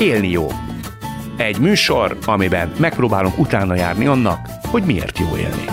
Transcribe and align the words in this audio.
Élni 0.00 0.28
jó. 0.30 0.46
Egy 1.36 1.58
műsor, 1.58 2.16
amiben 2.24 2.72
megpróbálunk 2.78 3.38
utána 3.38 3.74
járni 3.74 4.06
annak, 4.06 4.38
hogy 4.62 4.82
miért 4.82 5.18
jó 5.18 5.36
élni. 5.36 5.64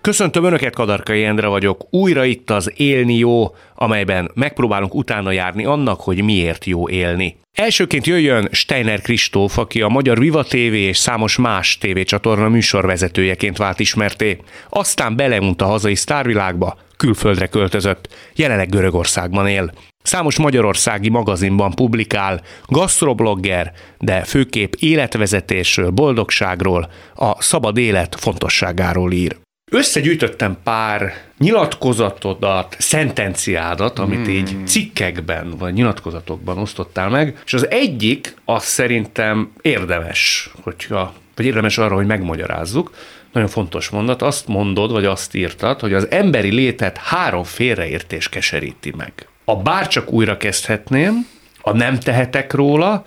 Köszöntöm 0.00 0.44
Önöket, 0.44 0.74
Kadarkai 0.74 1.24
Endre 1.24 1.46
vagyok. 1.46 1.86
Újra 1.90 2.24
itt 2.24 2.50
az 2.50 2.72
Élni 2.76 3.14
jó, 3.14 3.54
amelyben 3.74 4.30
megpróbálunk 4.34 4.94
utána 4.94 5.30
járni 5.30 5.64
annak, 5.64 6.00
hogy 6.00 6.22
miért 6.22 6.64
jó 6.64 6.88
élni. 6.88 7.36
Elsőként 7.52 8.06
jöjjön 8.06 8.48
Steiner 8.52 9.00
Kristóf, 9.00 9.58
aki 9.58 9.82
a 9.82 9.88
Magyar 9.88 10.18
Viva 10.18 10.42
TV 10.42 10.56
és 10.56 10.96
számos 10.96 11.36
más 11.36 11.78
tévécsatorna 11.78 12.48
műsorvezetőjeként 12.48 13.56
vált 13.56 13.80
ismerté. 13.80 14.38
Aztán 14.68 15.16
belemunt 15.16 15.62
a 15.62 15.66
hazai 15.66 15.94
sztárvilágba, 15.94 16.78
külföldre 16.96 17.46
költözött, 17.46 18.08
jelenleg 18.34 18.68
Görögországban 18.68 19.48
él. 19.48 19.72
Számos 20.08 20.38
magyarországi 20.38 21.08
magazinban 21.08 21.70
publikál, 21.70 22.40
gasztroblogger, 22.66 23.72
de 23.98 24.24
főképp 24.24 24.72
életvezetésről, 24.78 25.90
boldogságról, 25.90 26.90
a 27.14 27.42
szabad 27.42 27.76
élet 27.76 28.16
fontosságáról 28.18 29.12
ír. 29.12 29.36
Összegyűjtöttem 29.70 30.56
pár 30.64 31.12
nyilatkozatodat, 31.38 32.76
szentenciádat, 32.78 33.98
amit 33.98 34.28
mm. 34.28 34.30
így 34.30 34.56
cikkekben 34.66 35.54
vagy 35.58 35.72
nyilatkozatokban 35.72 36.58
osztottál 36.58 37.08
meg, 37.08 37.42
és 37.44 37.54
az 37.54 37.70
egyik 37.70 38.34
az 38.44 38.64
szerintem 38.64 39.52
érdemes, 39.60 40.50
hogyha, 40.62 41.12
vagy 41.36 41.46
érdemes 41.46 41.78
arra, 41.78 41.94
hogy 41.94 42.06
megmagyarázzuk, 42.06 42.94
nagyon 43.32 43.48
fontos 43.48 43.88
mondat, 43.88 44.22
azt 44.22 44.46
mondod, 44.46 44.92
vagy 44.92 45.04
azt 45.04 45.34
írtad, 45.34 45.80
hogy 45.80 45.92
az 45.92 46.10
emberi 46.10 46.50
létet 46.50 46.96
három 46.96 47.44
félreértés 47.44 48.28
keseríti 48.28 48.92
meg. 48.96 49.12
A 49.48 49.56
bárcsak 49.56 50.12
újra 50.12 50.36
kezdhetném, 50.36 51.26
a 51.60 51.72
nem 51.72 51.98
tehetek 51.98 52.52
róla, 52.52 53.04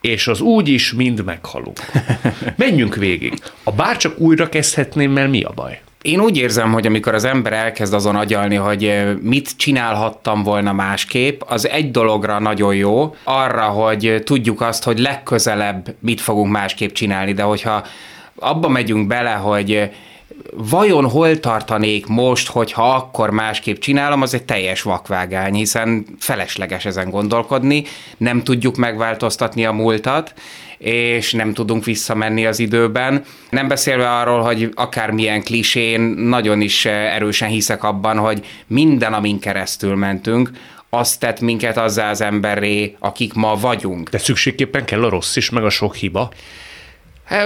és 0.00 0.28
az 0.28 0.40
úgy 0.40 0.68
is 0.68 0.92
mind 0.92 1.24
meghalunk. 1.24 1.80
Menjünk 2.56 2.94
végig. 2.94 3.34
A 3.62 3.72
bárcsak 3.72 4.18
újra 4.18 4.48
kezdhetném, 4.48 5.10
mert 5.10 5.30
mi 5.30 5.42
a 5.42 5.52
baj? 5.54 5.80
Én 6.02 6.20
úgy 6.20 6.36
érzem, 6.36 6.72
hogy 6.72 6.86
amikor 6.86 7.14
az 7.14 7.24
ember 7.24 7.52
elkezd 7.52 7.94
azon 7.94 8.16
agyalni, 8.16 8.54
hogy 8.54 9.02
mit 9.20 9.56
csinálhattam 9.56 10.42
volna 10.42 10.72
másképp, 10.72 11.40
az 11.46 11.68
egy 11.68 11.90
dologra 11.90 12.38
nagyon 12.38 12.74
jó, 12.74 13.14
arra, 13.24 13.64
hogy 13.64 14.22
tudjuk 14.24 14.60
azt, 14.60 14.84
hogy 14.84 14.98
legközelebb 14.98 15.94
mit 15.98 16.20
fogunk 16.20 16.52
másképp 16.52 16.92
csinálni, 16.92 17.32
de 17.32 17.42
hogyha 17.42 17.84
abba 18.34 18.68
megyünk 18.68 19.06
bele, 19.06 19.32
hogy 19.32 19.90
vajon 20.52 21.08
hol 21.08 21.40
tartanék 21.40 22.06
most, 22.06 22.48
hogyha 22.48 22.94
akkor 22.94 23.30
másképp 23.30 23.78
csinálom, 23.78 24.22
az 24.22 24.34
egy 24.34 24.44
teljes 24.44 24.82
vakvágány, 24.82 25.54
hiszen 25.54 26.06
felesleges 26.18 26.84
ezen 26.84 27.10
gondolkodni, 27.10 27.84
nem 28.16 28.42
tudjuk 28.42 28.76
megváltoztatni 28.76 29.64
a 29.64 29.72
múltat, 29.72 30.34
és 30.78 31.32
nem 31.32 31.52
tudunk 31.54 31.84
visszamenni 31.84 32.46
az 32.46 32.58
időben. 32.58 33.24
Nem 33.50 33.68
beszélve 33.68 34.10
arról, 34.10 34.40
hogy 34.40 34.70
akármilyen 34.74 35.42
klisén, 35.42 36.00
nagyon 36.00 36.60
is 36.60 36.84
erősen 36.84 37.48
hiszek 37.48 37.84
abban, 37.84 38.18
hogy 38.18 38.46
minden, 38.66 39.12
amin 39.12 39.38
keresztül 39.38 39.94
mentünk, 39.94 40.50
azt 40.90 41.20
tett 41.20 41.40
minket 41.40 41.76
azzá 41.76 42.10
az 42.10 42.20
emberré, 42.20 42.96
akik 42.98 43.32
ma 43.32 43.56
vagyunk. 43.56 44.08
De 44.08 44.18
szükségképpen 44.18 44.84
kell 44.84 45.04
a 45.04 45.08
rossz 45.08 45.36
is, 45.36 45.50
meg 45.50 45.64
a 45.64 45.70
sok 45.70 45.94
hiba? 45.94 46.30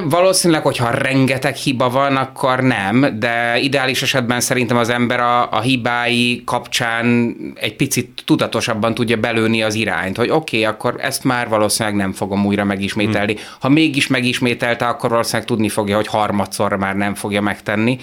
Valószínűleg, 0.04 0.62
hogyha 0.62 0.90
rengeteg 0.90 1.54
hiba 1.54 1.90
van, 1.90 2.16
akkor 2.16 2.60
nem, 2.60 3.18
de 3.18 3.58
ideális 3.58 4.02
esetben 4.02 4.40
szerintem 4.40 4.76
az 4.76 4.88
ember 4.88 5.20
a, 5.20 5.50
a 5.50 5.60
hibái 5.60 6.42
kapcsán 6.44 7.36
egy 7.54 7.76
picit 7.76 8.22
tudatosabban 8.24 8.94
tudja 8.94 9.16
belőni 9.16 9.62
az 9.62 9.74
irányt, 9.74 10.16
hogy 10.16 10.30
oké, 10.30 10.58
okay, 10.60 10.74
akkor 10.74 10.94
ezt 10.98 11.24
már 11.24 11.48
valószínűleg 11.48 11.98
nem 11.98 12.12
fogom 12.12 12.46
újra 12.46 12.64
megismételni. 12.64 13.32
Hmm. 13.32 13.42
Ha 13.60 13.68
mégis 13.68 14.06
megismételte, 14.06 14.86
akkor 14.86 15.10
valószínűleg 15.10 15.46
tudni 15.46 15.68
fogja, 15.68 15.96
hogy 15.96 16.06
harmadszor 16.06 16.76
már 16.76 16.96
nem 16.96 17.14
fogja 17.14 17.40
megtenni. 17.40 17.98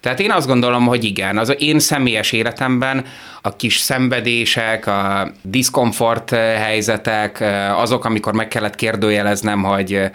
Tehát 0.00 0.20
én 0.20 0.30
azt 0.30 0.46
gondolom, 0.46 0.86
hogy 0.86 1.04
igen, 1.04 1.38
az 1.38 1.54
én 1.58 1.78
személyes 1.78 2.32
életemben 2.32 3.04
a 3.42 3.56
kis 3.56 3.76
szenvedések, 3.78 4.86
a 4.86 5.30
diszkomfort 5.42 6.30
helyzetek, 6.30 7.44
azok, 7.76 8.04
amikor 8.04 8.32
meg 8.32 8.48
kellett 8.48 8.74
kérdőjeleznem, 8.74 9.62
hogy 9.62 10.10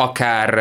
akár 0.00 0.60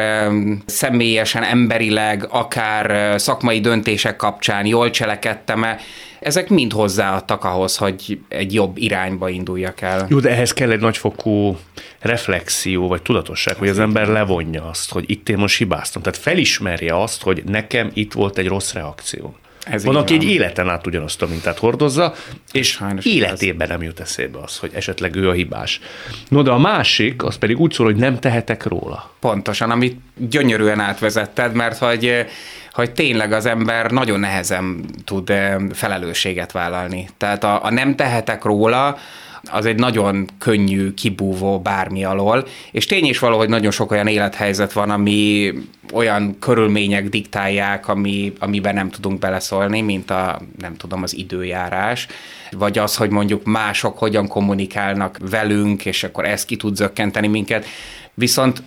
személyesen, 0.66 1.44
emberileg, 1.44 2.27
akár 2.29 3.19
szakmai 3.19 3.59
döntések 3.59 4.16
kapcsán 4.16 4.66
jól 4.66 4.89
cselekedtem-e, 4.89 5.77
ezek 6.19 6.50
mind 6.50 6.72
hozzáadtak 6.72 7.44
ahhoz, 7.44 7.78
hogy 7.78 8.19
egy 8.28 8.53
jobb 8.53 8.78
irányba 8.78 9.29
induljak 9.29 9.81
el. 9.81 10.05
Jó, 10.09 10.19
de 10.19 10.29
ehhez 10.29 10.53
kell 10.53 10.72
egy 10.72 10.79
nagyfokú 10.79 11.57
reflexió, 11.99 12.88
vagy 12.88 13.01
tudatosság, 13.01 13.55
hogy 13.55 13.67
az 13.67 13.79
ember 13.79 14.07
levonja 14.07 14.69
azt, 14.69 14.91
hogy 14.91 15.03
itt 15.07 15.29
én 15.29 15.38
most 15.38 15.57
hibáztam. 15.57 16.01
Tehát 16.01 16.19
felismerje 16.19 17.01
azt, 17.01 17.22
hogy 17.22 17.44
nekem 17.45 17.91
itt 17.94 18.13
volt 18.13 18.38
egy 18.38 18.47
rossz 18.47 18.73
reakció. 18.73 19.35
Ez 19.69 19.84
van, 19.85 19.96
aki 19.96 20.18
van. 20.18 20.25
egy 20.25 20.31
életen 20.31 20.69
át 20.69 20.88
ugyanazt 20.88 21.22
a 21.22 21.28
mintát 21.28 21.57
hordozza, 21.57 22.13
és 22.52 22.68
Sajnos 22.68 23.06
életében 23.06 23.62
ez. 23.62 23.69
nem 23.69 23.84
jut 23.84 24.00
eszébe 24.00 24.40
az, 24.44 24.57
hogy 24.57 24.72
esetleg 24.74 25.16
ő 25.16 25.30
a 25.30 25.34
hibás. 25.34 25.80
No, 26.28 26.41
de 26.41 26.52
a 26.52 26.57
másik, 26.57 27.24
az 27.24 27.35
pedig 27.35 27.59
úgy 27.59 27.72
szól, 27.74 27.85
hogy 27.85 27.96
nem 27.96 28.19
tehetek 28.19 28.66
róla. 28.66 29.12
Pontosan, 29.19 29.72
amit 29.72 30.00
gyönyörűen 30.18 30.79
átvezetted, 30.79 31.53
mert 31.53 31.78
hogy 31.78 32.25
hogy 32.74 32.91
tényleg 32.91 33.31
az 33.31 33.46
ember 33.46 33.91
nagyon 33.91 34.19
nehezen 34.19 34.85
tud 35.06 35.29
eh, 35.29 35.56
felelősséget 35.74 36.52
vállalni. 36.52 37.09
Tehát 37.18 37.44
a, 37.44 37.63
a 37.63 37.72
nem 37.72 37.96
tehetek 37.96 38.44
róla, 38.44 38.97
az 39.44 39.66
egy 39.66 39.79
nagyon 39.79 40.27
könnyű 40.38 40.94
kibúvó 40.94 41.59
bármi 41.59 42.03
alól, 42.03 42.47
és 42.72 42.85
tény 42.85 43.05
is 43.05 43.19
való, 43.19 43.38
hogy 43.38 43.50
nagyon 43.50 43.72
sok 43.72 43.91
olyan 43.91 44.07
élethelyzet 44.07 44.73
van, 44.73 44.89
ami 44.89 45.53
olyan 45.94 46.39
körülmények 46.39 47.09
diktálják, 47.09 47.88
ami, 47.88 48.33
amiben 48.39 48.73
nem 48.73 48.89
tudunk 48.89 49.19
beleszólni, 49.19 49.81
mint 49.81 50.11
a, 50.11 50.41
nem 50.59 50.75
tudom, 50.75 51.03
az 51.03 51.16
időjárás, 51.16 52.07
vagy 52.51 52.78
az, 52.78 52.95
hogy 52.95 53.09
mondjuk 53.09 53.44
mások 53.44 53.97
hogyan 53.97 54.28
kommunikálnak 54.28 55.17
velünk, 55.29 55.85
és 55.85 56.03
akkor 56.03 56.25
ez 56.25 56.45
ki 56.45 56.55
tud 56.55 56.75
zökkenteni 56.75 57.28
minket. 57.28 57.66
Viszont 58.13 58.63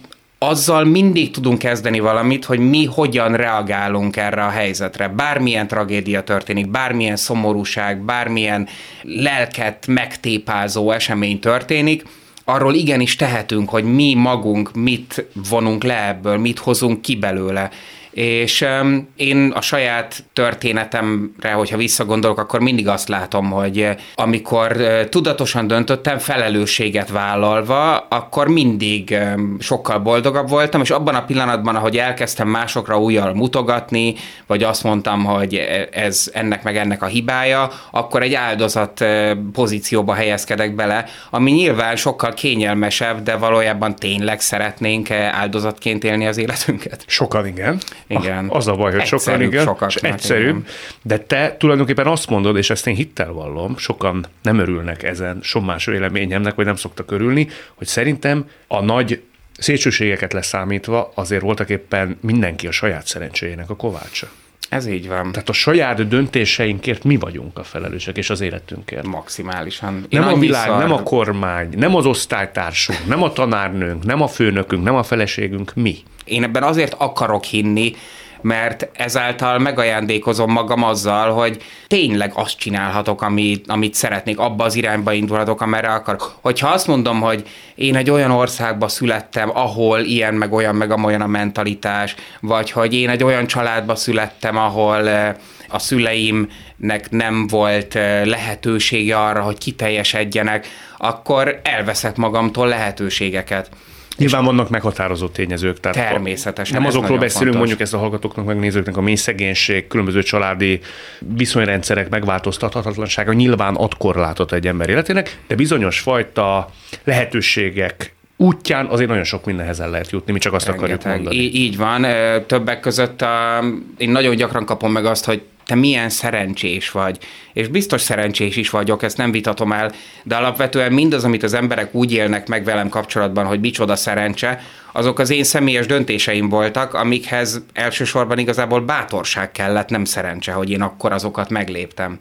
azzal 0.49 0.85
mindig 0.85 1.31
tudunk 1.31 1.59
kezdeni 1.59 1.99
valamit, 1.99 2.45
hogy 2.45 2.59
mi 2.59 2.85
hogyan 2.85 3.37
reagálunk 3.37 4.17
erre 4.17 4.45
a 4.45 4.49
helyzetre. 4.49 5.09
Bármilyen 5.09 5.67
tragédia 5.67 6.23
történik, 6.23 6.71
bármilyen 6.71 7.17
szomorúság, 7.17 7.99
bármilyen 8.05 8.69
lelket 9.03 9.87
megtépázó 9.87 10.91
esemény 10.91 11.41
történik, 11.41 12.05
arról 12.45 12.75
igenis 12.75 13.17
tehetünk, 13.17 13.69
hogy 13.69 13.85
mi 13.85 14.15
magunk 14.15 14.75
mit 14.75 15.27
vonunk 15.49 15.85
le 15.85 16.09
ebből, 16.09 16.37
mit 16.37 16.59
hozunk 16.59 17.03
ki 17.03 17.17
belőle. 17.17 17.71
És 18.12 18.61
um, 18.81 19.09
én 19.17 19.53
a 19.55 19.61
saját 19.61 20.25
történetemre, 20.33 21.53
hogyha 21.53 21.77
visszagondolok, 21.77 22.39
akkor 22.39 22.61
mindig 22.61 22.89
azt 22.89 23.09
látom, 23.09 23.50
hogy 23.50 23.81
eh, 23.81 23.97
amikor 24.15 24.77
uh, 24.77 25.05
tudatosan 25.09 25.67
döntöttem, 25.67 26.19
felelősséget 26.19 27.11
vállalva, 27.11 27.97
akkor 27.99 28.49
mindig 28.49 29.19
um, 29.21 29.56
sokkal 29.61 29.99
boldogabb 29.99 30.49
voltam, 30.49 30.81
és 30.81 30.91
abban 30.91 31.15
a 31.15 31.25
pillanatban, 31.25 31.77
ahogy 31.77 31.99
elkezdtem 31.99 32.49
másokra 32.49 33.00
újjal 33.00 33.34
mutogatni, 33.34 34.15
vagy 34.47 34.62
azt 34.62 34.83
mondtam, 34.83 35.25
hogy 35.25 35.55
e, 35.55 35.89
ez 35.91 36.31
ennek 36.33 36.62
meg 36.62 36.77
ennek 36.77 37.03
a 37.03 37.06
hibája, 37.06 37.71
akkor 37.91 38.23
egy 38.23 38.34
áldozat 38.34 39.00
uh, 39.00 39.31
pozícióba 39.53 40.15
helyezkedek 40.15 40.75
bele, 40.75 41.05
ami 41.31 41.50
nyilván 41.50 41.97
sokkal 41.97 42.34
kényelmesebb, 42.34 43.23
de 43.23 43.37
valójában 43.37 43.97
tényleg 43.97 44.41
szeretnénk 44.41 45.11
áldozatként 45.11 46.05
élni 46.05 46.27
az 46.27 46.39
életünket. 46.39 47.05
Sokan 47.06 47.47
igen. 47.47 47.81
Igen. 48.12 48.47
Az 48.49 48.69
a 48.69 48.75
baj, 48.75 48.93
hogy 48.93 49.05
sokan, 49.05 49.41
igen, 49.41 49.77
és 49.87 49.95
egyszerűbb, 49.95 50.56
igen. 50.56 50.67
de 51.03 51.19
te 51.19 51.56
tulajdonképpen 51.59 52.06
azt 52.06 52.28
mondod, 52.28 52.56
és 52.56 52.70
ezt 52.70 52.87
én 52.87 52.94
hittel 52.94 53.32
vallom, 53.32 53.76
sokan 53.76 54.26
nem 54.43 54.59
örülnek 54.59 55.03
ezen 55.03 55.38
sommás 55.43 55.85
véleményemnek, 55.85 56.55
vagy 56.55 56.64
nem 56.64 56.76
szoktak 56.76 57.11
örülni, 57.11 57.49
hogy 57.75 57.87
szerintem 57.87 58.49
a 58.67 58.81
nagy 58.81 59.23
szélsőségeket 59.59 60.32
leszámítva 60.32 61.12
azért 61.14 61.43
voltak 61.43 61.69
éppen 61.69 62.19
mindenki 62.20 62.67
a 62.67 62.70
saját 62.70 63.06
szerencséjének 63.06 63.70
a 63.70 63.76
kovácsa. 63.76 64.29
Ez 64.73 64.87
így 64.87 65.09
van. 65.09 65.33
Tehát 65.33 65.49
a 65.49 65.53
saját 65.53 66.09
döntéseinkért 66.09 67.05
mi 67.05 67.17
vagyunk 67.17 67.59
a 67.59 67.65
felelősek, 67.65 68.17
és 68.17 68.31
az 68.31 68.41
életünkért. 68.41 69.07
Maximálisan. 69.07 70.07
Én 70.09 70.21
nem 70.21 70.29
a 70.29 70.39
világ, 70.39 70.67
szar... 70.67 70.79
nem 70.79 70.93
a 70.93 71.03
kormány, 71.03 71.69
nem 71.77 71.95
az 71.95 72.07
osztálytársunk, 72.07 73.07
nem 73.07 73.23
a 73.23 73.33
tanárnőnk, 73.33 74.05
nem 74.05 74.23
a 74.23 74.27
főnökünk, 74.27 74.83
nem 74.83 74.95
a 74.95 75.03
feleségünk, 75.03 75.75
mi. 75.75 75.97
Én 76.25 76.43
ebben 76.43 76.63
azért 76.63 76.95
akarok 76.99 77.45
hinni, 77.45 77.95
mert 78.43 78.89
ezáltal 78.93 79.59
megajándékozom 79.59 80.53
magam 80.53 80.83
azzal, 80.83 81.33
hogy 81.33 81.62
tényleg 81.87 82.33
azt 82.35 82.59
csinálhatok, 82.59 83.23
amit, 83.23 83.65
amit 83.69 83.94
szeretnék, 83.94 84.39
abba 84.39 84.65
az 84.65 84.75
irányba 84.75 85.12
indulhatok, 85.12 85.61
amerre 85.61 85.93
akarok. 85.93 86.35
Hogyha 86.41 86.69
azt 86.69 86.87
mondom, 86.87 87.21
hogy 87.21 87.49
én 87.75 87.97
egy 87.97 88.11
olyan 88.11 88.31
országba 88.31 88.89
születtem, 88.89 89.50
ahol 89.55 90.00
ilyen, 90.00 90.35
meg 90.35 90.53
olyan, 90.53 90.75
meg 90.75 90.91
amolyan 90.91 91.21
a 91.21 91.27
mentalitás, 91.27 92.15
vagy 92.41 92.71
hogy 92.71 92.94
én 92.94 93.09
egy 93.09 93.25
olyan 93.25 93.47
családba 93.47 93.94
születtem, 93.94 94.56
ahol 94.56 95.09
eh, 95.09 95.35
a 95.73 95.79
szüleimnek 95.79 97.11
nem 97.11 97.47
volt 97.47 97.95
lehetősége 98.25 99.19
arra, 99.19 99.43
hogy 99.43 99.59
kiteljesedjenek, 99.59 100.67
akkor 100.97 101.61
elveszek 101.62 102.17
magamtól 102.17 102.69
lehetőségeket. 102.69 103.69
Nyilván 104.17 104.44
vannak 104.44 104.69
meghatározó 104.69 105.29
tényezők. 105.29 105.81
Tehát 105.81 106.09
Természetesen. 106.09 106.76
Nem 106.79 106.87
azokról 106.87 107.19
beszélünk, 107.19 107.37
fontos. 107.38 107.59
mondjuk 107.59 107.81
ezt 107.81 107.94
a 107.94 107.99
hallgatóknak, 107.99 108.47
megnézőknek, 108.47 108.97
a 108.97 109.00
mély 109.00 109.14
szegénység, 109.14 109.87
különböző 109.87 110.23
családi 110.23 110.81
viszonyrendszerek 111.19 112.09
megváltoztathatatlansága 112.09 113.32
nyilván 113.32 113.75
ad 113.75 113.97
korlátot 113.97 114.53
egy 114.53 114.67
ember 114.67 114.88
életének, 114.88 115.38
de 115.47 115.55
bizonyos 115.55 116.00
fajta 116.00 116.69
lehetőségek 117.05 118.14
útján 118.37 118.87
azért 118.87 119.09
nagyon 119.09 119.25
sok 119.25 119.44
mindenhez 119.44 119.81
el 119.81 119.91
lehet 119.91 120.11
jutni, 120.11 120.32
mi 120.32 120.38
csak 120.38 120.53
azt 120.53 120.67
Rengeteg. 120.67 120.94
akarjuk 120.94 121.17
mondani. 121.17 121.44
Í- 121.44 121.55
így 121.55 121.76
van, 121.76 122.06
többek 122.47 122.81
között 122.81 123.23
a, 123.23 123.64
én 123.97 124.11
nagyon 124.11 124.37
gyakran 124.37 124.64
kapom 124.64 124.93
meg 124.93 125.05
azt, 125.05 125.25
hogy 125.25 125.43
te 125.73 125.79
milyen 125.79 126.09
szerencsés 126.09 126.91
vagy. 126.91 127.19
És 127.53 127.69
biztos 127.69 128.01
szerencsés 128.01 128.57
is 128.57 128.71
vagyok, 128.71 129.03
ezt 129.03 129.17
nem 129.17 129.31
vitatom 129.31 129.73
el, 129.73 129.93
de 130.23 130.37
alapvetően 130.37 130.93
mindaz, 130.93 131.25
amit 131.25 131.43
az 131.43 131.55
emberek 131.55 131.95
úgy 131.95 132.13
élnek 132.13 132.49
meg 132.49 132.65
velem 132.65 132.89
kapcsolatban, 132.89 133.47
hogy 133.47 133.61
micsoda 133.61 133.97
szerencse, 133.97 134.61
azok 134.93 135.19
az 135.19 135.31
én 135.31 135.45
személyes 135.45 135.87
döntéseim 135.87 136.49
voltak, 136.49 136.95
amikhez 136.95 137.63
elsősorban 137.73 138.39
igazából 138.39 138.81
bátorság 138.81 139.53
kellett, 139.53 139.89
nem 139.89 140.05
szerencse, 140.05 140.53
hogy 140.53 140.71
én 140.71 140.83
akkor 140.83 141.13
azokat 141.13 141.51
megléptem 141.51 142.19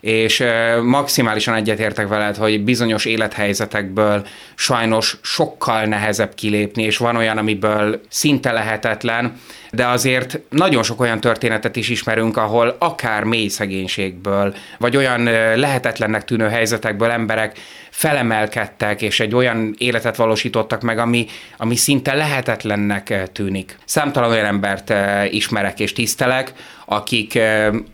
és 0.00 0.44
maximálisan 0.82 1.54
egyetértek 1.54 2.08
veled, 2.08 2.36
hogy 2.36 2.64
bizonyos 2.64 3.04
élethelyzetekből 3.04 4.26
sajnos 4.54 5.18
sokkal 5.22 5.84
nehezebb 5.84 6.34
kilépni, 6.34 6.82
és 6.82 6.96
van 6.96 7.16
olyan, 7.16 7.38
amiből 7.38 8.00
szinte 8.08 8.52
lehetetlen, 8.52 9.40
de 9.72 9.86
azért 9.86 10.40
nagyon 10.48 10.82
sok 10.82 11.00
olyan 11.00 11.20
történetet 11.20 11.76
is 11.76 11.88
ismerünk, 11.88 12.36
ahol 12.36 12.76
akár 12.78 13.24
mély 13.24 13.48
szegénységből, 13.48 14.54
vagy 14.78 14.96
olyan 14.96 15.22
lehetetlennek 15.56 16.24
tűnő 16.24 16.48
helyzetekből 16.48 17.10
emberek 17.10 17.58
felemelkedtek, 17.90 19.02
és 19.02 19.20
egy 19.20 19.34
olyan 19.34 19.74
életet 19.78 20.16
valósítottak 20.16 20.82
meg, 20.82 20.98
ami, 20.98 21.26
ami 21.56 21.76
szinte 21.76 22.14
lehetetlennek 22.14 23.30
tűnik. 23.32 23.78
Számtalan 23.84 24.30
olyan 24.30 24.44
embert 24.44 24.92
ismerek 25.30 25.80
és 25.80 25.92
tisztelek, 25.92 26.52
akik 26.92 27.38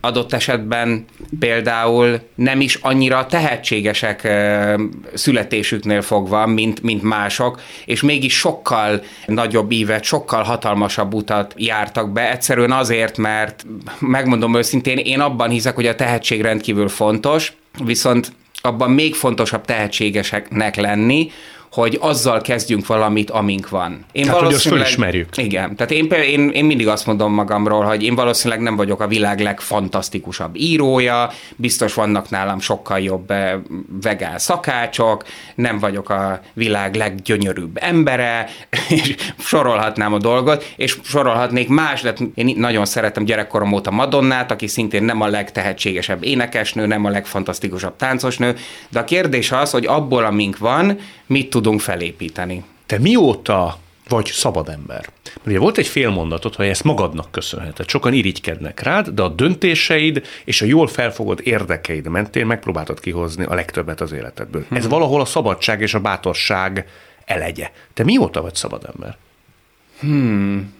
adott 0.01 0.33
esetben 0.33 1.05
például 1.39 2.19
nem 2.35 2.61
is 2.61 2.75
annyira 2.75 3.25
tehetségesek 3.25 4.27
születésüknél 5.13 6.01
fogva, 6.01 6.45
mint, 6.45 6.81
mint 6.81 7.03
mások, 7.03 7.61
és 7.85 8.01
mégis 8.01 8.37
sokkal 8.37 9.01
nagyobb 9.25 9.71
ívet, 9.71 10.03
sokkal 10.03 10.43
hatalmasabb 10.43 11.13
utat 11.13 11.53
jártak 11.57 12.11
be, 12.11 12.31
egyszerűen 12.31 12.71
azért, 12.71 13.17
mert 13.17 13.65
megmondom 13.99 14.55
őszintén, 14.55 14.97
én 14.97 15.19
abban 15.19 15.49
hiszek, 15.49 15.75
hogy 15.75 15.87
a 15.87 15.95
tehetség 15.95 16.41
rendkívül 16.41 16.87
fontos, 16.87 17.53
viszont 17.83 18.31
abban 18.61 18.91
még 18.91 19.15
fontosabb 19.15 19.65
tehetségeseknek 19.65 20.75
lenni, 20.75 21.31
hogy 21.71 21.97
azzal 22.01 22.41
kezdjünk 22.41 22.85
valamit, 22.85 23.29
amink 23.29 23.69
van. 23.69 24.05
Én 24.11 24.27
hát, 24.27 24.39
valószínűleg, 24.39 24.83
hogy 24.83 24.91
ismerjük. 24.91 25.37
Igen, 25.37 25.75
tehát 25.75 25.91
én, 25.91 26.05
én, 26.05 26.49
én 26.49 26.65
mindig 26.65 26.87
azt 26.87 27.05
mondom 27.05 27.33
magamról, 27.33 27.83
hogy 27.83 28.03
én 28.03 28.15
valószínűleg 28.15 28.63
nem 28.63 28.75
vagyok 28.75 29.01
a 29.01 29.07
világ 29.07 29.39
legfantasztikusabb 29.39 30.55
írója, 30.55 31.31
biztos 31.55 31.93
vannak 31.93 32.29
nálam 32.29 32.59
sokkal 32.59 32.99
jobb 32.99 33.31
eh, 33.31 33.53
vegán 34.01 34.39
szakácsok, 34.39 35.23
nem 35.55 35.79
vagyok 35.79 36.09
a 36.09 36.41
világ 36.53 36.95
leggyönyörűbb 36.95 37.77
embere, 37.81 38.49
és 38.89 39.15
sorolhatnám 39.37 40.13
a 40.13 40.17
dolgot, 40.17 40.73
és 40.75 40.97
sorolhatnék 41.03 41.69
más, 41.69 42.01
de 42.01 42.13
én 42.33 42.53
nagyon 42.57 42.85
szeretem 42.85 43.23
gyerekkorom 43.23 43.73
óta 43.73 43.91
Madonnát, 43.91 44.51
aki 44.51 44.67
szintén 44.67 45.03
nem 45.03 45.21
a 45.21 45.27
legtehetségesebb 45.27 46.23
énekesnő, 46.23 46.85
nem 46.85 47.05
a 47.05 47.09
legfantasztikusabb 47.09 47.95
táncosnő, 47.95 48.55
de 48.89 48.99
a 48.99 49.03
kérdés 49.03 49.51
az, 49.51 49.71
hogy 49.71 49.85
abból, 49.85 50.23
amink 50.23 50.57
van, 50.57 50.99
mit 51.27 51.49
tudunk 51.49 51.79
felépíteni. 51.79 52.63
Te 52.85 52.99
mióta 52.99 53.77
vagy 54.09 54.25
szabad 54.25 54.69
ember? 54.69 55.09
Ugye 55.45 55.59
volt 55.59 55.77
egy 55.77 55.87
fél 55.87 56.09
mondatot, 56.09 56.55
hogy 56.55 56.67
ezt 56.67 56.83
magadnak 56.83 57.31
köszönheted. 57.31 57.89
Sokan 57.89 58.13
irigykednek 58.13 58.79
rád, 58.79 59.07
de 59.07 59.21
a 59.21 59.29
döntéseid 59.29 60.21
és 60.45 60.61
a 60.61 60.65
jól 60.65 60.87
felfogott 60.87 61.39
érdekeid 61.39 62.07
mentén 62.07 62.45
megpróbáltad 62.45 62.99
kihozni 62.99 63.43
a 63.43 63.53
legtöbbet 63.53 64.01
az 64.01 64.11
életedből. 64.11 64.65
Hmm. 64.67 64.77
Ez 64.77 64.87
valahol 64.87 65.21
a 65.21 65.25
szabadság 65.25 65.81
és 65.81 65.93
a 65.93 65.99
bátorság 65.99 66.87
elegye. 67.25 67.71
Te 67.93 68.03
mióta 68.03 68.41
vagy 68.41 68.55
szabad 68.55 68.89
ember? 68.93 69.17
Hmm. 69.99 70.75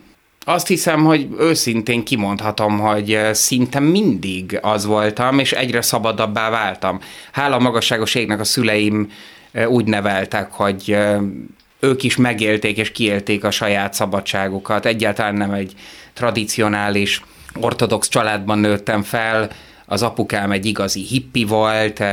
Azt 0.46 0.68
hiszem, 0.68 1.04
hogy 1.04 1.28
őszintén 1.40 2.04
kimondhatom, 2.04 2.80
hogy 2.80 3.20
szinte 3.32 3.80
mindig 3.80 4.60
az 4.62 4.86
voltam, 4.86 5.40
és 5.40 5.52
egyre 5.52 5.82
szabadabbá 5.82 6.50
váltam. 6.50 7.00
Hála 7.32 7.60
magasságos 7.60 8.16
égnek 8.16 8.40
a 8.40 8.44
szüleim 8.44 9.12
úgy 9.68 9.86
neveltek, 9.86 10.52
hogy 10.52 10.98
ők 11.80 12.04
is 12.04 12.16
megélték 12.16 12.78
és 12.78 12.92
kiélték 12.92 13.44
a 13.44 13.52
saját 13.52 13.94
szabadságukat. 13.94 14.86
Egyáltalán 14.86 15.36
nem 15.36 15.52
egy 15.52 15.74
tradicionális 16.14 17.22
ortodox 17.56 18.08
családban 18.08 18.60
nőttem 18.60 19.04
fel, 19.04 19.50
az 19.90 20.02
apukám 20.04 20.52
egy 20.52 20.66
igazi 20.66 21.02
hippi 21.02 21.44
volt, 21.44 22.04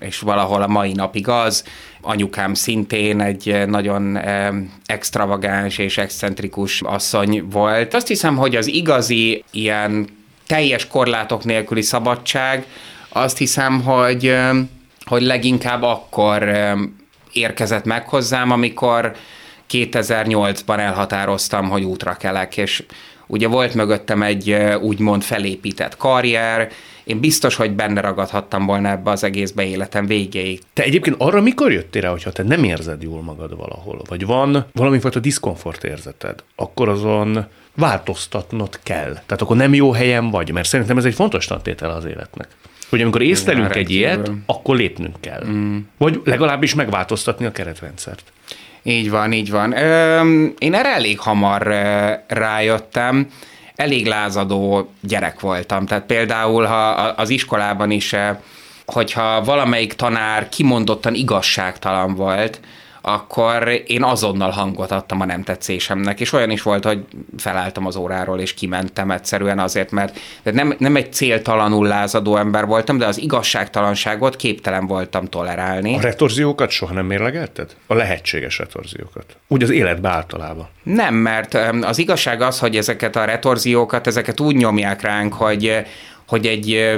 és 0.00 0.18
valahol 0.18 0.62
a 0.62 0.66
mai 0.66 0.92
napig 0.92 1.28
az. 1.28 1.64
Anyukám 2.00 2.54
szintén 2.54 3.20
egy 3.20 3.62
nagyon 3.66 4.18
extravagáns 4.86 5.78
és 5.78 5.98
excentrikus 5.98 6.82
asszony 6.82 7.48
volt. 7.50 7.94
Azt 7.94 8.06
hiszem, 8.06 8.36
hogy 8.36 8.56
az 8.56 8.66
igazi 8.66 9.44
ilyen 9.50 10.08
teljes 10.46 10.86
korlátok 10.86 11.44
nélküli 11.44 11.82
szabadság, 11.82 12.66
azt 13.08 13.38
hiszem, 13.38 13.82
hogy 13.82 14.36
hogy 15.10 15.22
leginkább 15.22 15.82
akkor 15.82 16.52
érkezett 17.32 17.84
meg 17.84 18.08
hozzám, 18.08 18.50
amikor 18.50 19.12
2008-ban 19.70 20.78
elhatároztam, 20.78 21.68
hogy 21.68 21.82
útra 21.82 22.14
kelek, 22.14 22.56
és 22.56 22.84
ugye 23.26 23.48
volt 23.48 23.74
mögöttem 23.74 24.22
egy 24.22 24.52
úgymond 24.80 25.22
felépített 25.22 25.96
karrier, 25.96 26.68
én 27.04 27.20
biztos, 27.20 27.56
hogy 27.56 27.70
benne 27.70 28.00
ragadhattam 28.00 28.66
volna 28.66 28.88
ebbe 28.88 29.10
az 29.10 29.24
egészbe 29.24 29.64
életem 29.64 30.06
végéig. 30.06 30.60
Te 30.72 30.82
egyébként 30.82 31.16
arra 31.18 31.40
mikor 31.40 31.72
jöttél 31.72 32.02
rá, 32.02 32.10
hogyha 32.10 32.32
te 32.32 32.42
nem 32.42 32.64
érzed 32.64 33.02
jól 33.02 33.22
magad 33.22 33.56
valahol, 33.56 34.02
vagy 34.08 34.26
van 34.26 34.66
valami 34.72 34.98
fajta 34.98 35.20
diszkomfort 35.20 35.84
érzeted, 35.84 36.42
akkor 36.56 36.88
azon 36.88 37.46
változtatnod 37.74 38.78
kell. 38.82 39.12
Tehát 39.12 39.42
akkor 39.42 39.56
nem 39.56 39.74
jó 39.74 39.92
helyen 39.92 40.30
vagy, 40.30 40.52
mert 40.52 40.68
szerintem 40.68 40.98
ez 40.98 41.04
egy 41.04 41.14
fontos 41.14 41.46
tantétel 41.46 41.90
az 41.90 42.04
életnek 42.04 42.48
hogy 42.90 43.00
amikor 43.00 43.22
észlelünk 43.22 43.74
egy 43.74 43.90
ilyet, 43.90 44.30
akkor 44.46 44.76
lépnünk 44.76 45.20
kell. 45.20 45.44
Mm. 45.46 45.78
Vagy 45.96 46.20
legalábbis 46.24 46.74
megváltoztatni 46.74 47.46
a 47.46 47.52
keretrendszert. 47.52 48.32
Így 48.82 49.10
van, 49.10 49.32
így 49.32 49.50
van. 49.50 49.72
Én 50.58 50.74
erre 50.74 50.94
elég 50.94 51.18
hamar 51.18 51.62
rájöttem, 52.26 53.26
elég 53.74 54.06
lázadó 54.06 54.92
gyerek 55.00 55.40
voltam. 55.40 55.86
Tehát 55.86 56.06
például, 56.06 56.64
ha 56.64 56.88
az 56.92 57.28
iskolában 57.28 57.90
is, 57.90 58.14
hogyha 58.86 59.44
valamelyik 59.44 59.92
tanár 59.92 60.48
kimondottan 60.48 61.14
igazságtalan 61.14 62.14
volt, 62.14 62.60
akkor 63.00 63.82
én 63.86 64.02
azonnal 64.02 64.50
hangot 64.50 64.90
adtam 64.90 65.20
a 65.20 65.24
nem 65.24 65.42
tetszésemnek, 65.42 66.20
és 66.20 66.32
olyan 66.32 66.50
is 66.50 66.62
volt, 66.62 66.84
hogy 66.84 67.04
felálltam 67.36 67.86
az 67.86 67.96
óráról, 67.96 68.40
és 68.40 68.54
kimentem 68.54 69.10
egyszerűen 69.10 69.58
azért, 69.58 69.90
mert 69.90 70.18
nem, 70.42 70.74
nem 70.78 70.96
egy 70.96 71.12
céltalanul 71.12 71.86
lázadó 71.86 72.36
ember 72.36 72.66
voltam, 72.66 72.98
de 72.98 73.06
az 73.06 73.18
igazságtalanságot 73.18 74.36
képtelen 74.36 74.86
voltam 74.86 75.24
tolerálni. 75.24 75.96
A 75.96 76.00
retorziókat 76.00 76.70
soha 76.70 76.94
nem 76.94 77.06
mérlegelted? 77.06 77.76
A 77.86 77.94
lehetséges 77.94 78.58
retorziókat. 78.58 79.24
Úgy 79.48 79.62
az 79.62 79.70
életbe 79.70 80.08
általában. 80.08 80.68
Nem, 80.82 81.14
mert 81.14 81.58
az 81.82 81.98
igazság 81.98 82.40
az, 82.40 82.58
hogy 82.58 82.76
ezeket 82.76 83.16
a 83.16 83.24
retorziókat, 83.24 84.06
ezeket 84.06 84.40
úgy 84.40 84.56
nyomják 84.56 85.00
ránk, 85.00 85.32
hogy 85.32 85.84
hogy 86.30 86.46
egy 86.46 86.94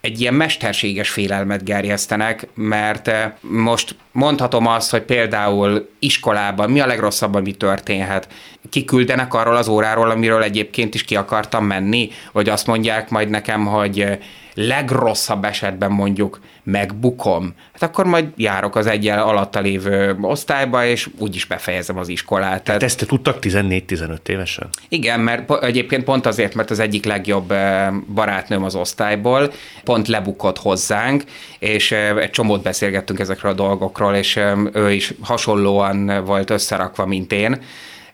egy 0.00 0.20
ilyen 0.20 0.34
mesterséges 0.34 1.10
félelmet 1.10 1.64
gerjesztenek, 1.64 2.48
mert 2.54 3.08
eh, 3.08 3.32
most 3.40 3.96
mondhatom 4.12 4.66
azt, 4.66 4.90
hogy 4.90 5.02
például 5.02 5.88
iskolában 5.98 6.70
mi 6.70 6.80
a 6.80 6.86
legrosszabb, 6.86 7.34
ami 7.34 7.52
történhet. 7.52 8.28
Kiküldenek 8.70 9.34
arról 9.34 9.56
az 9.56 9.68
óráról, 9.68 10.10
amiről 10.10 10.42
egyébként 10.42 10.94
is 10.94 11.04
ki 11.04 11.16
akartam 11.16 11.64
menni, 11.64 12.10
vagy 12.32 12.48
azt 12.48 12.66
mondják 12.66 13.10
majd 13.10 13.28
nekem, 13.28 13.66
hogy 13.66 14.00
eh, 14.00 14.18
legrosszabb 14.66 15.44
esetben 15.44 15.90
mondjuk 15.90 16.40
megbukom, 16.62 17.54
hát 17.72 17.82
akkor 17.82 18.04
majd 18.04 18.26
járok 18.36 18.76
az 18.76 18.86
egyel 18.86 19.22
alatta 19.22 19.60
lévő 19.60 20.16
osztályba, 20.20 20.84
és 20.84 21.08
úgyis 21.18 21.44
befejezem 21.44 21.98
az 21.98 22.08
iskolát. 22.08 22.62
Tehát 22.62 22.82
ezt 22.82 22.98
te 22.98 23.06
tudtak 23.06 23.38
14-15 23.40 24.28
évesen? 24.28 24.68
Igen, 24.88 25.20
mert 25.20 25.64
egyébként 25.64 26.04
pont 26.04 26.26
azért, 26.26 26.54
mert 26.54 26.70
az 26.70 26.78
egyik 26.78 27.04
legjobb 27.04 27.50
eh, 27.50 27.92
barátnőm 28.14 28.64
az 28.64 28.74
osztályból 28.74 29.52
pont 29.84 30.08
lebukott 30.08 30.58
hozzánk, 30.58 31.22
és 31.58 31.92
eh, 31.92 32.16
egy 32.16 32.30
csomót 32.30 32.62
beszélgettünk 32.62 33.18
ezekről 33.18 33.50
a 33.50 33.54
dolgokról, 33.54 34.14
és 34.14 34.36
eh, 34.36 34.58
ő 34.72 34.92
is 34.92 35.14
hasonlóan 35.20 36.24
volt 36.24 36.50
összerakva, 36.50 37.06
mint 37.06 37.32
én, 37.32 37.60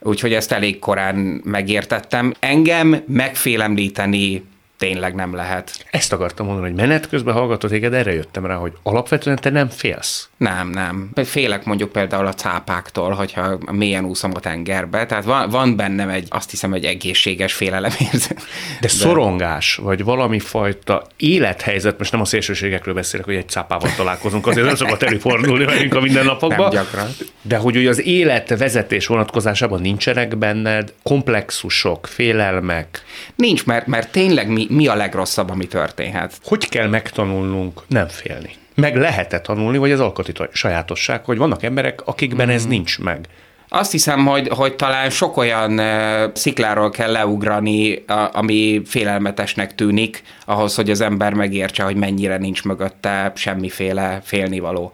úgyhogy 0.00 0.32
ezt 0.32 0.52
elég 0.52 0.78
korán 0.78 1.14
megértettem. 1.44 2.34
Engem 2.38 3.02
megfélemlíteni 3.06 4.42
tényleg 4.78 5.14
nem 5.14 5.34
lehet. 5.34 5.86
Ezt 5.90 6.12
akartam 6.12 6.46
mondani, 6.46 6.68
hogy 6.68 6.76
menet 6.76 7.08
közben 7.08 7.34
hallgatod 7.34 7.70
téged, 7.70 7.94
erre 7.94 8.12
jöttem 8.12 8.46
rá, 8.46 8.54
hogy 8.54 8.72
alapvetően 8.82 9.36
te 9.36 9.50
nem 9.50 9.68
félsz. 9.68 10.28
Nem, 10.36 10.70
nem. 10.70 11.10
Félek 11.24 11.64
mondjuk 11.64 11.92
például 11.92 12.26
a 12.26 12.34
cápáktól, 12.34 13.10
hogyha 13.10 13.58
mélyen 13.72 14.04
úszom 14.04 14.30
a 14.34 14.40
tengerbe, 14.40 15.06
tehát 15.06 15.24
van, 15.24 15.50
van 15.50 15.76
bennem 15.76 16.08
egy, 16.08 16.26
azt 16.30 16.50
hiszem, 16.50 16.72
egy 16.72 16.84
egészséges 16.84 17.52
félelemérzet. 17.52 18.34
De, 18.34 18.42
De 18.80 18.88
szorongás, 18.88 19.76
vagy 19.76 20.04
valami 20.04 20.38
fajta 20.38 21.06
élethelyzet, 21.16 21.98
most 21.98 22.12
nem 22.12 22.20
a 22.20 22.24
szélsőségekről 22.24 22.94
beszélek, 22.94 23.26
hogy 23.26 23.34
egy 23.34 23.48
cápával 23.48 23.90
találkozunk, 23.96 24.46
azért 24.46 24.66
nem 24.66 24.74
szokott 24.74 25.02
előfordulni 25.02 25.64
velünk 25.64 25.94
a 25.94 26.00
mindennapokban. 26.00 26.72
Nem 26.72 26.82
gyakran. 26.82 27.08
De 27.42 27.56
hogy 27.56 27.76
ugye 27.76 27.88
az 27.88 28.02
életvezetés 28.02 29.06
vonatkozásában 29.06 29.80
nincsenek 29.80 30.36
benned 30.36 30.92
komplexusok, 31.02 32.06
félelmek. 32.06 33.02
Nincs, 33.36 33.64
mert, 33.64 33.86
mert 33.86 34.12
tényleg 34.12 34.48
mi, 34.48 34.63
mi 34.70 34.86
a 34.86 34.94
legrosszabb, 34.94 35.50
ami 35.50 35.66
történhet? 35.66 36.38
Hogy 36.44 36.68
kell 36.68 36.88
megtanulnunk 36.88 37.80
nem 37.88 38.08
félni? 38.08 38.50
Meg 38.74 38.96
lehet-e 38.96 39.40
tanulni, 39.40 39.78
vagy 39.78 39.92
az 39.92 40.00
alkati 40.00 40.32
sajátosság, 40.52 41.24
hogy 41.24 41.38
vannak 41.38 41.62
emberek, 41.62 42.00
akikben 42.04 42.48
ez 42.48 42.66
nincs 42.66 42.98
meg? 42.98 43.26
Azt 43.68 43.90
hiszem, 43.90 44.26
hogy, 44.26 44.48
hogy 44.48 44.74
talán 44.74 45.10
sok 45.10 45.36
olyan 45.36 45.80
szikláról 46.32 46.90
kell 46.90 47.12
leugrani, 47.12 48.04
ami 48.32 48.82
félelmetesnek 48.86 49.74
tűnik, 49.74 50.22
ahhoz, 50.44 50.74
hogy 50.74 50.90
az 50.90 51.00
ember 51.00 51.32
megértse, 51.32 51.82
hogy 51.82 51.96
mennyire 51.96 52.36
nincs 52.36 52.64
mögötte 52.64 53.32
semmiféle 53.34 54.20
félnivaló. 54.24 54.92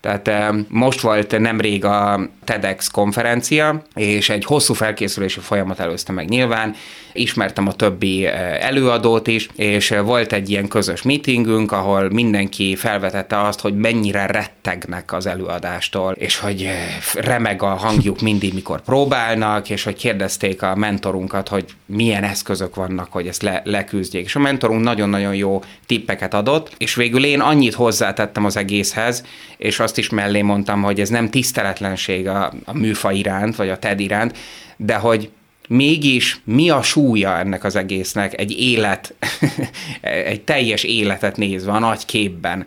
Tehát 0.00 0.52
most 0.68 1.00
volt 1.00 1.38
nemrég 1.38 1.84
a 1.84 2.20
TEDx 2.44 2.88
konferencia, 2.88 3.82
és 3.94 4.28
egy 4.28 4.44
hosszú 4.44 4.74
felkészülési 4.74 5.40
folyamat 5.40 5.80
előzte 5.80 6.12
meg 6.12 6.28
nyilván, 6.28 6.74
ismertem 7.16 7.68
a 7.68 7.72
többi 7.72 8.26
előadót 8.60 9.26
is, 9.26 9.48
és 9.54 9.94
volt 10.04 10.32
egy 10.32 10.50
ilyen 10.50 10.68
közös 10.68 11.02
meetingünk, 11.02 11.72
ahol 11.72 12.10
mindenki 12.10 12.76
felvetette 12.76 13.40
azt, 13.40 13.60
hogy 13.60 13.76
mennyire 13.76 14.26
rettegnek 14.26 15.12
az 15.12 15.26
előadástól, 15.26 16.12
és 16.12 16.38
hogy 16.38 16.68
remeg 17.14 17.62
a 17.62 17.66
hangjuk 17.66 18.20
mindig, 18.20 18.54
mikor 18.54 18.80
próbálnak, 18.80 19.70
és 19.70 19.84
hogy 19.84 19.96
kérdezték 19.96 20.62
a 20.62 20.74
mentorunkat, 20.74 21.48
hogy 21.48 21.64
milyen 21.86 22.24
eszközök 22.24 22.74
vannak, 22.74 23.12
hogy 23.12 23.26
ezt 23.26 23.42
le, 23.42 23.60
leküzdjék. 23.64 24.24
És 24.24 24.36
a 24.36 24.38
mentorunk 24.38 24.82
nagyon-nagyon 24.82 25.34
jó 25.34 25.62
tippeket 25.86 26.34
adott, 26.34 26.74
és 26.78 26.94
végül 26.94 27.24
én 27.24 27.40
annyit 27.40 27.74
hozzátettem 27.74 28.44
az 28.44 28.56
egészhez, 28.56 29.24
és 29.56 29.80
azt 29.80 29.98
is 29.98 30.08
mellé 30.08 30.42
mondtam, 30.42 30.82
hogy 30.82 31.00
ez 31.00 31.08
nem 31.08 31.30
tiszteletlenség 31.30 32.28
a, 32.28 32.52
a 32.64 32.78
műfa 32.78 33.12
iránt, 33.12 33.56
vagy 33.56 33.68
a 33.68 33.78
TED 33.78 34.00
iránt, 34.00 34.38
de 34.76 34.94
hogy 34.94 35.30
mégis 35.68 36.40
mi 36.44 36.70
a 36.70 36.82
súlya 36.82 37.38
ennek 37.38 37.64
az 37.64 37.76
egésznek 37.76 38.40
egy 38.40 38.50
élet, 38.58 39.14
egy 40.00 40.40
teljes 40.40 40.82
életet 40.82 41.36
nézve 41.36 41.72
a 41.72 41.78
nagy 41.78 42.04
képben. 42.04 42.66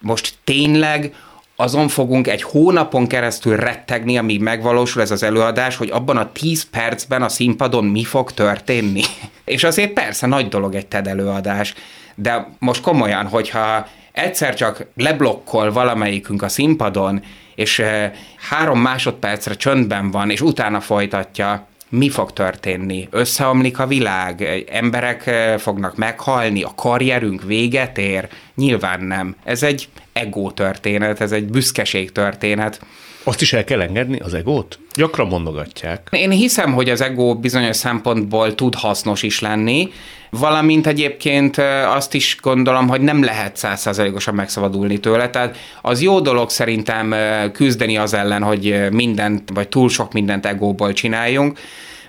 Most 0.00 0.34
tényleg 0.44 1.14
azon 1.56 1.88
fogunk 1.88 2.28
egy 2.28 2.42
hónapon 2.42 3.06
keresztül 3.06 3.56
rettegni, 3.56 4.18
amíg 4.18 4.40
megvalósul 4.40 5.02
ez 5.02 5.10
az 5.10 5.22
előadás, 5.22 5.76
hogy 5.76 5.90
abban 5.90 6.16
a 6.16 6.32
10 6.32 6.70
percben 6.70 7.22
a 7.22 7.28
színpadon 7.28 7.84
mi 7.84 8.04
fog 8.04 8.32
történni. 8.32 9.02
És 9.44 9.64
azért 9.64 9.92
persze 9.92 10.26
nagy 10.26 10.48
dolog 10.48 10.74
egy 10.74 10.86
TED 10.86 11.06
előadás, 11.06 11.74
de 12.14 12.48
most 12.58 12.80
komolyan, 12.80 13.26
hogyha 13.26 13.86
egyszer 14.12 14.54
csak 14.54 14.86
leblokkol 14.96 15.72
valamelyikünk 15.72 16.42
a 16.42 16.48
színpadon, 16.48 17.22
és 17.54 17.78
eh, 17.78 18.12
három 18.50 18.80
másodpercre 18.80 19.54
csöndben 19.54 20.10
van, 20.10 20.30
és 20.30 20.40
utána 20.40 20.80
folytatja, 20.80 21.66
mi 21.88 22.08
fog 22.08 22.32
történni? 22.32 23.08
Összeomlik 23.10 23.78
a 23.78 23.86
világ? 23.86 24.64
Emberek 24.70 25.26
eh, 25.26 25.58
fognak 25.58 25.96
meghalni? 25.96 26.62
A 26.62 26.72
karrierünk 26.74 27.42
véget 27.42 27.98
ér? 27.98 28.28
Nyilván 28.54 29.00
nem. 29.00 29.36
Ez 29.44 29.62
egy 29.62 29.88
ego 30.12 30.50
történet, 30.50 31.20
ez 31.20 31.32
egy 31.32 31.44
büszkeség 31.44 32.12
történet. 32.12 32.80
Azt 33.22 33.40
is 33.40 33.52
el 33.52 33.64
kell 33.64 33.80
engedni, 33.80 34.18
az 34.18 34.34
egót? 34.34 34.78
Gyakran 34.94 35.26
mondogatják. 35.26 36.08
Én 36.10 36.30
hiszem, 36.30 36.72
hogy 36.72 36.90
az 36.90 37.00
ego 37.00 37.34
bizonyos 37.34 37.76
szempontból 37.76 38.54
tud 38.54 38.74
hasznos 38.74 39.22
is 39.22 39.40
lenni, 39.40 39.88
valamint 40.30 40.86
egyébként 40.86 41.56
azt 41.86 42.14
is 42.14 42.36
gondolom, 42.42 42.88
hogy 42.88 43.00
nem 43.00 43.24
lehet 43.24 43.56
százszázalékosan 43.56 44.34
megszabadulni 44.34 44.98
tőle, 44.98 45.30
tehát 45.30 45.56
az 45.82 46.02
jó 46.02 46.20
dolog 46.20 46.50
szerintem 46.50 47.14
küzdeni 47.52 47.96
az 47.96 48.14
ellen, 48.14 48.42
hogy 48.42 48.88
mindent, 48.90 49.50
vagy 49.54 49.68
túl 49.68 49.88
sok 49.88 50.12
mindent 50.12 50.46
egóból 50.46 50.92
csináljunk, 50.92 51.58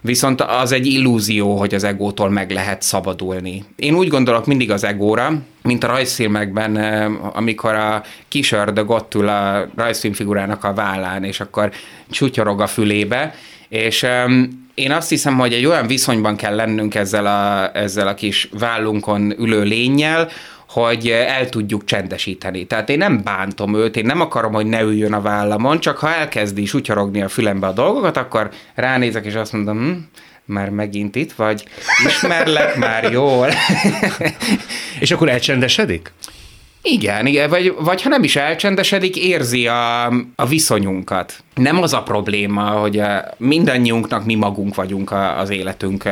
Viszont 0.02 0.42
az 0.42 0.72
egy 0.72 0.86
illúzió, 0.86 1.58
hogy 1.58 1.74
az 1.74 1.84
egótól 1.84 2.30
meg 2.30 2.52
lehet 2.52 2.82
szabadulni. 2.82 3.64
Én 3.76 3.94
úgy 3.94 4.08
gondolok 4.08 4.46
mindig 4.46 4.72
az 4.72 4.84
egóra, 4.84 5.42
mint 5.64 5.84
a 5.84 5.88
rajzfilmekben, 5.88 6.76
amikor 7.34 7.74
a 7.74 8.04
kis 8.28 8.52
ördög 8.52 8.90
ott 8.90 9.16
ül 9.16 9.28
a 9.28 9.68
rajzfilmfigurának 9.76 10.64
a 10.64 10.74
vállán, 10.74 11.24
és 11.24 11.40
akkor 11.40 11.72
csutyorog 12.10 12.62
a 12.62 12.68
fülébe, 12.68 13.34
és 13.70 14.06
én 14.74 14.92
azt 14.92 15.10
hiszem, 15.10 15.38
hogy 15.38 15.54
egy 15.54 15.66
olyan 15.66 15.88
viszonyban 15.88 16.36
kell 16.36 16.56
lennünk 16.56 16.96
ezzel 16.96 17.26
a, 17.26 17.72
ezzel 17.78 18.08
a 18.08 18.14
kis 18.14 18.50
vállunkon 18.60 19.34
ülő 19.40 19.62
lényel, 19.64 20.30
hogy 20.70 21.08
el 21.08 21.50
tudjuk 21.50 21.86
csendesíteni. 21.86 22.66
Tehát 22.66 22.90
én 22.90 22.98
nem 22.98 23.22
bántom 23.24 23.76
őt, 23.76 23.96
én 23.96 24.06
nem 24.06 24.22
akarom, 24.22 24.54
hogy 24.54 24.66
ne 24.66 24.82
üljön 24.82 25.14
a 25.14 25.22
vállamon, 25.22 25.80
csak 25.80 25.98
ha 25.98 26.14
elkezdi 26.14 26.66
sutyorogni 26.66 27.22
a 27.22 27.30
fülembe 27.30 27.68
a 27.68 27.72
dolgokat, 27.72 28.18
akkor 28.18 28.50
ránézek, 28.76 29.26
és 29.26 29.34
azt 29.34 29.54
mondom, 29.54 29.78
hm, 29.78 29.92
már 30.46 30.70
megint 30.70 31.16
itt 31.16 31.32
vagy, 31.32 31.66
ismerlek 32.06 32.76
már 32.76 33.12
jól. 33.12 33.50
és 35.00 35.12
akkor 35.12 35.30
elcsendesedik? 35.30 36.12
Igen, 36.82 37.26
igen 37.26 37.50
vagy, 37.50 37.74
vagy 37.80 38.02
ha 38.02 38.10
nem 38.10 38.24
is 38.24 38.36
elcsendesedik, 38.36 39.16
érzi 39.16 39.68
a, 39.68 40.06
a 40.36 40.46
viszonyunkat. 40.48 41.44
Nem 41.56 41.82
az 41.82 41.94
a 41.94 42.04
probléma, 42.04 42.70
hogy 42.70 43.02
mindannyiunknak 43.38 44.26
mi 44.26 44.36
magunk 44.36 44.76
vagyunk 44.76 45.12
az 45.38 45.50
életünk 45.50 46.10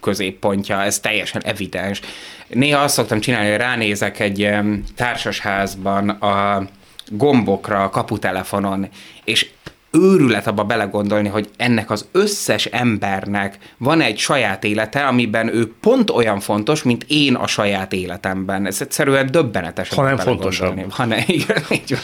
középpontja, 0.00 0.82
ez 0.82 1.00
teljesen 1.00 1.42
evidens. 1.44 2.00
Néha 2.48 2.82
azt 2.82 2.94
szoktam 2.94 3.20
csinálni, 3.20 3.48
hogy 3.48 3.58
ránézek 3.58 4.20
egy 4.20 4.50
társasházban 4.96 6.08
a 6.08 6.66
gombokra 7.10 7.82
a 7.82 7.90
kaputelefonon, 7.90 8.88
és 9.24 9.50
őrület 9.90 10.46
abba 10.46 10.64
belegondolni, 10.64 11.28
hogy 11.28 11.48
ennek 11.56 11.90
az 11.90 12.08
összes 12.12 12.64
embernek 12.64 13.58
van 13.76 14.00
egy 14.00 14.18
saját 14.18 14.64
élete, 14.64 15.06
amiben 15.06 15.54
ő 15.54 15.72
pont 15.80 16.10
olyan 16.10 16.40
fontos, 16.40 16.82
mint 16.82 17.04
én 17.08 17.34
a 17.34 17.46
saját 17.46 17.92
életemben. 17.92 18.66
Ez 18.66 18.80
egyszerűen 18.80 19.30
döbbenetes. 19.30 19.88
Ha 19.88 20.02
nem 20.02 20.16
fontosabb. 20.16 20.92
Ha 20.92 21.04
ne, 21.04 21.16
igen, 21.26 21.62
így 21.70 21.90
van. 21.90 22.00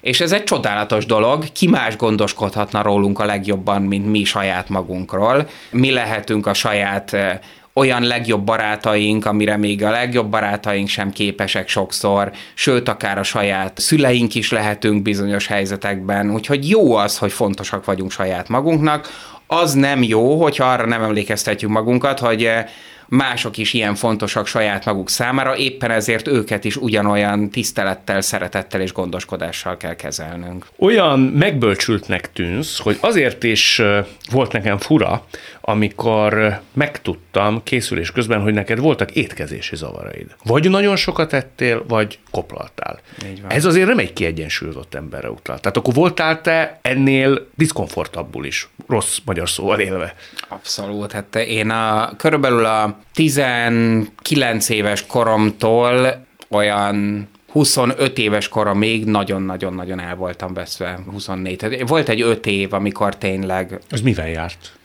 És 0.00 0.20
ez 0.20 0.32
egy 0.32 0.44
csodálatos 0.44 1.06
dolog, 1.06 1.44
ki 1.52 1.68
más 1.68 1.96
gondoskodhatna 1.96 2.82
rólunk 2.82 3.18
a 3.18 3.24
legjobban, 3.24 3.82
mint 3.82 4.10
mi 4.10 4.24
saját 4.24 4.68
magunkról. 4.68 5.48
Mi 5.70 5.90
lehetünk 5.90 6.46
a 6.46 6.54
saját 6.54 7.12
eh, 7.12 7.38
olyan 7.72 8.02
legjobb 8.02 8.44
barátaink, 8.44 9.26
amire 9.26 9.56
még 9.56 9.84
a 9.84 9.90
legjobb 9.90 10.30
barátaink 10.30 10.88
sem 10.88 11.10
képesek 11.10 11.68
sokszor, 11.68 12.32
sőt, 12.54 12.88
akár 12.88 13.18
a 13.18 13.22
saját 13.22 13.78
szüleink 13.78 14.34
is 14.34 14.50
lehetünk 14.50 15.02
bizonyos 15.02 15.46
helyzetekben, 15.46 16.32
úgyhogy 16.32 16.68
jó 16.68 16.94
az, 16.94 17.18
hogy 17.18 17.32
fontosak 17.32 17.84
vagyunk 17.84 18.10
saját 18.10 18.48
magunknak, 18.48 19.08
az 19.46 19.72
nem 19.72 20.02
jó, 20.02 20.42
hogyha 20.42 20.64
arra 20.64 20.86
nem 20.86 21.02
emlékeztetjük 21.02 21.70
magunkat, 21.70 22.18
hogy 22.18 22.44
eh, 22.44 22.64
mások 23.10 23.56
is 23.56 23.72
ilyen 23.72 23.94
fontosak 23.94 24.46
saját 24.46 24.84
maguk 24.84 25.08
számára, 25.08 25.56
éppen 25.56 25.90
ezért 25.90 26.28
őket 26.28 26.64
is 26.64 26.76
ugyanolyan 26.76 27.50
tisztelettel, 27.50 28.20
szeretettel 28.20 28.80
és 28.80 28.92
gondoskodással 28.92 29.76
kell 29.76 29.94
kezelnünk. 29.94 30.66
Olyan 30.78 31.18
megbölcsültnek 31.20 32.32
tűnsz, 32.32 32.78
hogy 32.78 32.98
azért 33.00 33.42
is 33.42 33.82
volt 34.30 34.52
nekem 34.52 34.78
fura, 34.78 35.26
amikor 35.60 36.60
megtudtam 36.72 37.62
készülés 37.62 38.12
közben, 38.12 38.40
hogy 38.40 38.52
neked 38.52 38.78
voltak 38.78 39.10
étkezési 39.10 39.76
zavaraid. 39.76 40.36
Vagy 40.44 40.70
nagyon 40.70 40.96
sokat 40.96 41.32
ettél, 41.32 41.84
vagy 41.88 42.18
koplaltál. 42.30 43.00
Ez 43.48 43.64
azért 43.64 43.86
nem 43.86 43.98
egy 43.98 44.12
kiegyensúlyozott 44.12 44.94
emberre 44.94 45.30
utal. 45.30 45.58
Tehát 45.58 45.76
akkor 45.76 45.94
voltál 45.94 46.40
te 46.40 46.78
ennél 46.82 47.46
diszkomfortabbul 47.54 48.44
is, 48.44 48.68
rossz 48.88 49.18
magyar 49.24 49.48
szóval 49.48 49.80
élve. 49.80 50.14
Abszolút. 50.48 51.12
Hát 51.12 51.36
én 51.36 51.70
a, 51.70 52.16
körülbelül 52.16 52.64
a 52.64 52.98
19 53.12 54.68
éves 54.68 55.06
koromtól 55.06 56.24
olyan 56.48 57.28
25 57.52 58.18
éves 58.18 58.48
kora 58.48 58.74
még 58.74 59.04
nagyon-nagyon-nagyon 59.04 60.00
el 60.00 60.14
voltam 60.16 60.54
veszve, 60.54 60.98
24. 61.12 61.86
Volt 61.86 62.08
egy 62.08 62.20
5 62.20 62.46
év, 62.46 62.72
amikor 62.72 63.16
tényleg... 63.16 63.80
Ez 63.90 64.00
mivel 64.00 64.28
járt? 64.28 64.78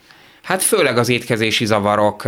Hát 0.46 0.64
főleg 0.64 0.98
az 0.98 1.10
étkezési 1.10 1.66
zavarok 1.66 2.22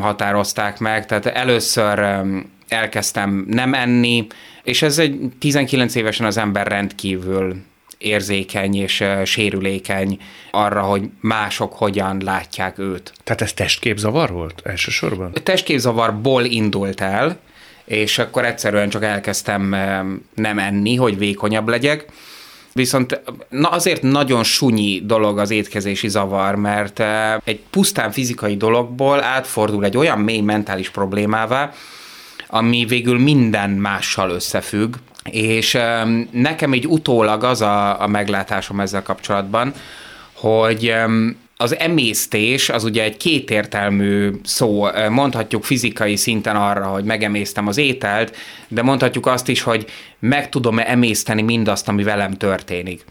határozták 0.00 0.78
meg, 0.78 1.06
tehát 1.06 1.26
először 1.26 2.22
elkezdtem 2.68 3.44
nem 3.48 3.74
enni, 3.74 4.26
és 4.62 4.82
ez 4.82 4.98
egy 4.98 5.18
19 5.38 5.94
évesen 5.94 6.26
az 6.26 6.36
ember 6.36 6.66
rendkívül 6.66 7.56
érzékeny 7.98 8.76
és 8.76 9.04
sérülékeny 9.24 10.18
arra, 10.50 10.82
hogy 10.82 11.02
mások 11.20 11.72
hogyan 11.72 12.20
látják 12.24 12.78
őt. 12.78 13.12
Tehát 13.24 13.40
ez 13.40 13.52
testképzavar 13.52 14.30
volt 14.30 14.60
elsősorban? 14.64 15.32
Testképzavarból 15.42 16.44
indult 16.44 17.00
el, 17.00 17.38
és 17.84 18.18
akkor 18.18 18.44
egyszerűen 18.44 18.88
csak 18.88 19.04
elkezdtem 19.04 19.76
nem 20.34 20.58
enni, 20.58 20.94
hogy 20.96 21.18
vékonyabb 21.18 21.68
legyek. 21.68 22.06
Viszont 22.74 23.20
na 23.48 23.68
azért 23.68 24.02
nagyon 24.02 24.42
sunyi 24.42 25.02
dolog 25.04 25.38
az 25.38 25.50
étkezési 25.50 26.08
zavar, 26.08 26.54
mert 26.54 27.02
egy 27.44 27.60
pusztán 27.70 28.10
fizikai 28.10 28.56
dologból 28.56 29.22
átfordul 29.22 29.84
egy 29.84 29.96
olyan 29.96 30.18
mély 30.18 30.40
mentális 30.40 30.88
problémává, 30.90 31.72
ami 32.48 32.84
végül 32.84 33.18
minden 33.18 33.70
mással 33.70 34.30
összefügg, 34.30 34.94
és 35.30 35.78
nekem 36.30 36.74
így 36.74 36.86
utólag 36.86 37.44
az 37.44 37.60
a, 37.60 38.02
a 38.02 38.06
meglátásom 38.06 38.80
ezzel 38.80 39.02
kapcsolatban, 39.02 39.72
hogy 40.32 40.94
az 41.64 41.78
emésztés 41.78 42.68
az 42.68 42.84
ugye 42.84 43.02
egy 43.02 43.16
kétértelmű 43.16 44.30
szó, 44.42 44.86
mondhatjuk 45.08 45.64
fizikai 45.64 46.16
szinten 46.16 46.56
arra, 46.56 46.86
hogy 46.86 47.04
megemésztem 47.04 47.66
az 47.66 47.78
ételt, 47.78 48.36
de 48.68 48.82
mondhatjuk 48.82 49.26
azt 49.26 49.48
is, 49.48 49.62
hogy 49.62 49.86
meg 50.18 50.48
tudom-e 50.48 50.90
emészteni 50.90 51.42
mindazt, 51.42 51.88
ami 51.88 52.02
velem 52.02 52.32
történik 52.32 53.04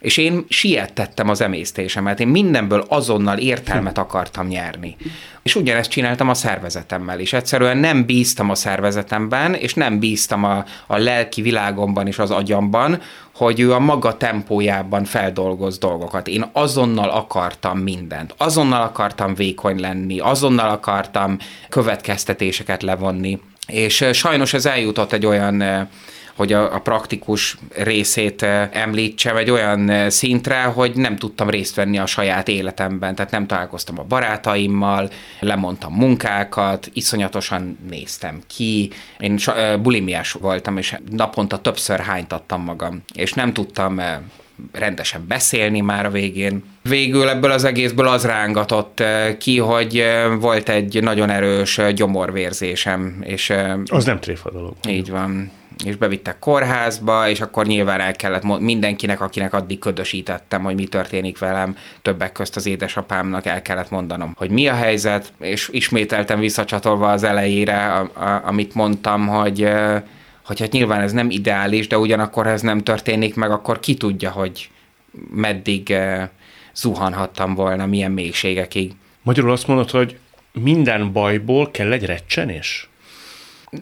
és 0.00 0.16
én 0.16 0.44
siettettem 0.48 1.28
az 1.28 1.40
emésztésemet, 1.40 2.20
én 2.20 2.28
mindenből 2.28 2.84
azonnal 2.88 3.38
értelmet 3.38 3.98
akartam 3.98 4.46
nyerni. 4.46 4.96
És 5.42 5.54
ugyanezt 5.54 5.90
csináltam 5.90 6.28
a 6.28 6.34
szervezetemmel 6.34 7.20
is. 7.20 7.32
Egyszerűen 7.32 7.76
nem 7.76 8.06
bíztam 8.06 8.50
a 8.50 8.54
szervezetemben, 8.54 9.54
és 9.54 9.74
nem 9.74 9.98
bíztam 9.98 10.44
a, 10.44 10.64
a 10.86 10.96
lelki 10.96 11.42
világomban 11.42 12.06
és 12.06 12.18
az 12.18 12.30
agyamban, 12.30 13.00
hogy 13.44 13.60
ő 13.60 13.72
a 13.72 13.78
maga 13.78 14.16
tempójában 14.16 15.04
feldolgoz 15.04 15.78
dolgokat. 15.78 16.28
Én 16.28 16.50
azonnal 16.52 17.08
akartam 17.08 17.78
mindent. 17.78 18.34
Azonnal 18.36 18.82
akartam 18.82 19.34
vékony 19.34 19.80
lenni, 19.80 20.18
azonnal 20.18 20.70
akartam 20.70 21.38
következtetéseket 21.68 22.82
levonni. 22.82 23.40
És 23.66 24.04
sajnos 24.12 24.54
ez 24.54 24.66
eljutott 24.66 25.12
egy 25.12 25.26
olyan 25.26 25.88
hogy 26.40 26.52
a, 26.52 26.74
a 26.74 26.78
praktikus 26.78 27.56
részét 27.76 28.42
eh, 28.42 28.68
említsem 28.72 29.36
egy 29.36 29.50
olyan 29.50 29.90
eh, 29.90 30.10
szintre, 30.10 30.62
hogy 30.62 30.94
nem 30.94 31.16
tudtam 31.16 31.50
részt 31.50 31.74
venni 31.74 31.98
a 31.98 32.06
saját 32.06 32.48
életemben, 32.48 33.14
tehát 33.14 33.30
nem 33.30 33.46
találkoztam 33.46 33.98
a 33.98 34.02
barátaimmal, 34.02 35.10
lemondtam 35.40 35.92
munkákat, 35.92 36.90
iszonyatosan 36.92 37.78
néztem 37.88 38.40
ki, 38.46 38.90
én 39.18 39.38
eh, 39.46 39.76
bulimiás 39.76 40.32
voltam, 40.32 40.76
és 40.76 40.96
naponta 41.10 41.58
többször 41.58 42.00
hánytattam 42.00 42.62
magam, 42.62 43.02
és 43.14 43.32
nem 43.32 43.52
tudtam 43.52 44.00
rendesen 44.72 45.24
beszélni 45.28 45.80
már 45.80 46.06
a 46.06 46.10
végén. 46.10 46.64
Végül 46.82 47.28
ebből 47.28 47.50
az 47.50 47.64
egészből 47.64 48.08
az 48.08 48.24
rángatott 48.24 49.02
ki, 49.38 49.58
hogy 49.58 50.04
volt 50.38 50.68
egy 50.68 51.02
nagyon 51.02 51.30
erős 51.30 51.80
gyomorvérzésem. 51.94 53.20
És 53.24 53.52
az 53.86 54.04
nem 54.04 54.20
tréfa 54.20 54.50
dolog. 54.50 54.74
Így 54.88 55.10
van 55.10 55.50
és 55.84 55.96
bevittek 55.96 56.38
kórházba, 56.38 57.28
és 57.28 57.40
akkor 57.40 57.66
nyilván 57.66 58.00
el 58.00 58.12
kellett 58.12 58.60
mindenkinek, 58.60 59.20
akinek 59.20 59.52
addig 59.54 59.78
ködösítettem, 59.78 60.62
hogy 60.62 60.74
mi 60.74 60.84
történik 60.84 61.38
velem, 61.38 61.76
többek 62.02 62.32
közt 62.32 62.56
az 62.56 62.66
édesapámnak 62.66 63.46
el 63.46 63.62
kellett 63.62 63.90
mondanom, 63.90 64.34
hogy 64.36 64.50
mi 64.50 64.68
a 64.68 64.74
helyzet, 64.74 65.32
és 65.40 65.68
ismételtem 65.72 66.40
visszacsatolva 66.40 67.10
az 67.10 67.22
elejére, 67.22 67.92
a, 67.92 68.00
a, 68.00 68.42
amit 68.46 68.74
mondtam, 68.74 69.26
hogy 69.26 69.68
hogy 70.44 70.60
hát 70.60 70.72
nyilván 70.72 71.00
ez 71.00 71.12
nem 71.12 71.30
ideális, 71.30 71.86
de 71.86 71.98
ugyanakkor 71.98 72.46
ez 72.46 72.60
nem 72.60 72.78
történik 72.78 73.34
meg, 73.34 73.50
akkor 73.50 73.80
ki 73.80 73.94
tudja, 73.94 74.30
hogy 74.30 74.70
meddig 75.30 75.94
zuhanhattam 76.74 77.54
volna, 77.54 77.86
milyen 77.86 78.10
mélységekig. 78.10 78.92
Magyarul 79.22 79.50
azt 79.50 79.66
mondod, 79.66 79.90
hogy 79.90 80.18
minden 80.52 81.12
bajból 81.12 81.70
kell 81.70 81.92
egy 81.92 82.04
recsenés? 82.04 82.89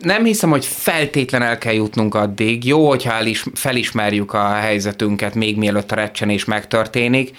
Nem 0.03 0.25
hiszem, 0.25 0.51
hogy 0.51 0.67
feltétlen 0.67 1.43
el 1.43 1.59
kell 1.59 1.73
jutnunk 1.73 2.15
addig. 2.15 2.65
Jó, 2.65 2.89
hogyha 2.89 3.13
elis, 3.13 3.45
felismerjük 3.55 4.33
a 4.33 4.49
helyzetünket 4.49 5.35
még 5.35 5.57
mielőtt 5.57 5.93
a 5.93 5.95
recsenés 5.95 6.45
megtörténik, 6.45 7.37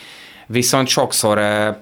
viszont 0.52 0.88
sokszor 0.88 1.38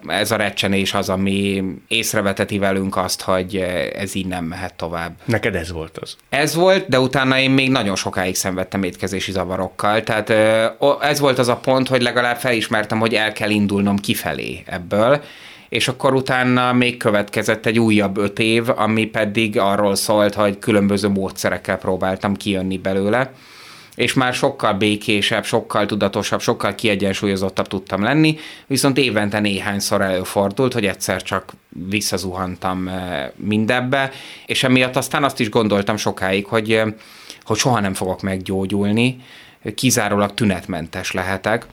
ez 0.08 0.32
a 0.32 0.36
recsenés 0.36 0.94
az, 0.94 1.10
ami 1.10 1.64
észreveteti 1.88 2.58
velünk 2.58 2.98
azt, 2.98 3.22
hogy 3.22 3.56
ez 3.96 4.16
így 4.16 4.26
nem 4.26 4.46
mehet 4.46 4.74
tovább. 4.74 5.12
Neked 5.26 5.56
ez 5.56 5.72
volt 5.72 5.98
az? 5.98 6.16
Ez 6.30 6.56
volt, 6.56 6.88
de 6.88 7.00
utána 7.00 7.40
én 7.40 7.52
még 7.52 7.70
nagyon 7.70 7.96
sokáig 7.96 8.36
szenvedtem 8.36 8.84
étkezési 8.84 9.32
zavarokkal, 9.32 10.04
tehát 10.04 10.30
ez 11.02 11.20
volt 11.20 11.40
az 11.40 11.48
a 11.48 11.56
pont, 11.56 11.88
hogy 11.88 12.02
legalább 12.02 12.38
felismertem, 12.38 13.00
hogy 13.00 13.14
el 13.14 13.34
kell 13.34 13.50
indulnom 13.50 13.98
kifelé 13.98 14.64
ebből, 14.66 15.24
és 15.70 15.88
akkor 15.88 16.14
utána 16.14 16.74
még 16.74 16.98
következett 16.98 17.66
egy 17.66 17.80
újabb 17.80 18.18
öt 18.18 18.40
év, 18.40 18.70
ami 18.76 19.06
pedig 19.06 19.60
arról 19.60 19.96
szólt, 19.96 20.34
hogy 20.34 20.60
különböző 20.60 21.08
módszerekkel 21.08 21.78
próbáltam 21.78 22.36
kijönni 22.36 22.78
belőle, 22.78 23.32
és 23.96 24.14
már 24.14 24.34
sokkal 24.34 24.74
békésebb, 24.74 25.46
sokkal 25.46 25.86
tudatosabb, 25.86 26.42
sokkal 26.42 26.76
kiegyensúlyozottabb 26.76 27.68
tudtam 27.68 28.04
lenni, 28.04 28.38
viszont 28.68 28.98
évente 28.98 29.40
néhányszor 29.40 30.02
előfordult, 30.02 30.74
hogy 30.74 30.86
egyszer 30.86 31.22
csak 31.24 31.54
visszazuhantam 31.90 32.88
eh, 32.88 33.30
mindebbe, 33.36 34.12
és 34.46 34.64
emiatt 34.64 34.96
aztán 34.96 35.24
azt 35.24 35.40
is 35.40 35.50
gondoltam 35.50 35.98
sokáig, 35.98 36.46
hogy, 36.46 36.72
eh, 36.72 36.88
hogy 37.44 37.58
soha 37.58 37.80
nem 37.80 37.94
fogok 37.94 38.22
meggyógyulni, 38.22 39.18
kizárólag 39.76 40.34
tünetmentes 40.34 41.12
lehetek, 41.12 41.66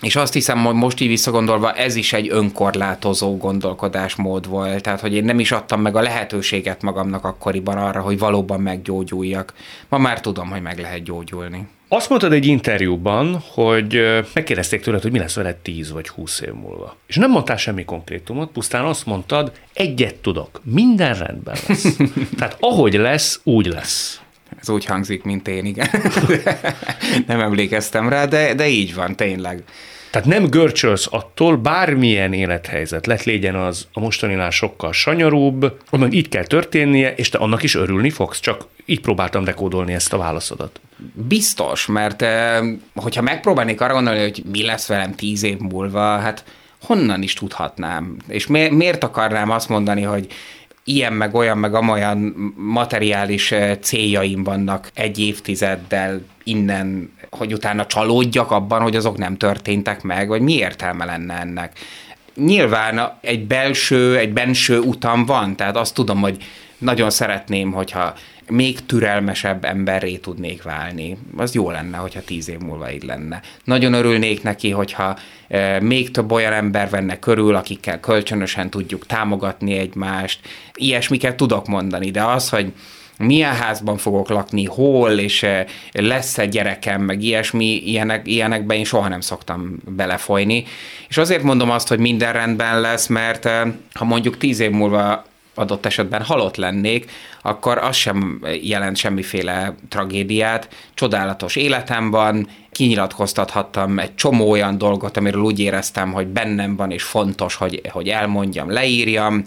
és 0.00 0.16
azt 0.16 0.32
hiszem, 0.32 0.64
hogy 0.64 0.74
most 0.74 1.00
így 1.00 1.08
visszagondolva 1.08 1.72
ez 1.72 1.94
is 1.94 2.12
egy 2.12 2.28
önkorlátozó 2.30 3.36
gondolkodásmód 3.36 4.48
volt, 4.48 4.82
tehát 4.82 5.00
hogy 5.00 5.14
én 5.14 5.24
nem 5.24 5.40
is 5.40 5.52
adtam 5.52 5.80
meg 5.80 5.96
a 5.96 6.02
lehetőséget 6.02 6.82
magamnak 6.82 7.24
akkoriban 7.24 7.76
arra, 7.76 8.00
hogy 8.00 8.18
valóban 8.18 8.60
meggyógyuljak. 8.60 9.54
Ma 9.88 9.98
már 9.98 10.20
tudom, 10.20 10.48
hogy 10.48 10.62
meg 10.62 10.78
lehet 10.78 11.02
gyógyulni. 11.02 11.68
Azt 11.88 12.08
mondtad 12.08 12.32
egy 12.32 12.46
interjúban, 12.46 13.42
hogy 13.52 14.00
megkérdezték 14.34 14.80
tőled, 14.80 15.02
hogy 15.02 15.12
mi 15.12 15.18
lesz 15.18 15.34
veled 15.34 15.56
10 15.56 15.92
vagy 15.92 16.08
20 16.08 16.40
év 16.40 16.52
múlva. 16.52 16.96
És 17.06 17.16
nem 17.16 17.30
mondtál 17.30 17.56
semmi 17.56 17.84
konkrétumot, 17.84 18.50
pusztán 18.50 18.84
azt 18.84 19.06
mondtad, 19.06 19.52
egyet 19.72 20.14
tudok, 20.14 20.60
minden 20.64 21.14
rendben 21.14 21.56
lesz. 21.68 21.96
Tehát 22.38 22.56
ahogy 22.60 22.94
lesz, 22.94 23.40
úgy 23.42 23.66
lesz. 23.66 24.20
Ez 24.60 24.68
úgy 24.68 24.84
hangzik, 24.84 25.22
mint 25.22 25.48
én, 25.48 25.64
igen. 25.64 25.88
nem 27.26 27.40
emlékeztem 27.40 28.08
rá, 28.08 28.24
de, 28.24 28.54
de 28.54 28.68
így 28.68 28.94
van, 28.94 29.16
tényleg. 29.16 29.62
Tehát 30.10 30.26
nem 30.26 30.50
görcsölsz 30.50 31.06
attól, 31.10 31.56
bármilyen 31.56 32.32
élethelyzet 32.32 33.06
lett, 33.06 33.24
legyen 33.24 33.54
az 33.54 33.86
a 33.92 34.00
mostaninál 34.00 34.50
sokkal 34.50 34.92
sanyarúbb, 34.92 35.78
annak 35.90 36.14
így 36.14 36.28
kell 36.28 36.44
történnie, 36.44 37.14
és 37.14 37.28
te 37.28 37.38
annak 37.38 37.62
is 37.62 37.74
örülni 37.74 38.10
fogsz, 38.10 38.40
csak 38.40 38.66
így 38.84 39.00
próbáltam 39.00 39.44
dekódolni 39.44 39.92
ezt 39.94 40.12
a 40.12 40.18
válaszodat. 40.18 40.80
Biztos, 41.12 41.86
mert 41.86 42.22
eh, 42.22 42.58
hogyha 42.94 43.22
megpróbálnék 43.22 43.80
arra 43.80 43.92
gondolni, 43.92 44.20
hogy 44.20 44.42
mi 44.50 44.64
lesz 44.64 44.86
velem 44.86 45.14
tíz 45.14 45.42
év 45.42 45.58
múlva, 45.58 46.18
hát 46.18 46.44
honnan 46.82 47.22
is 47.22 47.32
tudhatnám? 47.32 48.16
És 48.28 48.46
miért 48.46 49.04
akarnám 49.04 49.50
azt 49.50 49.68
mondani, 49.68 50.02
hogy 50.02 50.26
ilyen 50.88 51.12
meg 51.12 51.34
olyan 51.34 51.58
meg 51.58 51.74
amolyan 51.74 52.18
materiális 52.56 53.54
céljaim 53.80 54.42
vannak 54.44 54.90
egy 54.94 55.18
évtizeddel 55.18 56.24
innen, 56.44 57.12
hogy 57.30 57.52
utána 57.52 57.86
csalódjak 57.86 58.50
abban, 58.50 58.82
hogy 58.82 58.96
azok 58.96 59.18
nem 59.18 59.36
történtek 59.36 60.02
meg, 60.02 60.28
vagy 60.28 60.40
mi 60.40 60.52
értelme 60.52 61.04
lenne 61.04 61.34
ennek. 61.34 61.78
Nyilván 62.34 63.18
egy 63.20 63.46
belső, 63.46 64.16
egy 64.16 64.32
benső 64.32 64.78
utam 64.78 65.24
van, 65.24 65.56
tehát 65.56 65.76
azt 65.76 65.94
tudom, 65.94 66.20
hogy 66.20 66.36
nagyon 66.78 67.10
szeretném, 67.10 67.72
hogyha 67.72 68.14
még 68.48 68.86
türelmesebb 68.86 69.64
emberré 69.64 70.16
tudnék 70.16 70.62
válni. 70.62 71.16
Az 71.36 71.54
jó 71.54 71.70
lenne, 71.70 71.96
hogyha 71.96 72.20
tíz 72.20 72.48
év 72.48 72.58
múlva 72.58 72.92
így 72.92 73.02
lenne. 73.02 73.40
Nagyon 73.64 73.92
örülnék 73.92 74.42
neki, 74.42 74.70
hogyha 74.70 75.16
e, 75.48 75.80
még 75.80 76.10
több 76.10 76.32
olyan 76.32 76.52
ember 76.52 76.90
venne 76.90 77.18
körül, 77.18 77.54
akikkel 77.54 78.00
kölcsönösen 78.00 78.70
tudjuk 78.70 79.06
támogatni 79.06 79.78
egymást. 79.78 80.40
Ilyesmiket 80.74 81.36
tudok 81.36 81.66
mondani, 81.66 82.10
de 82.10 82.24
az, 82.24 82.48
hogy 82.48 82.72
milyen 83.18 83.54
házban 83.54 83.96
fogok 83.96 84.28
lakni, 84.28 84.64
hol, 84.64 85.10
és 85.10 85.42
e, 85.42 85.66
lesz-e 85.92 86.46
gyerekem, 86.46 87.02
meg 87.02 87.22
ilyesmi, 87.22 87.82
ilyenek, 87.84 88.26
ilyenekben 88.26 88.76
én 88.76 88.84
soha 88.84 89.08
nem 89.08 89.20
szoktam 89.20 89.76
belefolyni. 89.88 90.64
És 91.08 91.16
azért 91.16 91.42
mondom 91.42 91.70
azt, 91.70 91.88
hogy 91.88 91.98
minden 91.98 92.32
rendben 92.32 92.80
lesz, 92.80 93.06
mert 93.06 93.44
e, 93.44 93.74
ha 93.92 94.04
mondjuk 94.04 94.36
tíz 94.36 94.60
év 94.60 94.70
múlva 94.70 95.24
adott 95.58 95.86
esetben 95.86 96.22
halott 96.22 96.56
lennék, 96.56 97.10
akkor 97.42 97.78
az 97.78 97.96
sem 97.96 98.44
jelent 98.62 98.96
semmiféle 98.96 99.74
tragédiát. 99.88 100.68
Csodálatos 100.94 101.56
életem 101.56 102.10
van, 102.10 102.48
kinyilatkoztathattam 102.72 103.98
egy 103.98 104.14
csomó 104.14 104.50
olyan 104.50 104.78
dolgot, 104.78 105.16
amiről 105.16 105.42
úgy 105.42 105.60
éreztem, 105.60 106.12
hogy 106.12 106.26
bennem 106.26 106.76
van, 106.76 106.90
és 106.90 107.02
fontos, 107.02 107.54
hogy, 107.54 107.80
hogy 107.88 108.08
elmondjam, 108.08 108.70
leírjam. 108.70 109.42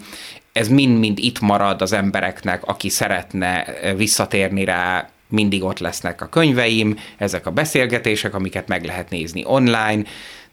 Ez 0.52 0.68
mind-mind 0.68 1.18
itt 1.18 1.40
marad 1.40 1.82
az 1.82 1.92
embereknek, 1.92 2.66
aki 2.66 2.88
szeretne 2.88 3.64
visszatérni 3.96 4.64
rá, 4.64 5.08
mindig 5.28 5.64
ott 5.64 5.78
lesznek 5.78 6.20
a 6.20 6.28
könyveim, 6.28 6.98
ezek 7.18 7.46
a 7.46 7.50
beszélgetések, 7.50 8.34
amiket 8.34 8.68
meg 8.68 8.84
lehet 8.84 9.10
nézni 9.10 9.42
online, 9.46 10.02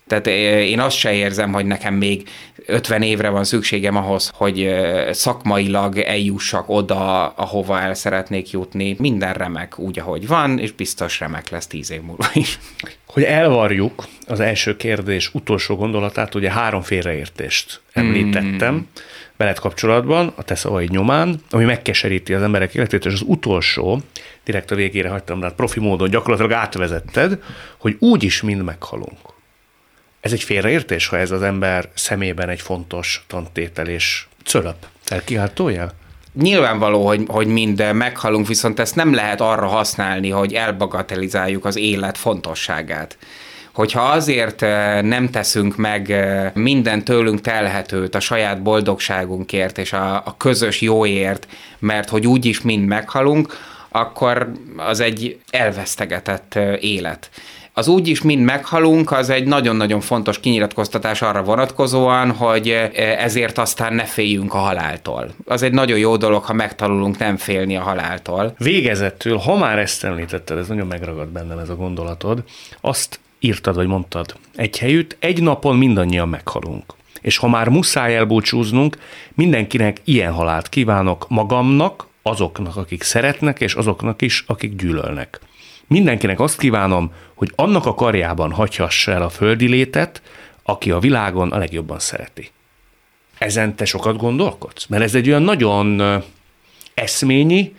tehát 0.07 0.27
én 0.67 0.79
azt 0.79 0.97
se 0.97 1.13
érzem, 1.13 1.53
hogy 1.53 1.65
nekem 1.65 1.93
még 1.93 2.29
50 2.65 3.01
évre 3.01 3.29
van 3.29 3.43
szükségem 3.43 3.95
ahhoz, 3.95 4.31
hogy 4.33 4.75
szakmailag 5.11 5.97
eljussak 5.97 6.69
oda, 6.69 7.27
ahova 7.27 7.79
el 7.79 7.93
szeretnék 7.93 8.51
jutni. 8.51 8.95
Minden 8.99 9.33
remek 9.33 9.79
úgy, 9.79 9.99
ahogy 9.99 10.27
van, 10.27 10.59
és 10.59 10.71
biztos 10.71 11.19
remek 11.19 11.49
lesz 11.49 11.67
10 11.67 11.91
év 11.91 12.01
múlva 12.01 12.27
is. 12.33 12.59
Hogy 13.07 13.23
elvarjuk 13.23 14.07
az 14.27 14.39
első 14.39 14.75
kérdés 14.75 15.33
utolsó 15.33 15.75
gondolatát, 15.75 16.35
ugye 16.35 16.51
három 16.51 16.81
félreértést 16.81 17.81
említettem 17.93 18.73
mm. 18.73 18.87
veled 19.37 19.59
kapcsolatban, 19.59 20.33
a 20.35 20.43
te 20.43 20.55
szavaid 20.55 20.89
nyomán, 20.89 21.41
ami 21.49 21.63
megkeseríti 21.63 22.33
az 22.33 22.41
emberek 22.41 22.75
életét, 22.75 23.05
és 23.05 23.13
az 23.13 23.23
utolsó, 23.25 24.01
direkt 24.43 24.71
a 24.71 24.75
végére 24.75 25.09
hagytam, 25.09 25.39
de 25.39 25.49
profi 25.49 25.79
módon 25.79 26.09
gyakorlatilag 26.09 26.51
átvezetted, 26.51 27.43
hogy 27.77 27.95
úgy 27.99 28.23
is 28.23 28.41
mind 28.41 28.63
meghalunk. 28.63 29.35
Ez 30.27 30.33
egy 30.33 30.43
félreértés, 30.43 31.07
ha 31.07 31.17
ez 31.17 31.31
az 31.31 31.41
ember 31.41 31.89
szemében 31.93 32.49
egy 32.49 32.61
fontos 32.61 33.23
tantétel 33.27 33.87
és 33.87 34.25
cölöp. 34.45 34.75
Felkiáltójel? 35.03 35.91
Nyilvánvaló, 36.33 37.07
hogy, 37.07 37.23
hogy 37.27 37.47
mind 37.47 37.93
meghalunk, 37.93 38.47
viszont 38.47 38.79
ezt 38.79 38.95
nem 38.95 39.13
lehet 39.13 39.41
arra 39.41 39.67
használni, 39.67 40.29
hogy 40.29 40.53
elbagatelizáljuk 40.53 41.65
az 41.65 41.77
élet 41.77 42.17
fontosságát 42.17 43.17
hogyha 43.73 44.01
azért 44.01 44.61
eh, 44.61 45.01
nem 45.01 45.29
teszünk 45.29 45.75
meg 45.75 46.11
eh, 46.11 46.51
minden 46.53 47.03
tőlünk 47.03 47.41
telhetőt 47.41 48.15
a 48.15 48.19
saját 48.19 48.61
boldogságunkért 48.61 49.77
és 49.77 49.93
a, 49.93 50.15
a 50.15 50.35
közös 50.37 50.81
jóért, 50.81 51.47
mert 51.79 52.09
hogy 52.09 52.27
úgyis 52.27 52.61
mind 52.61 52.85
meghalunk, 52.85 53.53
akkor 53.89 54.51
az 54.77 54.99
egy 54.99 55.39
elvesztegetett 55.49 56.55
eh, 56.55 56.83
élet 56.83 57.29
az 57.77 57.87
úgy 57.87 58.07
is 58.07 58.21
mind 58.21 58.43
meghalunk, 58.43 59.11
az 59.11 59.29
egy 59.29 59.47
nagyon-nagyon 59.47 59.99
fontos 59.99 60.39
kinyilatkoztatás 60.39 61.21
arra 61.21 61.43
vonatkozóan, 61.43 62.31
hogy 62.31 62.69
e, 62.69 62.91
ezért 62.95 63.57
aztán 63.57 63.93
ne 63.93 64.03
féljünk 64.03 64.53
a 64.53 64.57
haláltól. 64.57 65.29
Az 65.45 65.61
egy 65.61 65.71
nagyon 65.71 65.97
jó 65.97 66.17
dolog, 66.17 66.43
ha 66.43 66.53
megtanulunk 66.53 67.17
nem 67.17 67.37
félni 67.37 67.75
a 67.75 67.81
haláltól. 67.81 68.55
Végezettől, 68.57 69.37
ha 69.37 69.57
már 69.57 69.79
ezt 69.79 70.03
említetted, 70.03 70.57
ez 70.57 70.67
nagyon 70.67 70.87
megragad 70.87 71.27
bennem 71.27 71.57
ez 71.57 71.69
a 71.69 71.75
gondolatod, 71.75 72.43
azt 72.81 73.19
írtad, 73.39 73.75
vagy 73.75 73.87
mondtad, 73.87 74.35
egy 74.55 74.77
helyütt, 74.77 75.15
egy 75.19 75.41
napon 75.41 75.77
mindannyian 75.77 76.29
meghalunk. 76.29 76.93
És 77.21 77.37
ha 77.37 77.47
már 77.47 77.69
muszáj 77.69 78.15
elbúcsúznunk, 78.15 78.97
mindenkinek 79.33 79.97
ilyen 80.03 80.31
halált 80.31 80.69
kívánok 80.69 81.25
magamnak, 81.29 82.07
azoknak, 82.21 82.75
akik 82.75 83.03
szeretnek, 83.03 83.59
és 83.59 83.73
azoknak 83.73 84.21
is, 84.21 84.43
akik 84.47 84.75
gyűlölnek. 84.75 85.39
Mindenkinek 85.88 86.39
azt 86.39 86.58
kívánom, 86.58 87.13
hogy 87.34 87.52
annak 87.56 87.86
a 87.86 87.93
karjában 87.93 88.52
hagyhassa 88.52 89.12
el 89.12 89.21
a 89.21 89.30
földi 89.30 89.67
létet, 89.67 90.21
aki 90.63 90.91
a 90.91 91.00
világon 91.00 91.52
a 91.52 91.58
legjobban 91.58 92.00
szereti. 92.00 92.52
Ezen 93.38 93.76
te 93.76 93.86
sokat 93.86 94.17
gondolkodsz? 94.17 94.86
Mert 94.86 95.04
ez 95.04 95.15
egy 95.15 95.28
olyan 95.28 95.41
nagyon 95.41 96.02
eszményi, 96.93 97.76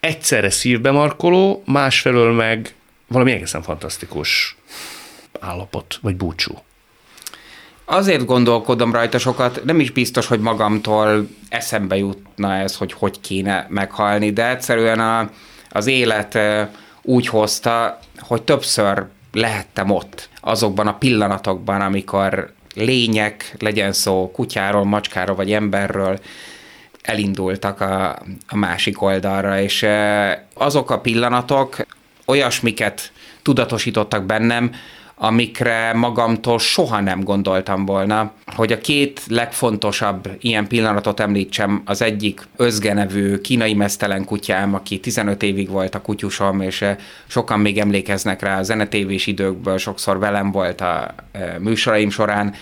egyszerre 0.00 0.50
szívbe 0.50 0.90
markoló, 0.90 1.62
másfelől 1.66 2.32
meg 2.32 2.74
valami 3.06 3.32
egészen 3.32 3.62
fantasztikus 3.62 4.56
állapot, 5.40 5.98
vagy 6.02 6.16
búcsú. 6.16 6.58
Azért 7.84 8.24
gondolkodom 8.24 8.92
rajta 8.92 9.18
sokat, 9.18 9.64
nem 9.64 9.80
is 9.80 9.90
biztos, 9.90 10.26
hogy 10.26 10.40
magamtól 10.40 11.28
eszembe 11.48 11.96
jutna 11.96 12.54
ez, 12.54 12.76
hogy 12.76 12.92
hogy 12.92 13.20
kéne 13.20 13.66
meghalni, 13.68 14.30
de 14.30 14.48
egyszerűen 14.48 15.00
a, 15.00 15.30
az 15.70 15.86
élet 15.86 16.38
úgy 17.08 17.26
hozta, 17.26 17.98
hogy 18.18 18.42
többször 18.42 19.06
lehettem 19.32 19.90
ott, 19.90 20.28
azokban 20.40 20.86
a 20.86 20.98
pillanatokban, 20.98 21.80
amikor 21.80 22.52
lények, 22.74 23.54
legyen 23.58 23.92
szó 23.92 24.30
kutyáról, 24.30 24.84
macskáról 24.84 25.36
vagy 25.36 25.52
emberről, 25.52 26.18
elindultak 27.02 27.80
a, 27.80 28.10
a 28.48 28.56
másik 28.56 29.02
oldalra, 29.02 29.60
és 29.60 29.86
azok 30.54 30.90
a 30.90 31.00
pillanatok 31.00 31.76
olyasmiket 32.24 33.12
tudatosítottak 33.42 34.24
bennem, 34.24 34.72
amikre 35.20 35.92
magamtól 35.92 36.58
soha 36.58 37.00
nem 37.00 37.22
gondoltam 37.22 37.84
volna. 37.84 38.32
Hogy 38.46 38.72
a 38.72 38.78
két 38.78 39.22
legfontosabb 39.26 40.30
ilyen 40.40 40.66
pillanatot 40.66 41.20
említsem, 41.20 41.82
az 41.84 42.02
egyik 42.02 42.48
Özge 42.56 42.92
nevű 42.92 43.36
kínai 43.36 43.74
mesztelen 43.74 44.24
kutyám, 44.24 44.74
aki 44.74 45.00
15 45.00 45.42
évig 45.42 45.68
volt 45.68 45.94
a 45.94 46.02
kutyusom, 46.02 46.60
és 46.60 46.82
eh, 46.82 46.96
sokan 47.26 47.60
még 47.60 47.78
emlékeznek 47.78 48.42
rá 48.42 48.58
a 48.58 48.62
zenetévés 48.62 49.26
időkből, 49.26 49.78
sokszor 49.78 50.18
velem 50.18 50.50
volt 50.50 50.80
a 50.80 51.14
eh, 51.32 51.54
műsoraim 51.58 52.10
során, 52.10 52.54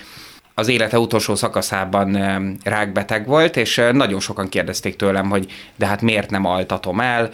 az 0.54 0.68
élete 0.68 0.98
utolsó 0.98 1.34
szakaszában 1.34 2.16
eh, 2.16 2.40
rákbeteg 2.64 3.26
volt, 3.26 3.56
és 3.56 3.82
nagyon 3.92 4.20
sokan 4.20 4.48
kérdezték 4.48 4.96
tőlem, 4.96 5.30
hogy 5.30 5.52
de 5.76 5.86
hát 5.86 6.02
miért 6.02 6.30
nem 6.30 6.44
altatom 6.44 7.00
el, 7.00 7.30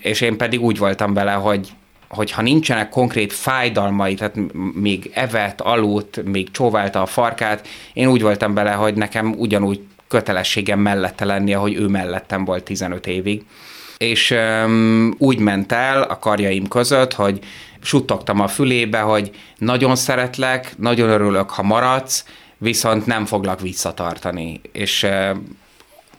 és 0.00 0.20
én 0.20 0.36
pedig 0.36 0.62
úgy 0.62 0.78
voltam 0.78 1.14
vele, 1.14 1.32
hogy 1.32 1.72
hogyha 2.10 2.42
nincsenek 2.42 2.88
konkrét 2.88 3.32
fájdalmai, 3.32 4.14
tehát 4.14 4.34
még 4.74 5.10
evett, 5.14 5.60
aludt, 5.60 6.22
még 6.24 6.50
csóválta 6.50 7.02
a 7.02 7.06
farkát, 7.06 7.68
én 7.92 8.08
úgy 8.08 8.22
voltam 8.22 8.54
bele, 8.54 8.72
hogy 8.72 8.94
nekem 8.94 9.34
ugyanúgy 9.38 9.80
kötelességem 10.08 10.78
mellette 10.78 11.24
lennie, 11.24 11.56
hogy 11.56 11.74
ő 11.74 11.86
mellettem 11.86 12.44
volt 12.44 12.64
15 12.64 13.06
évig. 13.06 13.42
És 13.96 14.30
um, 14.30 15.14
úgy 15.18 15.38
ment 15.38 15.72
el 15.72 16.02
a 16.02 16.18
karjaim 16.18 16.68
között, 16.68 17.12
hogy 17.12 17.38
suttogtam 17.82 18.40
a 18.40 18.48
fülébe, 18.48 19.00
hogy 19.00 19.30
nagyon 19.58 19.96
szeretlek, 19.96 20.72
nagyon 20.78 21.08
örülök, 21.08 21.50
ha 21.50 21.62
maradsz, 21.62 22.24
viszont 22.58 23.06
nem 23.06 23.26
foglak 23.26 23.60
visszatartani. 23.60 24.60
És 24.72 25.02
uh, 25.02 25.36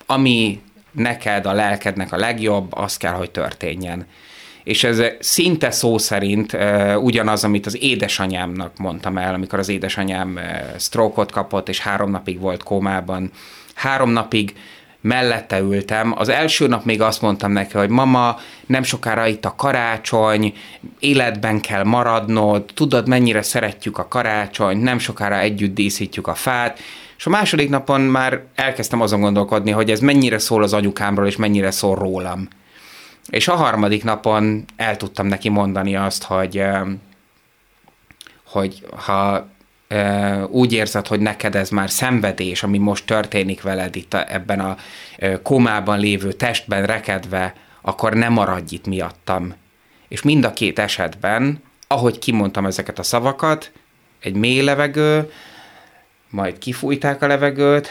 ami 0.05 0.61
neked, 0.91 1.45
a 1.45 1.53
lelkednek 1.53 2.11
a 2.11 2.17
legjobb, 2.17 2.73
az 2.73 2.97
kell, 2.97 3.13
hogy 3.13 3.31
történjen 3.31 4.05
és 4.63 4.83
ez 4.83 5.01
szinte 5.19 5.71
szó 5.71 5.97
szerint 5.97 6.57
ugyanaz, 6.97 7.43
amit 7.43 7.65
az 7.65 7.83
édesanyámnak 7.83 8.77
mondtam 8.77 9.17
el, 9.17 9.33
amikor 9.33 9.59
az 9.59 9.69
édesanyám 9.69 10.33
uh, 10.35 10.41
sztrókot 10.77 11.31
kapott, 11.31 11.69
és 11.69 11.79
három 11.79 12.11
napig 12.11 12.39
volt 12.39 12.63
kómában. 12.63 13.31
Három 13.73 14.09
napig 14.09 14.53
mellette 15.01 15.59
ültem. 15.59 16.13
Az 16.17 16.29
első 16.29 16.67
nap 16.67 16.85
még 16.85 17.01
azt 17.01 17.21
mondtam 17.21 17.51
neki, 17.51 17.77
hogy 17.77 17.89
mama, 17.89 18.37
nem 18.65 18.83
sokára 18.83 19.27
itt 19.27 19.45
a 19.45 19.55
karácsony, 19.55 20.53
életben 20.99 21.61
kell 21.61 21.83
maradnod, 21.83 22.65
tudod, 22.73 23.07
mennyire 23.07 23.41
szeretjük 23.41 23.97
a 23.97 24.07
karácsony, 24.07 24.77
nem 24.77 24.99
sokára 24.99 25.39
együtt 25.39 25.73
díszítjük 25.73 26.27
a 26.27 26.33
fát, 26.33 26.79
és 27.17 27.25
a 27.25 27.29
második 27.29 27.69
napon 27.69 28.01
már 28.01 28.41
elkezdtem 28.55 29.01
azon 29.01 29.21
gondolkodni, 29.21 29.71
hogy 29.71 29.91
ez 29.91 29.99
mennyire 29.99 30.39
szól 30.39 30.63
az 30.63 30.73
anyukámról, 30.73 31.27
és 31.27 31.35
mennyire 31.35 31.71
szól 31.71 31.95
rólam. 31.95 32.47
És 33.31 33.47
a 33.47 33.55
harmadik 33.55 34.03
napon 34.03 34.65
el 34.75 34.97
tudtam 34.97 35.27
neki 35.27 35.49
mondani 35.49 35.95
azt, 35.95 36.23
hogy, 36.23 36.63
hogy 38.45 38.85
ha 39.05 39.47
úgy 40.47 40.73
érzed, 40.73 41.07
hogy 41.07 41.19
neked 41.19 41.55
ez 41.55 41.69
már 41.69 41.89
szenvedés, 41.89 42.63
ami 42.63 42.77
most 42.77 43.05
történik 43.05 43.61
veled 43.61 43.95
itt 43.95 44.13
ebben 44.13 44.59
a 44.59 44.77
komában 45.43 45.99
lévő 45.99 46.31
testben 46.31 46.85
rekedve, 46.85 47.53
akkor 47.81 48.13
nem 48.13 48.33
maradj 48.33 48.75
itt 48.75 48.85
miattam. 48.85 49.53
És 50.07 50.21
mind 50.21 50.43
a 50.43 50.53
két 50.53 50.79
esetben, 50.79 51.63
ahogy 51.87 52.19
kimondtam 52.19 52.65
ezeket 52.65 52.99
a 52.99 53.03
szavakat, 53.03 53.71
egy 54.19 54.35
mély 54.35 54.61
levegő, 54.61 55.31
majd 56.29 56.57
kifújták 56.57 57.21
a 57.21 57.27
levegőt, 57.27 57.89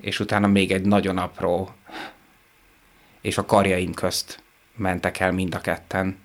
és 0.00 0.20
utána 0.20 0.46
még 0.46 0.72
egy 0.72 0.84
nagyon 0.84 1.18
apró, 1.18 1.70
és 3.20 3.38
a 3.38 3.44
karjaim 3.44 3.94
közt 3.94 4.44
mentek 4.76 5.20
el 5.20 5.32
mind 5.32 5.54
a 5.54 5.60
ketten. 5.60 6.16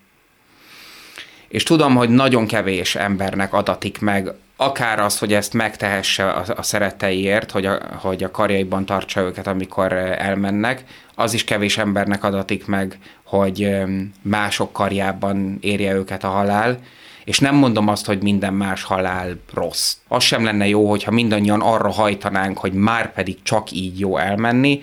És 1.48 1.64
tudom, 1.64 1.96
hogy 1.96 2.10
nagyon 2.10 2.48
kevés 2.48 2.96
embernek 2.96 3.54
adatik 3.54 4.00
meg 4.00 4.34
akár 4.62 5.00
az, 5.00 5.20
hogy 5.20 5.34
ezt 5.34 5.54
megtehesse 5.54 6.30
a, 6.30 6.44
a 6.56 6.64
szeretteiért, 6.64 7.52
hogy 7.52 7.66
a, 7.66 7.80
hogy 7.98 8.24
a 8.24 8.32
karjaiban 8.32 8.86
tartsa 8.86 9.22
őket, 9.22 9.48
amikor 9.48 9.94
elmennek, 9.94 10.84
az 11.16 11.34
is 11.34 11.44
kevés 11.44 11.78
embernek 11.78 12.24
adatik 12.24 12.66
meg, 12.66 12.98
hogy 13.24 13.76
mások 14.22 14.74
karjában 14.74 15.58
érje 15.62 15.94
őket 15.94 16.24
a 16.24 16.28
halál, 16.28 16.80
és 17.24 17.40
nem 17.40 17.56
mondom 17.56 17.88
azt, 17.88 18.06
hogy 18.06 18.22
minden 18.22 18.54
más 18.54 18.84
halál 18.84 19.40
rossz. 19.54 19.96
Az 20.08 20.24
sem 20.24 20.44
lenne 20.44 20.68
jó, 20.68 20.90
hogyha 20.90 21.12
mindannyian 21.12 21.62
arra 21.62 21.92
hajtanánk, 21.92 22.58
hogy 22.58 22.74
már 22.74 23.14
pedig 23.14 23.38
csak 23.44 23.72
így 23.72 24.00
jó 24.00 24.18
elmenni, 24.18 24.82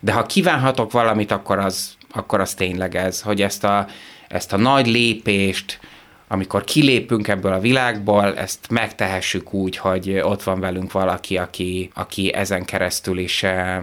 de 0.00 0.12
ha 0.12 0.26
kívánhatok 0.26 0.92
valamit, 0.92 1.30
akkor 1.30 1.58
az 1.58 1.96
akkor 2.18 2.40
az 2.40 2.54
tényleg 2.54 2.94
ez, 2.94 3.20
hogy 3.20 3.42
ezt 3.42 3.64
a, 3.64 3.86
ezt 4.28 4.52
a 4.52 4.56
nagy 4.56 4.86
lépést, 4.86 5.80
amikor 6.28 6.64
kilépünk 6.64 7.28
ebből 7.28 7.52
a 7.52 7.60
világból, 7.60 8.36
ezt 8.36 8.70
megtehessük 8.70 9.52
úgy, 9.52 9.76
hogy 9.76 10.20
ott 10.22 10.42
van 10.42 10.60
velünk 10.60 10.92
valaki, 10.92 11.36
aki, 11.36 11.90
aki 11.94 12.34
ezen 12.34 12.64
keresztül 12.64 13.18
is 13.18 13.42
eh, 13.42 13.78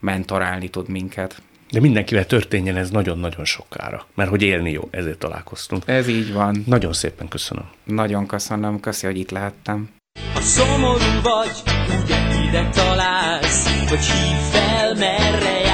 mentorálni 0.00 0.68
tud 0.68 0.88
minket. 0.88 1.42
De 1.70 1.80
mindenkivel 1.80 2.26
történjen 2.26 2.76
ez 2.76 2.90
nagyon-nagyon 2.90 3.44
sokára, 3.44 4.06
mert 4.14 4.30
hogy 4.30 4.42
élni 4.42 4.70
jó, 4.70 4.88
ezért 4.90 5.18
találkoztunk. 5.18 5.82
Ez 5.86 6.08
így 6.08 6.32
van. 6.32 6.62
Nagyon 6.66 6.92
szépen 6.92 7.28
köszönöm. 7.28 7.64
Nagyon 7.84 8.26
köszönöm, 8.26 8.80
köszi, 8.80 9.06
hogy 9.06 9.18
itt 9.18 9.30
lehettem. 9.30 9.88
Ha 10.34 10.40
szomorú 10.40 11.20
vagy, 11.22 11.62
ugye 12.02 12.46
ide 12.48 12.68
találsz, 12.68 13.88
vagy 13.88 14.04
hív 14.04 14.36
fel, 14.50 14.94
merre. 14.94 15.67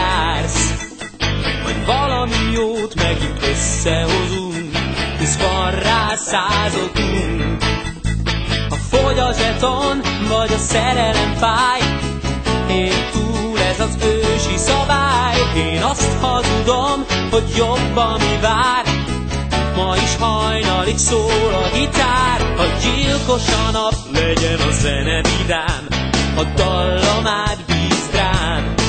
Vagy 1.64 1.85
valami 1.87 2.35
jót 2.53 2.94
megint 2.94 3.42
összehozunk, 3.42 4.77
hisz 5.18 5.37
van 5.37 5.70
rá 5.70 6.14
százokunk. 6.14 7.62
Ha 8.68 8.77
fogy 8.77 9.18
az 9.18 9.38
eton, 9.38 10.00
vagy 10.29 10.53
a 10.53 10.59
szerelem 10.59 11.35
fáj, 11.35 11.81
én 12.70 12.92
túl 13.12 13.59
ez 13.59 13.81
az 13.81 13.96
ősi 14.05 14.57
szabály. 14.57 15.38
Én 15.57 15.83
azt 15.83 16.20
hazudom, 16.20 17.05
hogy 17.31 17.53
jobb, 17.57 17.96
ami 17.96 18.38
vár, 18.40 18.85
Ma 19.77 19.96
is 19.96 20.16
hajnalig 20.16 20.96
szól 20.96 21.55
a 21.55 21.77
gitár, 21.79 22.40
a 22.57 22.64
gyilkos 22.83 23.48
a 23.48 23.70
nap, 23.70 23.94
legyen 24.12 24.61
a 24.61 24.70
zene 24.70 25.20
vidám, 25.22 25.87
a 26.37 26.44
dallamát 26.57 27.59
bíz 27.66 28.11
rám. 28.12 28.84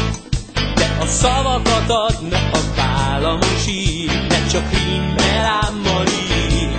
A 1.06 1.08
szavakat 1.08 1.90
ad, 1.90 2.28
ne 2.30 2.38
a 2.38 2.60
vállamos 2.76 3.68
ír, 3.68 4.28
ne 4.30 4.48
csak 4.52 4.64
rimmel 4.72 5.46
ám 5.46 5.82
ír. 6.52 6.70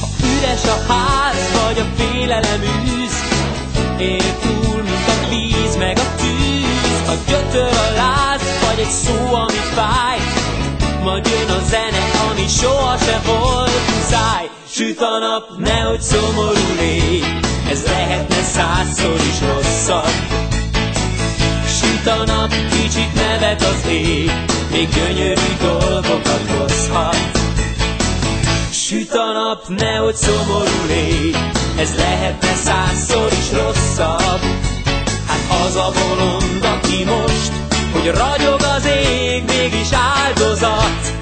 Ha 0.00 0.06
üres 0.24 0.64
a 0.64 0.92
ház, 0.92 1.36
vagy 1.62 1.78
a 1.78 1.86
félelem 1.96 2.60
űz, 2.62 3.14
ér 3.98 4.34
túl, 4.42 4.82
mint 4.82 5.08
a 5.08 5.28
víz, 5.28 5.76
meg 5.76 5.98
a 5.98 6.14
tűz, 6.16 7.08
a 7.08 7.14
gyötör 7.28 7.72
a 7.72 7.94
láz, 7.96 8.42
vagy 8.66 8.78
egy 8.78 8.90
szó, 8.90 9.34
ami 9.34 9.62
fáj, 9.74 10.18
majd 11.02 11.26
jön 11.26 11.56
a 11.56 11.64
zene, 11.68 12.30
ami 12.30 12.48
soha 12.48 12.96
se 12.98 13.20
volt 13.26 13.80
muszáj. 13.94 14.50
Süt 14.70 15.00
a 15.00 15.18
nap, 15.18 15.58
nehogy 15.58 16.00
szomorú 16.00 16.74
légy, 16.78 17.24
ez 17.70 17.84
lehetne 17.84 18.42
százszor 18.42 19.14
is 19.14 19.40
rosszabb. 19.40 20.59
Süt 22.00 22.12
a 22.12 22.24
nap, 22.24 22.54
kicsit 22.70 23.14
nevet 23.14 23.62
az 23.62 23.86
ég, 23.90 24.30
még 24.70 24.88
gyönyörű 24.88 25.56
dolgokat 25.60 26.50
hozhat. 26.58 27.16
Süt 28.72 29.12
a 29.12 29.32
nap, 29.32 29.80
nehogy 29.80 30.14
szomorú 30.14 30.86
légy, 30.88 31.36
ez 31.78 31.96
lehetne 31.96 32.54
százszor 32.54 33.32
is 33.32 33.52
rosszabb. 33.52 34.40
Hát 35.26 35.66
az 35.66 35.76
a 35.76 35.92
bolond, 35.92 36.64
aki 36.64 37.04
most, 37.04 37.52
hogy 37.92 38.06
ragyog 38.06 38.60
az 38.76 38.86
ég, 38.86 39.42
mégis 39.46 39.88
áldozat. 39.92 41.12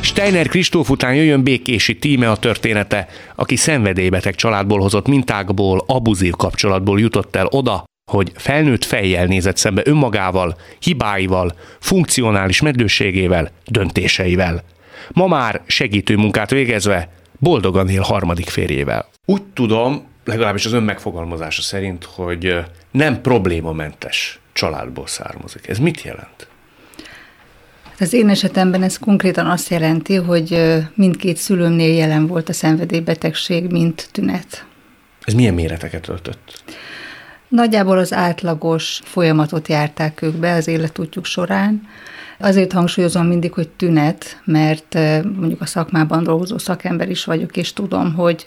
Steiner 0.00 0.48
Kristóf 0.48 0.90
után 0.90 1.14
jöjjön 1.14 1.42
Békési 1.42 1.98
tíme 1.98 2.30
a 2.30 2.36
története, 2.36 3.08
aki 3.34 3.56
szenvedélybeteg 3.56 4.34
családból 4.34 4.80
hozott 4.80 5.08
mintákból, 5.08 5.84
abuzív 5.86 6.32
kapcsolatból 6.32 7.00
jutott 7.00 7.36
el 7.36 7.46
oda, 7.50 7.88
hogy 8.10 8.32
felnőtt 8.34 8.84
fejjel 8.84 9.26
nézett 9.26 9.56
szembe 9.56 9.82
önmagával, 9.84 10.56
hibáival, 10.78 11.52
funkcionális 11.80 12.60
medőségével, 12.60 13.50
döntéseivel. 13.66 14.62
Ma 15.12 15.26
már 15.26 15.62
segítő 15.66 16.16
munkát 16.16 16.50
végezve, 16.50 17.08
boldogan 17.38 17.88
él 17.88 18.00
harmadik 18.00 18.48
férjével. 18.48 19.08
Úgy 19.24 19.42
tudom, 19.42 20.06
legalábbis 20.24 20.66
az 20.66 20.72
ön 20.72 20.82
megfogalmazása 20.82 21.62
szerint, 21.62 22.04
hogy 22.04 22.58
nem 22.90 23.20
problémamentes 23.20 24.40
családból 24.52 25.06
származik. 25.06 25.68
Ez 25.68 25.78
mit 25.78 26.02
jelent? 26.02 26.48
Az 27.98 28.12
én 28.12 28.28
esetemben 28.28 28.82
ez 28.82 28.98
konkrétan 28.98 29.46
azt 29.46 29.68
jelenti, 29.68 30.14
hogy 30.14 30.62
mindkét 30.94 31.36
szülőmnél 31.36 31.94
jelen 31.94 32.26
volt 32.26 32.48
a 32.48 32.52
szenvedélybetegség, 32.52 33.70
mint 33.70 34.08
tünet. 34.12 34.66
Ez 35.24 35.34
milyen 35.34 35.54
méreteket 35.54 36.08
öltött? 36.08 36.62
Nagyjából 37.50 37.98
az 37.98 38.12
átlagos 38.12 39.00
folyamatot 39.04 39.68
járták 39.68 40.22
ők 40.22 40.34
be 40.34 40.52
az 40.52 40.68
életútjuk 40.68 41.24
során. 41.24 41.82
Azért 42.38 42.72
hangsúlyozom 42.72 43.26
mindig, 43.26 43.52
hogy 43.52 43.68
tünet, 43.68 44.40
mert 44.44 44.94
mondjuk 45.36 45.60
a 45.60 45.66
szakmában 45.66 46.22
dolgozó 46.22 46.58
szakember 46.58 47.10
is 47.10 47.24
vagyok, 47.24 47.56
és 47.56 47.72
tudom, 47.72 48.14
hogy 48.14 48.46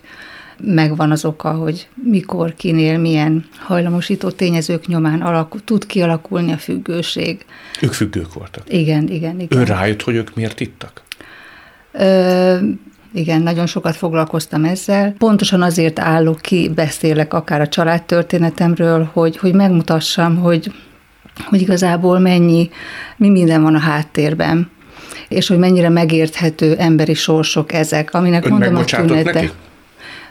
megvan 0.58 1.12
az 1.12 1.26
oka, 1.26 1.52
hogy 1.52 1.88
mikor, 2.04 2.54
kinél, 2.54 2.98
milyen 2.98 3.46
hajlamosító 3.60 4.30
tényezők 4.30 4.88
nyomán 4.88 5.22
alakul, 5.22 5.64
tud 5.64 5.86
kialakulni 5.86 6.52
a 6.52 6.58
függőség. 6.58 7.46
Ők 7.82 7.94
függők 7.94 8.34
voltak? 8.34 8.74
Igen, 8.74 9.08
igen, 9.08 9.40
igen. 9.40 9.60
Ön 9.60 9.66
rájött, 9.66 10.02
hogy 10.02 10.16
ők 10.16 10.36
miért 10.36 10.60
ittak? 10.60 11.02
Ö, 11.92 12.58
igen, 13.14 13.42
nagyon 13.42 13.66
sokat 13.66 13.96
foglalkoztam 13.96 14.64
ezzel. 14.64 15.16
Pontosan 15.18 15.62
azért 15.62 16.00
állok 16.00 16.42
ki, 16.42 16.72
beszélek 16.76 17.34
akár 17.34 17.62
a 17.62 17.68
családtörténetemről, 17.68 19.10
hogy, 19.14 19.38
hogy 19.38 19.54
megmutassam, 19.54 20.38
hogy, 20.38 20.72
hogy 21.46 21.62
igazából 21.62 22.20
mennyi, 22.20 22.70
mi 23.18 23.30
minden 23.30 23.62
van 23.62 23.76
a 23.76 23.80
háttérben 23.80 24.72
és 25.34 25.48
hogy 25.48 25.58
mennyire 25.58 25.90
megérthető 25.90 26.76
emberi 26.78 27.14
sorsok 27.14 27.74
ezek, 27.74 28.14
aminek 28.14 28.46
Ön 28.46 28.52
mondom 28.52 28.76
a 28.76 28.84
tünete. 28.84 29.32
neki? 29.32 29.52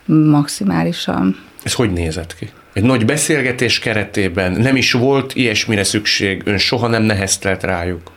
Maximálisan. 0.04 1.38
Ez 1.62 1.72
hogy 1.72 1.92
nézett 1.92 2.36
ki? 2.36 2.50
Egy 2.72 2.82
nagy 2.82 3.04
beszélgetés 3.04 3.78
keretében 3.78 4.52
nem 4.52 4.76
is 4.76 4.92
volt 4.92 5.34
ilyesmire 5.34 5.84
szükség, 5.84 6.42
ön 6.44 6.58
soha 6.58 6.86
nem 6.86 7.02
neheztelt 7.02 7.62
rájuk. 7.62 8.10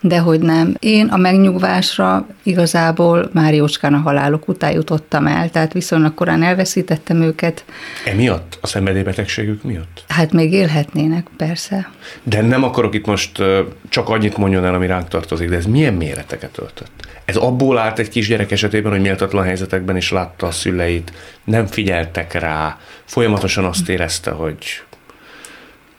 Dehogy 0.00 0.40
nem. 0.40 0.74
Én 0.78 1.06
a 1.06 1.16
megnyugvásra 1.16 2.26
igazából 2.42 3.30
már 3.32 3.54
jócskán 3.54 3.94
a 3.94 3.98
halálok 3.98 4.48
után 4.48 4.72
jutottam 4.72 5.26
el, 5.26 5.50
tehát 5.50 5.72
viszonylag 5.72 6.14
korán 6.14 6.42
elveszítettem 6.42 7.22
őket. 7.22 7.64
Emiatt? 8.04 8.58
A 8.60 8.66
szenvedélybetegségük 8.66 9.62
miatt? 9.62 10.04
Hát 10.08 10.32
még 10.32 10.52
élhetnének, 10.52 11.26
persze. 11.36 11.90
De 12.22 12.40
nem 12.40 12.64
akarok 12.64 12.94
itt 12.94 13.06
most 13.06 13.42
csak 13.88 14.08
annyit 14.08 14.36
mondjon 14.36 14.64
el, 14.64 14.74
ami 14.74 14.86
ránk 14.86 15.08
tartozik, 15.08 15.48
de 15.48 15.56
ez 15.56 15.66
milyen 15.66 15.94
méreteket 15.94 16.58
öltött? 16.58 17.06
Ez 17.24 17.36
abból 17.36 17.78
állt 17.78 17.98
egy 17.98 18.08
kisgyerek 18.08 18.50
esetében, 18.50 18.92
hogy 18.92 19.00
méltatlan 19.00 19.44
helyzetekben 19.44 19.96
is 19.96 20.10
látta 20.10 20.46
a 20.46 20.50
szüleit, 20.50 21.12
nem 21.44 21.66
figyeltek 21.66 22.32
rá, 22.32 22.78
folyamatosan 23.04 23.64
azt 23.64 23.88
érezte, 23.88 24.30
hogy 24.30 24.56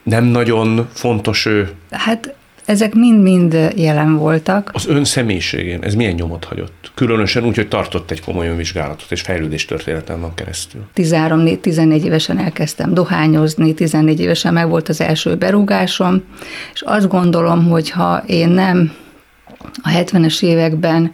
nem 0.04 0.24
nagyon 0.24 0.90
fontos 0.94 1.46
ő. 1.46 1.72
Hát 1.92 2.34
ezek 2.70 2.94
mind-mind 2.94 3.74
jelen 3.76 4.18
voltak. 4.18 4.72
Az 4.74 4.88
ön 4.88 5.04
személyiségén 5.04 5.84
ez 5.84 5.94
milyen 5.94 6.14
nyomot 6.14 6.44
hagyott? 6.44 6.92
Különösen 6.96 7.46
úgy, 7.46 7.56
hogy 7.56 7.68
tartott 7.68 8.12
egy 8.12 8.22
komoly 8.22 8.48
önvizsgálatot, 8.48 9.12
és 9.12 9.22
fejlődés 9.22 9.66
történeten 9.66 10.22
van 10.22 10.34
keresztül. 10.34 10.82
13-14 10.96 12.04
évesen 12.04 12.40
elkezdtem 12.40 12.94
dohányozni, 12.94 13.74
14 13.74 14.20
évesen 14.20 14.54
meg 14.54 14.70
volt 14.70 14.90
az 14.90 15.02
első 15.02 15.36
berúgásom, 15.36 16.24
és 16.74 16.82
azt 16.82 17.08
gondolom, 17.08 17.70
hogy 17.70 17.90
ha 17.90 18.24
én 18.26 18.50
nem 18.50 18.92
a 19.84 19.90
70-es 19.90 20.44
években, 20.44 21.12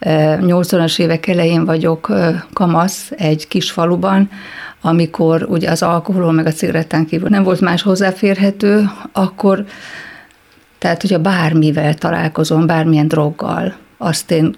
80-as 0.00 1.00
évek 1.00 1.26
elején 1.26 1.64
vagyok 1.64 2.12
kamasz 2.52 3.12
egy 3.16 3.48
kis 3.48 3.70
faluban, 3.70 4.30
amikor 4.80 5.46
ugye 5.48 5.70
az 5.70 5.82
alkoholon 5.82 6.34
meg 6.34 6.46
a 6.46 6.52
cigarettán 6.52 7.06
kívül 7.06 7.28
nem 7.28 7.42
volt 7.42 7.60
más 7.60 7.82
hozzáférhető, 7.82 8.90
akkor 9.12 9.64
tehát, 10.78 11.00
hogyha 11.00 11.18
bármivel 11.18 11.94
találkozom, 11.94 12.66
bármilyen 12.66 13.08
droggal, 13.08 13.76
azt 13.98 14.30
én 14.30 14.56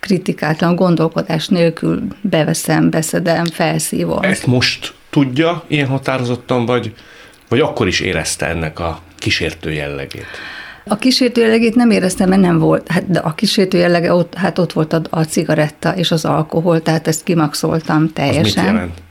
kritikátlan 0.00 0.76
gondolkodás 0.76 1.48
nélkül 1.48 2.02
beveszem, 2.20 2.90
beszedem, 2.90 3.44
felszívom. 3.44 4.22
Ezt 4.22 4.46
most 4.46 4.94
tudja 5.10 5.64
ilyen 5.66 5.86
határozottan, 5.86 6.66
vagy, 6.66 6.94
vagy 7.48 7.60
akkor 7.60 7.86
is 7.86 8.00
érezte 8.00 8.46
ennek 8.46 8.80
a 8.80 9.00
kísértő 9.18 9.72
jellegét? 9.72 10.26
A 10.86 10.96
kísértő 10.96 11.40
jellegét 11.40 11.74
nem 11.74 11.90
éreztem, 11.90 12.28
mert 12.28 12.40
nem 12.40 12.58
volt, 12.58 12.88
hát, 12.88 13.10
de 13.10 13.18
a 13.18 13.34
kísértő 13.34 13.78
jellege 13.78 14.12
ott, 14.12 14.34
hát 14.34 14.58
ott 14.58 14.72
volt 14.72 14.92
a, 14.92 15.00
a 15.10 15.22
cigaretta 15.22 15.96
és 15.96 16.10
az 16.10 16.24
alkohol, 16.24 16.82
tehát 16.82 17.06
ezt 17.06 17.22
kimaxoltam 17.22 18.12
teljesen. 18.12 18.42
Az 18.44 18.54
mit 18.54 18.64
jelent? 18.64 19.02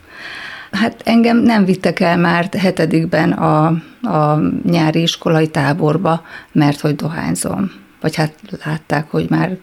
Hát 0.74 1.02
engem 1.04 1.36
nem 1.36 1.64
vittek 1.64 2.00
el 2.00 2.16
már 2.16 2.48
hetedikben 2.58 3.32
a, 3.32 3.66
a 4.02 4.40
nyári 4.64 5.02
iskolai 5.02 5.48
táborba, 5.48 6.22
mert 6.52 6.80
hogy 6.80 6.96
dohányzom. 6.96 7.70
Vagy 8.00 8.14
hát 8.14 8.34
látták, 8.64 9.10
hogy 9.10 9.30
már 9.30 9.56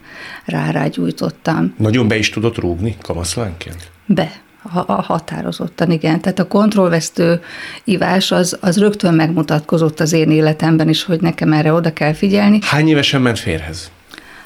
rá 0.46 0.88
gyújtottam. 0.88 1.74
Nagyon 1.78 2.08
be 2.08 2.18
is 2.18 2.30
tudott 2.30 2.58
rúgni 2.58 2.98
kamaszlánként? 3.02 3.92
Be, 4.06 4.32
ha, 4.62 5.02
határozottan, 5.02 5.92
igen. 5.92 6.22
Tehát 6.22 6.40
a 6.40 6.48
kontrollvesztő 6.48 7.42
ivás 7.84 8.32
az, 8.32 8.58
az 8.62 8.78
rögtön 8.78 9.14
megmutatkozott 9.14 10.00
az 10.00 10.14
én 10.14 10.32
életemben 10.32 10.90
is, 10.90 11.04
hogy 11.04 11.22
nekem 11.22 11.54
erre 11.54 11.74
oda 11.74 11.94
kell 11.94 12.14
figyelni. 12.14 12.60
Hány 12.62 12.88
évesen 12.88 13.22
ment 13.22 13.40
férhez? 13.40 13.92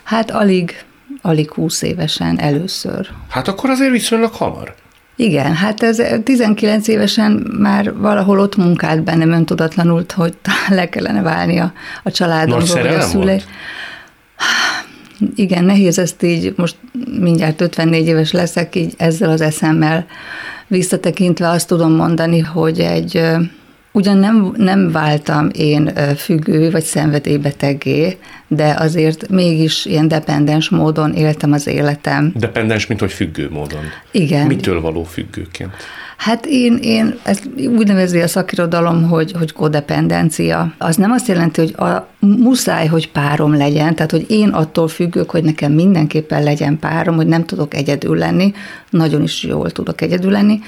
Hát 0.03 0.31
alig, 0.31 0.83
alig 1.21 1.51
húsz 1.51 1.81
évesen 1.81 2.39
először. 2.39 3.09
Hát 3.29 3.47
akkor 3.47 3.69
azért 3.69 3.91
viszonylag 3.91 4.33
hamar. 4.33 4.75
Igen, 5.15 5.53
hát 5.53 5.83
ez 5.83 6.01
19 6.23 6.87
évesen 6.87 7.31
már 7.59 7.93
valahol 7.97 8.39
ott 8.39 8.55
munkált 8.55 9.03
bennem 9.03 9.31
öntudatlanul, 9.31 10.05
hogy 10.15 10.33
le 10.69 10.89
kellene 10.89 11.21
válni 11.21 11.57
a, 11.57 11.73
a 12.03 12.11
családomról, 12.11 12.81
vagy 12.81 12.93
a 12.93 13.01
szülei. 13.01 13.41
Igen, 15.35 15.63
nehéz 15.63 15.99
ezt 15.99 16.23
így, 16.23 16.53
most 16.57 16.75
mindjárt 17.19 17.61
54 17.61 18.07
éves 18.07 18.31
leszek, 18.31 18.75
így 18.75 18.93
ezzel 18.97 19.29
az 19.29 19.41
eszemmel 19.41 20.05
visszatekintve 20.67 21.49
azt 21.49 21.67
tudom 21.67 21.91
mondani, 21.91 22.39
hogy 22.39 22.79
egy 22.79 23.21
Ugyan 23.95 24.17
nem, 24.17 24.53
nem 24.57 24.91
váltam 24.91 25.49
én 25.53 25.91
függő 26.17 26.71
vagy 26.71 26.83
szenvedélybetegé, 26.83 28.17
de 28.47 28.75
azért 28.79 29.29
mégis 29.29 29.85
ilyen 29.85 30.07
dependens 30.07 30.69
módon 30.69 31.13
éltem 31.13 31.51
az 31.51 31.67
életem. 31.67 32.31
Dependens, 32.35 32.87
mint 32.87 32.99
hogy 32.99 33.11
függő 33.11 33.49
módon. 33.49 33.83
Igen. 34.11 34.47
Mitől 34.47 34.81
való 34.81 35.03
függőként? 35.03 35.73
Hát 36.17 36.45
én, 36.45 36.77
én 36.81 37.19
ezt 37.23 37.49
úgy 37.55 37.87
nevezi 37.87 38.21
a 38.21 38.27
szakirodalom, 38.27 39.09
hogy, 39.09 39.31
hogy 39.37 39.53
kodependencia. 39.53 40.73
Az 40.77 40.95
nem 40.95 41.11
azt 41.11 41.27
jelenti, 41.27 41.61
hogy 41.61 41.75
a, 41.77 42.07
muszáj, 42.19 42.87
hogy 42.87 43.11
párom 43.11 43.57
legyen, 43.57 43.95
tehát 43.95 44.11
hogy 44.11 44.25
én 44.27 44.49
attól 44.49 44.87
függök, 44.87 45.29
hogy 45.29 45.43
nekem 45.43 45.71
mindenképpen 45.71 46.43
legyen 46.43 46.79
párom, 46.79 47.15
hogy 47.15 47.27
nem 47.27 47.45
tudok 47.45 47.73
egyedül 47.73 48.17
lenni, 48.17 48.53
nagyon 48.89 49.21
is 49.21 49.43
jól 49.43 49.71
tudok 49.71 50.01
egyedül 50.01 50.31
lenni, 50.31 50.59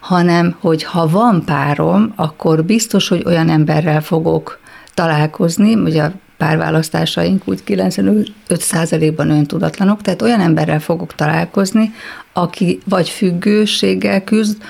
hanem 0.00 0.56
hogy 0.60 0.82
ha 0.82 1.08
van 1.08 1.44
párom, 1.44 2.12
akkor 2.16 2.64
biztos, 2.64 3.08
hogy 3.08 3.22
olyan 3.26 3.48
emberrel 3.48 4.02
fogok 4.02 4.58
találkozni, 4.94 5.74
ugye 5.74 6.02
a 6.02 6.12
párválasztásaink 6.36 7.42
úgy 7.44 7.62
95%-ban 7.66 9.30
öntudatlanok, 9.30 10.02
tehát 10.02 10.22
olyan 10.22 10.40
emberrel 10.40 10.80
fogok 10.80 11.14
találkozni, 11.14 11.94
aki 12.32 12.80
vagy 12.88 13.08
függőséggel 13.08 14.24
küzd, 14.24 14.62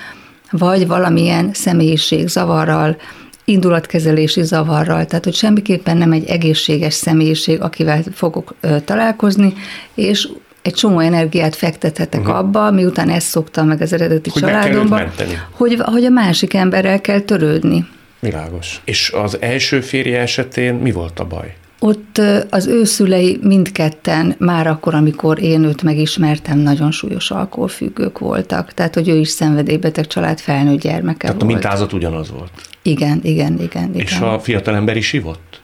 vagy 0.57 0.87
valamilyen 0.87 1.53
személyiségzavarral, 1.53 2.97
indulatkezelési 3.45 4.43
zavarral, 4.43 5.05
tehát 5.05 5.23
hogy 5.23 5.33
semmiképpen 5.33 5.97
nem 5.97 6.11
egy 6.11 6.25
egészséges 6.25 6.93
személyiség, 6.93 7.61
akivel 7.61 8.03
fogok 8.13 8.55
ö, 8.61 8.79
találkozni, 8.79 9.53
és 9.95 10.27
egy 10.61 10.73
csomó 10.73 10.99
energiát 10.99 11.55
fektethetek 11.55 12.21
uh-huh. 12.21 12.37
abba, 12.37 12.71
miután 12.71 13.09
ezt 13.09 13.27
szoktam 13.27 13.67
meg 13.67 13.81
az 13.81 13.93
eredeti 13.93 14.29
hogy 14.29 14.41
családomban, 14.41 15.11
hogy, 15.51 15.77
hogy 15.81 16.03
a 16.03 16.09
másik 16.09 16.53
emberrel 16.53 17.01
kell 17.01 17.19
törődni. 17.19 17.87
Világos. 18.19 18.81
És 18.83 19.11
az 19.11 19.37
első 19.41 19.81
férje 19.81 20.19
esetén 20.19 20.73
mi 20.73 20.91
volt 20.91 21.19
a 21.19 21.25
baj? 21.25 21.55
Ott 21.85 22.21
az 22.49 22.67
ő 22.67 22.83
szülei 22.83 23.39
mindketten 23.41 24.35
már 24.37 24.67
akkor, 24.67 24.93
amikor 24.95 25.41
én 25.41 25.63
őt 25.63 25.81
megismertem, 25.81 26.57
nagyon 26.57 26.91
súlyos 26.91 27.31
alkoholfüggők 27.31 28.19
voltak. 28.19 28.73
Tehát, 28.73 28.93
hogy 28.93 29.09
ő 29.09 29.15
is 29.15 29.29
szenvedélybeteg 29.29 30.07
család 30.07 30.39
felnőtt 30.39 30.79
gyermeke 30.79 31.17
Tehát 31.17 31.41
volt. 31.41 31.51
a 31.51 31.53
mintázat 31.53 31.93
ugyanaz 31.93 32.31
volt? 32.31 32.51
Igen, 32.81 33.19
igen, 33.23 33.53
igen. 33.53 33.89
igen. 33.89 33.93
És 33.93 34.19
a 34.19 34.39
fiatalember 34.39 34.97
is 34.97 35.13
ivott? 35.13 35.61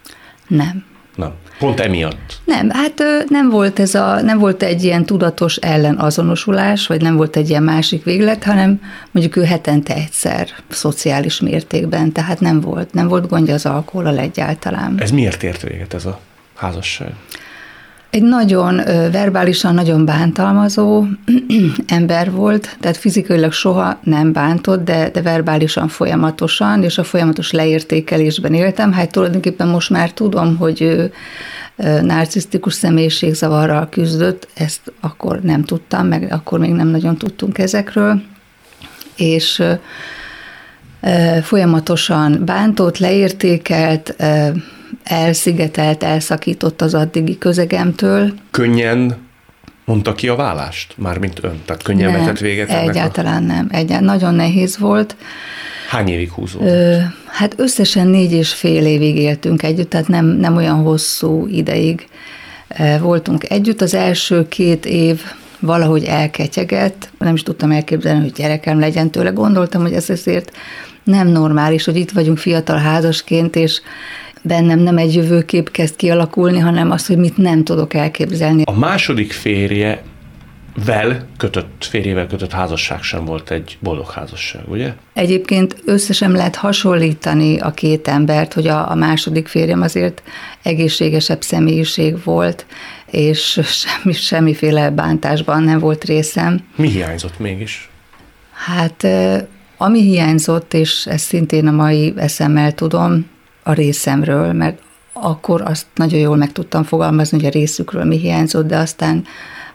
Nem. 0.47 0.83
Nem. 1.15 1.31
Pont 1.59 1.79
emiatt. 1.79 2.41
Nem, 2.45 2.69
hát 2.69 3.03
nem 3.27 3.49
volt 3.49 3.79
ez 3.79 3.95
a, 3.95 4.21
nem 4.21 4.39
volt 4.39 4.63
egy 4.63 4.83
ilyen 4.83 5.05
tudatos 5.05 5.55
ellenazonosulás, 5.55 6.87
vagy 6.87 7.01
nem 7.01 7.15
volt 7.15 7.35
egy 7.35 7.49
ilyen 7.49 7.63
másik 7.63 8.03
véglet, 8.03 8.43
hanem 8.43 8.81
mondjuk 9.11 9.35
ő 9.35 9.43
hetente 9.43 9.93
egyszer 9.93 10.47
szociális 10.69 11.39
mértékben, 11.39 12.11
tehát 12.11 12.39
nem 12.39 12.61
volt, 12.61 12.93
nem 12.93 13.07
volt 13.07 13.27
gondja 13.27 13.53
az 13.53 13.65
alkoholal 13.65 14.17
egyáltalán. 14.17 14.95
Ez 14.99 15.11
miért 15.11 15.43
ért 15.43 15.61
véget 15.61 15.93
ez 15.93 16.05
a 16.05 16.19
házasság? 16.55 17.13
Egy 18.11 18.23
nagyon 18.23 18.75
verbálisan 19.11 19.73
nagyon 19.73 20.05
bántalmazó 20.05 21.05
ember 21.87 22.31
volt, 22.31 22.77
tehát 22.79 22.97
fizikailag 22.97 23.51
soha 23.51 23.99
nem 24.03 24.31
bántott, 24.31 24.83
de, 24.83 25.09
de 25.09 25.21
verbálisan 25.21 25.87
folyamatosan, 25.87 26.83
és 26.83 26.97
a 26.97 27.03
folyamatos 27.03 27.51
leértékelésben 27.51 28.53
éltem. 28.53 28.91
Hát 28.91 29.11
tulajdonképpen 29.11 29.67
most 29.67 29.89
már 29.89 30.11
tudom, 30.11 30.57
hogy 30.57 30.81
ő 30.81 31.11
narcisztikus 32.01 32.73
személyiségzavarral 32.73 33.89
küzdött, 33.89 34.47
ezt 34.53 34.93
akkor 34.99 35.39
nem 35.39 35.63
tudtam, 35.63 36.07
meg 36.07 36.27
akkor 36.31 36.59
még 36.59 36.71
nem 36.71 36.87
nagyon 36.87 37.17
tudtunk 37.17 37.57
ezekről, 37.57 38.21
és 39.15 39.63
folyamatosan 41.41 42.41
bántott, 42.45 42.97
leértékelt, 42.97 44.15
elszigetelt, 45.03 46.03
elszakított 46.03 46.81
az 46.81 46.93
addigi 46.93 47.37
közegemtől. 47.37 48.33
Könnyen 48.51 49.17
mondta 49.85 50.13
ki 50.13 50.27
a 50.27 50.35
vállást? 50.35 50.93
Mármint 50.97 51.43
ön? 51.43 51.61
Tehát 51.65 51.83
könnyen 51.83 52.11
nem, 52.11 52.19
vetett 52.19 52.39
véget 52.39 52.69
egyáltalán 52.69 53.43
a... 53.43 53.53
nem. 53.53 53.67
Egyáltalán 53.71 54.03
nagyon 54.03 54.33
nehéz 54.33 54.77
volt. 54.77 55.15
Hány 55.89 56.07
évig 56.07 56.31
húzódott? 56.31 56.67
Ö, 56.67 56.97
hát 57.25 57.53
összesen 57.57 58.07
négy 58.07 58.31
és 58.31 58.53
fél 58.53 58.85
évig 58.85 59.15
éltünk 59.15 59.63
együtt, 59.63 59.89
tehát 59.89 60.07
nem, 60.07 60.25
nem 60.25 60.55
olyan 60.55 60.81
hosszú 60.81 61.47
ideig 61.47 62.07
voltunk 62.99 63.49
együtt. 63.49 63.81
Az 63.81 63.93
első 63.93 64.47
két 64.47 64.85
év 64.85 65.21
valahogy 65.59 66.03
elketyegett, 66.03 67.09
nem 67.17 67.33
is 67.33 67.43
tudtam 67.43 67.71
elképzelni, 67.71 68.21
hogy 68.21 68.31
gyerekem 68.31 68.79
legyen 68.79 69.09
tőle. 69.09 69.29
Gondoltam, 69.29 69.81
hogy 69.81 69.93
ez 69.93 70.09
azért 70.09 70.51
nem 71.03 71.27
normális, 71.27 71.85
hogy 71.85 71.95
itt 71.95 72.11
vagyunk 72.11 72.37
fiatal 72.37 72.77
házasként, 72.77 73.55
és 73.55 73.81
bennem 74.43 74.79
nem 74.79 74.97
egy 74.97 75.15
jövőkép 75.15 75.71
kezd 75.71 75.95
kialakulni, 75.95 76.59
hanem 76.59 76.91
az, 76.91 77.07
hogy 77.07 77.17
mit 77.17 77.37
nem 77.37 77.63
tudok 77.63 77.93
elképzelni. 77.93 78.63
A 78.65 78.77
második 78.77 79.31
férje 79.31 80.03
vel 80.85 81.27
kötött, 81.37 81.85
férjével 81.89 82.27
kötött 82.27 82.51
házasság 82.51 83.01
sem 83.01 83.25
volt 83.25 83.51
egy 83.51 83.77
boldog 83.79 84.09
házasság, 84.09 84.61
ugye? 84.67 84.93
Egyébként 85.13 85.75
összesen 85.85 86.31
lehet 86.31 86.55
hasonlítani 86.55 87.59
a 87.59 87.71
két 87.71 88.07
embert, 88.07 88.53
hogy 88.53 88.67
a, 88.67 88.91
a 88.91 88.95
második 88.95 89.47
férjem 89.47 89.81
azért 89.81 90.21
egészségesebb 90.63 91.41
személyiség 91.41 92.23
volt, 92.23 92.65
és 93.05 93.59
semmi, 93.63 94.13
semmiféle 94.13 94.89
bántásban 94.89 95.63
nem 95.63 95.79
volt 95.79 96.03
részem. 96.03 96.59
Mi 96.75 96.87
hiányzott 96.87 97.39
mégis? 97.39 97.89
Hát 98.51 99.07
ami 99.77 100.01
hiányzott, 100.01 100.73
és 100.73 101.05
ezt 101.05 101.25
szintén 101.25 101.67
a 101.67 101.71
mai 101.71 102.13
eszemmel 102.17 102.73
tudom, 102.73 103.25
a 103.63 103.73
részemről, 103.73 104.53
mert 104.53 104.79
akkor 105.13 105.61
azt 105.61 105.85
nagyon 105.95 106.19
jól 106.19 106.35
meg 106.35 106.51
tudtam 106.51 106.83
fogalmazni, 106.83 107.37
hogy 107.37 107.45
a 107.45 107.49
részükről 107.49 108.03
mi 108.03 108.17
hiányzott, 108.17 108.67
de 108.67 108.77
aztán 108.77 109.23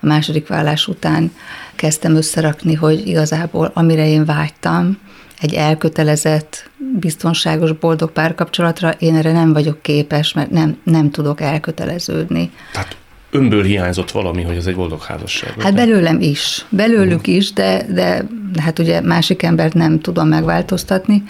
a 0.00 0.06
második 0.06 0.46
vállás 0.46 0.88
után 0.88 1.32
kezdtem 1.74 2.14
összerakni, 2.14 2.74
hogy 2.74 3.06
igazából 3.06 3.70
amire 3.74 4.08
én 4.08 4.24
vágytam, 4.24 4.98
egy 5.40 5.54
elkötelezett, 5.54 6.70
biztonságos, 6.98 7.72
boldog 7.72 8.10
párkapcsolatra, 8.10 8.90
én 8.90 9.14
erre 9.14 9.32
nem 9.32 9.52
vagyok 9.52 9.82
képes, 9.82 10.32
mert 10.32 10.50
nem, 10.50 10.78
nem 10.84 11.10
tudok 11.10 11.40
elköteleződni. 11.40 12.50
Tehát 12.72 12.96
önből 13.36 13.62
hiányzott 13.62 14.10
valami, 14.10 14.42
hogy 14.42 14.56
ez 14.56 14.66
egy 14.66 14.74
boldog 14.74 15.02
házasság. 15.02 15.50
Hát 15.60 15.74
de? 15.74 15.86
belőlem 15.86 16.20
is, 16.20 16.64
belőlük 16.68 17.26
is, 17.26 17.52
de, 17.52 17.86
de 17.92 18.24
hát 18.62 18.78
ugye 18.78 19.00
másik 19.00 19.42
embert 19.42 19.74
nem 19.74 20.00
tudom 20.00 20.28
megváltoztatni, 20.28 21.22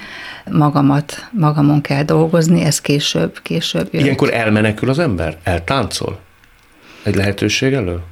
magamat, 0.50 1.28
magamon 1.32 1.80
kell 1.80 2.02
dolgozni, 2.02 2.62
ez 2.62 2.80
később, 2.80 3.38
később 3.42 3.88
jön. 3.90 4.02
Ilyenkor 4.02 4.34
elmenekül 4.34 4.88
az 4.88 4.98
ember? 4.98 5.38
Eltáncol? 5.42 6.18
Egy 7.02 7.14
lehetőség 7.14 7.72
elől? 7.72 8.02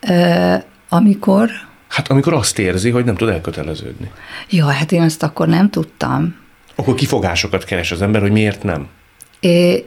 E, 0.00 0.64
amikor? 0.88 1.50
Hát 1.88 2.08
amikor 2.08 2.34
azt 2.34 2.58
érzi, 2.58 2.90
hogy 2.90 3.04
nem 3.04 3.14
tud 3.14 3.28
elköteleződni. 3.28 4.10
Ja, 4.50 4.66
hát 4.66 4.92
én 4.92 5.02
azt 5.02 5.22
akkor 5.22 5.48
nem 5.48 5.70
tudtam. 5.70 6.36
Akkor 6.74 6.94
kifogásokat 6.94 7.64
keres 7.64 7.92
az 7.92 8.02
ember, 8.02 8.20
hogy 8.20 8.30
miért 8.30 8.62
nem? 8.62 8.86
É, 9.40 9.86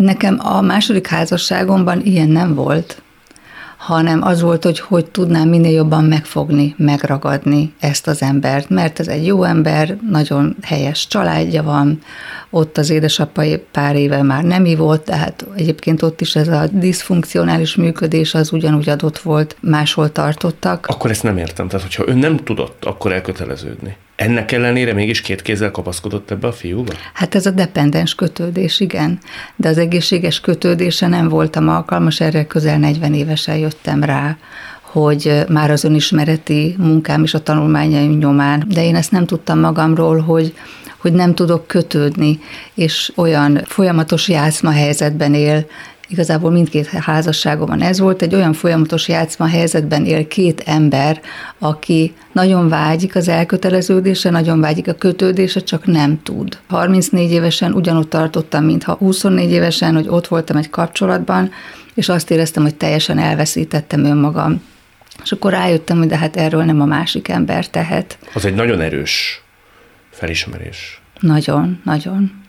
nekem 0.00 0.38
a 0.42 0.60
második 0.60 1.06
házasságomban 1.06 2.00
ilyen 2.04 2.28
nem 2.28 2.54
volt 2.54 3.02
hanem 3.78 4.22
az 4.22 4.40
volt, 4.40 4.64
hogy 4.64 4.80
hogy 4.80 5.06
tudnám 5.06 5.48
minél 5.48 5.72
jobban 5.72 6.04
megfogni, 6.04 6.74
megragadni 6.78 7.74
ezt 7.80 8.06
az 8.06 8.22
embert, 8.22 8.68
mert 8.68 9.00
ez 9.00 9.08
egy 9.08 9.26
jó 9.26 9.42
ember, 9.42 9.96
nagyon 10.10 10.56
helyes 10.62 11.06
családja 11.06 11.62
van, 11.62 11.98
ott 12.50 12.78
az 12.78 12.90
édesapai 12.90 13.56
pár 13.72 13.96
éve 13.96 14.22
már 14.22 14.44
nem 14.44 14.64
ivott, 14.64 15.04
tehát 15.04 15.46
egyébként 15.54 16.02
ott 16.02 16.20
is 16.20 16.36
ez 16.36 16.48
a 16.48 16.66
diszfunkcionális 16.72 17.76
működés 17.76 18.34
az 18.34 18.52
ugyanúgy 18.52 18.88
adott 18.88 19.18
volt, 19.18 19.56
máshol 19.60 20.12
tartottak. 20.12 20.86
Akkor 20.86 21.10
ezt 21.10 21.22
nem 21.22 21.36
értem, 21.36 21.68
tehát 21.68 21.86
hogyha 21.86 22.04
ön 22.06 22.18
nem 22.18 22.36
tudott 22.36 22.84
akkor 22.84 23.12
elköteleződni. 23.12 23.96
Ennek 24.18 24.52
ellenére 24.52 24.92
mégis 24.92 25.20
két 25.20 25.42
kézzel 25.42 25.70
kapaszkodott 25.70 26.30
ebbe 26.30 26.46
a 26.46 26.52
fiúba? 26.52 26.92
Hát 27.14 27.34
ez 27.34 27.46
a 27.46 27.50
dependens 27.50 28.14
kötődés, 28.14 28.80
igen. 28.80 29.18
De 29.56 29.68
az 29.68 29.78
egészséges 29.78 30.40
kötődése 30.40 31.06
nem 31.06 31.28
voltam 31.28 31.68
alkalmas, 31.68 32.20
erre 32.20 32.46
közel 32.46 32.78
40 32.78 33.14
évesen 33.14 33.56
jöttem 33.56 34.04
rá, 34.04 34.36
hogy 34.80 35.44
már 35.48 35.70
az 35.70 35.84
önismereti 35.84 36.74
munkám 36.78 37.22
is 37.22 37.34
a 37.34 37.42
tanulmányaim 37.42 38.18
nyomán, 38.18 38.64
de 38.68 38.84
én 38.84 38.96
ezt 38.96 39.10
nem 39.10 39.26
tudtam 39.26 39.58
magamról, 39.58 40.20
hogy 40.20 40.54
hogy 40.96 41.12
nem 41.12 41.34
tudok 41.34 41.66
kötődni, 41.66 42.40
és 42.74 43.12
olyan 43.16 43.62
folyamatos 43.64 44.28
játszma 44.28 44.70
helyzetben 44.70 45.34
él 45.34 45.66
igazából 46.08 46.50
mindkét 46.50 46.86
házasságomban 46.86 47.82
ez 47.82 47.98
volt, 47.98 48.22
egy 48.22 48.34
olyan 48.34 48.52
folyamatos 48.52 49.08
játszma 49.08 49.46
helyzetben 49.46 50.04
él 50.04 50.26
két 50.26 50.60
ember, 50.60 51.20
aki 51.58 52.14
nagyon 52.32 52.68
vágyik 52.68 53.16
az 53.16 53.28
elköteleződésre, 53.28 54.30
nagyon 54.30 54.60
vágyik 54.60 54.88
a 54.88 54.92
kötődésre, 54.92 55.60
csak 55.60 55.86
nem 55.86 56.22
tud. 56.22 56.58
34 56.68 57.30
évesen 57.30 57.72
ugyanott 57.72 58.10
tartottam, 58.10 58.64
mintha 58.64 58.94
24 58.94 59.50
évesen, 59.50 59.94
hogy 59.94 60.08
ott 60.08 60.26
voltam 60.26 60.56
egy 60.56 60.70
kapcsolatban, 60.70 61.50
és 61.94 62.08
azt 62.08 62.30
éreztem, 62.30 62.62
hogy 62.62 62.74
teljesen 62.74 63.18
elveszítettem 63.18 64.04
önmagam. 64.04 64.62
És 65.22 65.32
akkor 65.32 65.50
rájöttem, 65.50 65.98
hogy 65.98 66.06
de 66.06 66.16
hát 66.16 66.36
erről 66.36 66.64
nem 66.64 66.80
a 66.80 66.84
másik 66.84 67.28
ember 67.28 67.66
tehet. 67.66 68.18
Az 68.34 68.44
egy 68.44 68.54
nagyon 68.54 68.80
erős 68.80 69.42
felismerés. 70.10 71.00
Nagyon, 71.20 71.80
nagyon. 71.84 72.42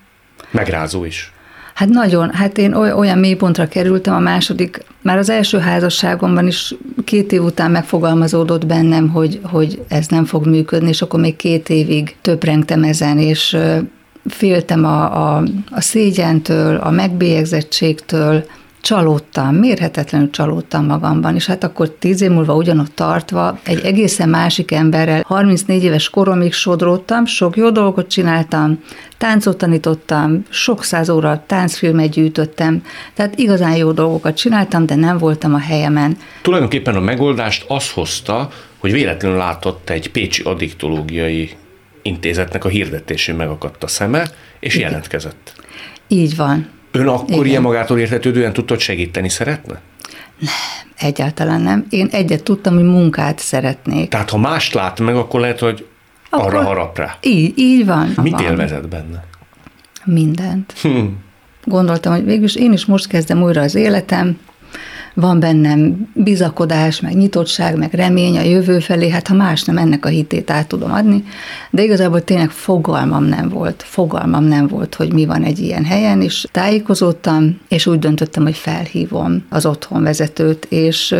Megrázó 0.51 1.05
is. 1.05 1.31
Hát 1.79 1.89
nagyon, 1.89 2.33
hát 2.33 2.57
én 2.57 2.73
olyan 2.73 3.17
mélypontra 3.17 3.67
kerültem 3.67 4.13
a 4.13 4.19
második, 4.19 4.83
már 5.01 5.17
az 5.17 5.29
első 5.29 5.57
házasságomban 5.57 6.47
is 6.47 6.75
két 7.03 7.31
év 7.31 7.43
után 7.43 7.71
megfogalmazódott 7.71 8.65
bennem, 8.65 9.09
hogy, 9.09 9.39
hogy 9.43 9.81
ez 9.87 10.07
nem 10.07 10.25
fog 10.25 10.45
működni, 10.45 10.89
és 10.89 11.01
akkor 11.01 11.19
még 11.19 11.35
két 11.35 11.69
évig 11.69 12.15
töprengtem 12.21 12.83
ezen, 12.83 13.17
és 13.17 13.57
féltem 14.25 14.85
a, 14.85 15.35
a, 15.35 15.43
a 15.69 15.81
szégyentől, 15.81 16.75
a 16.75 16.89
megbélyegzettségtől, 16.89 18.45
csalódtam, 18.81 19.55
mérhetetlenül 19.55 20.29
csalódtam 20.29 20.85
magamban, 20.85 21.35
és 21.35 21.45
hát 21.45 21.63
akkor 21.63 21.89
tíz 21.89 22.21
év 22.21 22.29
múlva 22.29 22.55
ugyanott 22.55 22.95
tartva 22.95 23.59
egy 23.63 23.85
egészen 23.85 24.29
másik 24.29 24.71
emberrel, 24.71 25.23
34 25.25 25.83
éves 25.83 26.09
koromig 26.09 26.53
sodródtam, 26.53 27.25
sok 27.25 27.57
jó 27.57 27.69
dolgot 27.69 28.07
csináltam, 28.07 28.83
táncot 29.17 29.57
tanítottam, 29.57 30.43
sok 30.49 30.83
száz 30.83 31.09
óra 31.09 31.43
táncfilmet 31.47 32.09
gyűjtöttem, 32.09 32.83
tehát 33.13 33.37
igazán 33.39 33.75
jó 33.75 33.91
dolgokat 33.91 34.35
csináltam, 34.35 34.85
de 34.85 34.95
nem 34.95 35.17
voltam 35.17 35.53
a 35.53 35.59
helyemen. 35.59 36.17
Tulajdonképpen 36.41 36.95
a 36.95 36.99
megoldást 36.99 37.65
az 37.67 37.91
hozta, 37.91 38.49
hogy 38.77 38.91
véletlenül 38.91 39.37
látott 39.37 39.89
egy 39.89 40.11
pécsi 40.11 40.43
addiktológiai 40.43 41.49
intézetnek 42.01 42.65
a 42.65 42.69
hirdetésén 42.69 43.35
megakadt 43.35 43.83
a 43.83 43.87
szeme, 43.87 44.29
és 44.59 44.75
Igen. 44.75 44.89
jelentkezett. 44.89 45.53
Így 46.07 46.35
van. 46.35 46.67
Ön 46.99 47.07
akkor 47.07 47.29
Igen. 47.29 47.45
ilyen 47.45 47.61
magától 47.61 47.99
értetődően 47.99 48.53
tudta, 48.53 48.73
hogy 48.73 48.83
segíteni 48.83 49.29
szeretne? 49.29 49.81
Nem, 50.39 50.51
egyáltalán 50.97 51.61
nem. 51.61 51.85
Én 51.89 52.07
egyet 52.11 52.43
tudtam, 52.43 52.73
hogy 52.73 52.83
munkát 52.83 53.39
szeretnék. 53.39 54.09
Tehát 54.09 54.29
ha 54.29 54.37
mást 54.37 54.73
lát 54.73 54.99
meg, 54.99 55.15
akkor 55.15 55.39
lehet, 55.39 55.59
hogy 55.59 55.85
akkor 56.29 56.53
arra 56.53 56.63
harap 56.63 56.97
rá. 56.97 57.17
Így, 57.21 57.57
így 57.57 57.85
van. 57.85 58.13
Mit 58.21 58.31
van. 58.31 58.43
élvezett 58.43 58.87
benne? 58.87 59.23
Mindent. 60.05 60.73
Hm. 60.81 61.05
Gondoltam, 61.63 62.13
hogy 62.13 62.25
végülis 62.25 62.55
én 62.55 62.73
is 62.73 62.85
most 62.85 63.07
kezdem 63.07 63.41
újra 63.41 63.61
az 63.61 63.75
életem, 63.75 64.39
van 65.19 65.39
bennem 65.39 66.09
bizakodás, 66.13 66.99
meg 66.99 67.15
nyitottság, 67.15 67.77
meg 67.77 67.93
remény 67.93 68.37
a 68.37 68.41
jövő 68.41 68.79
felé, 68.79 69.09
hát 69.09 69.27
ha 69.27 69.33
más 69.33 69.63
nem, 69.63 69.77
ennek 69.77 70.05
a 70.05 70.09
hitét 70.09 70.51
át 70.51 70.67
tudom 70.67 70.91
adni, 70.91 71.23
de 71.69 71.83
igazából 71.83 72.23
tényleg 72.23 72.49
fogalmam 72.49 73.23
nem 73.23 73.49
volt, 73.49 73.83
fogalmam 73.83 74.43
nem 74.43 74.67
volt, 74.67 74.95
hogy 74.95 75.13
mi 75.13 75.25
van 75.25 75.43
egy 75.43 75.59
ilyen 75.59 75.85
helyen, 75.85 76.21
és 76.21 76.45
tájékozódtam, 76.51 77.59
és 77.67 77.85
úgy 77.85 77.99
döntöttem, 77.99 78.43
hogy 78.43 78.57
felhívom 78.57 79.45
az 79.49 79.65
otthonvezetőt, 79.65 80.65
és 80.69 81.15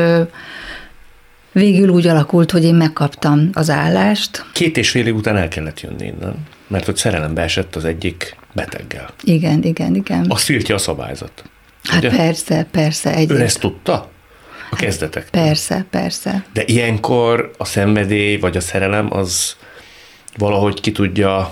végül 1.52 1.90
úgy 1.90 2.08
alakult, 2.08 2.52
hogy 2.52 2.64
én 2.64 2.76
megkaptam 2.76 3.50
az 3.54 3.70
állást. 3.70 4.46
Két 4.54 4.78
és 4.78 4.90
fél 4.90 5.08
év 5.08 5.16
után 5.16 5.38
el 5.38 5.48
kellett 5.48 5.82
jönni 5.82 6.06
innen, 6.06 6.34
mert 6.68 6.86
hogy 6.86 6.96
szerelembe 6.96 7.42
esett 7.42 7.76
az 7.76 7.86
egyik 7.86 8.36
beteggel. 8.54 9.10
Igen, 9.24 9.64
igen, 9.64 9.96
igen. 9.96 10.26
Azt 10.28 10.46
tiltja 10.46 10.76
a 10.76 10.78
szabályzat. 10.78 11.44
Hát 11.84 12.00
ugye? 12.00 12.10
persze, 12.18 12.68
persze. 12.72 13.14
Egy 13.14 13.32
Ön 13.32 13.42
ezt 13.42 13.60
tudta? 13.60 14.10
A 14.72 14.76
kezdetek. 14.76 15.30
Persze, 15.30 15.86
persze. 15.90 16.46
De 16.54 16.64
ilyenkor 16.66 17.52
a 17.58 17.66
szenvedély 17.66 18.38
vagy 18.38 18.58
a 18.58 18.62
szerelem 18.62 19.14
az 19.14 19.56
valahogy 20.38 20.82
ki 20.82 20.92
tudja 20.92 21.52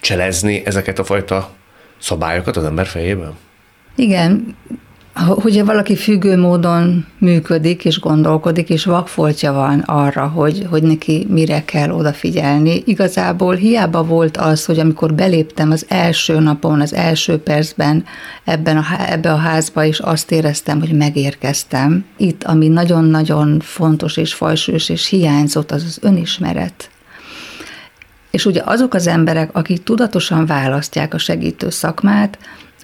cselezni 0.00 0.62
ezeket 0.64 0.98
a 0.98 1.04
fajta 1.04 1.50
szabályokat 1.98 2.56
az 2.56 2.64
ember 2.64 2.86
fejében? 2.86 3.36
Igen, 3.96 4.56
hogyha 5.26 5.64
valaki 5.64 5.96
függő 5.96 6.36
módon 6.36 7.06
működik 7.18 7.84
és 7.84 8.00
gondolkodik, 8.00 8.68
és 8.70 8.84
vakfoltja 8.84 9.52
van 9.52 9.78
arra, 9.78 10.26
hogy, 10.26 10.66
hogy 10.70 10.82
neki 10.82 11.26
mire 11.28 11.64
kell 11.64 11.90
odafigyelni, 11.90 12.82
igazából 12.86 13.54
hiába 13.54 14.04
volt 14.04 14.36
az, 14.36 14.64
hogy 14.64 14.78
amikor 14.78 15.14
beléptem 15.14 15.70
az 15.70 15.86
első 15.88 16.38
napon, 16.38 16.80
az 16.80 16.94
első 16.94 17.38
percben 17.38 18.04
ebben 18.44 18.76
a, 18.76 18.84
ebbe 19.08 19.32
a 19.32 19.36
házba, 19.36 19.84
és 19.84 19.98
azt 19.98 20.30
éreztem, 20.30 20.80
hogy 20.80 20.92
megérkeztem. 20.92 22.04
Itt, 22.16 22.44
ami 22.44 22.68
nagyon-nagyon 22.68 23.60
fontos 23.60 24.16
és 24.16 24.34
fajsős 24.34 24.88
és 24.88 25.08
hiányzott, 25.08 25.70
az 25.70 25.84
az 25.84 25.98
önismeret. 26.02 26.90
És 28.30 28.46
ugye 28.46 28.62
azok 28.64 28.94
az 28.94 29.06
emberek, 29.06 29.56
akik 29.56 29.82
tudatosan 29.82 30.46
választják 30.46 31.14
a 31.14 31.18
segítő 31.18 31.70
szakmát, 31.70 32.38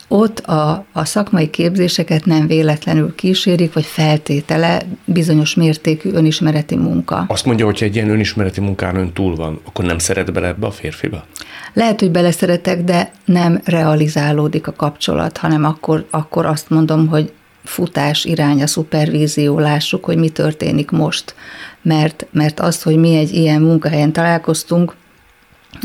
ott 0.09 0.39
a, 0.39 0.85
a 0.93 1.05
szakmai 1.05 1.51
képzéseket 1.51 2.25
nem 2.25 2.47
véletlenül 2.47 3.15
kísérik, 3.15 3.73
vagy 3.73 3.85
feltétele 3.85 4.83
bizonyos 5.05 5.55
mértékű 5.55 6.11
önismereti 6.13 6.77
munka. 6.77 7.25
Azt 7.29 7.45
mondja, 7.45 7.65
hogy 7.65 7.83
egy 7.83 7.95
ilyen 7.95 8.11
önismereti 8.11 8.61
munkán 8.61 8.97
ön 8.97 9.13
túl 9.13 9.37
van, 9.37 9.61
akkor 9.65 9.85
nem 9.85 9.99
szeret 9.99 10.33
bele 10.33 10.47
ebbe 10.47 10.67
a 10.67 10.71
férfiba? 10.71 11.25
Lehet, 11.73 12.01
hogy 12.01 12.11
beleszeretek, 12.11 12.83
de 12.83 13.11
nem 13.25 13.61
realizálódik 13.65 14.67
a 14.67 14.73
kapcsolat, 14.73 15.37
hanem 15.37 15.65
akkor, 15.65 16.07
akkor 16.11 16.47
azt 16.47 16.71
mondom, 16.71 17.07
hogy 17.07 17.33
futás 17.65 18.25
irány 18.25 18.63
a 18.63 18.67
szupervízió, 18.67 19.59
lássuk, 19.59 20.05
hogy 20.05 20.17
mi 20.17 20.29
történik 20.29 20.91
most. 20.91 21.35
Mert, 21.83 22.27
mert 22.31 22.61
az, 22.61 22.83
hogy 22.83 22.97
mi 22.97 23.17
egy 23.17 23.33
ilyen 23.33 23.61
munkahelyen 23.61 24.13
találkoztunk, 24.13 24.95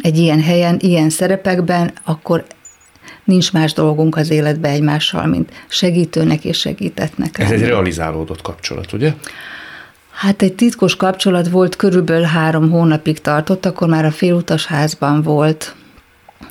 egy 0.02 0.18
ilyen 0.18 0.42
helyen, 0.42 0.78
ilyen 0.80 1.10
szerepekben, 1.10 1.92
akkor 2.04 2.46
nincs 3.30 3.52
más 3.52 3.74
dolgunk 3.74 4.16
az 4.16 4.30
életbe 4.30 4.70
egymással, 4.70 5.26
mint 5.26 5.52
segítőnek 5.68 6.46
és 6.46 6.60
segítetnek. 6.60 7.40
Ez 7.40 7.52
egy 7.52 7.66
realizálódott 7.66 8.42
kapcsolat, 8.42 8.94
ugye? 8.94 9.14
Hát 10.12 10.42
egy 10.42 10.54
titkos 10.54 10.96
kapcsolat 10.96 11.50
volt, 11.50 11.76
körülbelül 11.76 12.24
három 12.24 12.70
hónapig 12.70 13.22
tartott, 13.22 13.66
akkor 13.66 13.88
már 13.88 14.06
a 14.06 14.12
félutas 14.12 14.66
házban 14.66 15.22
volt 15.22 15.76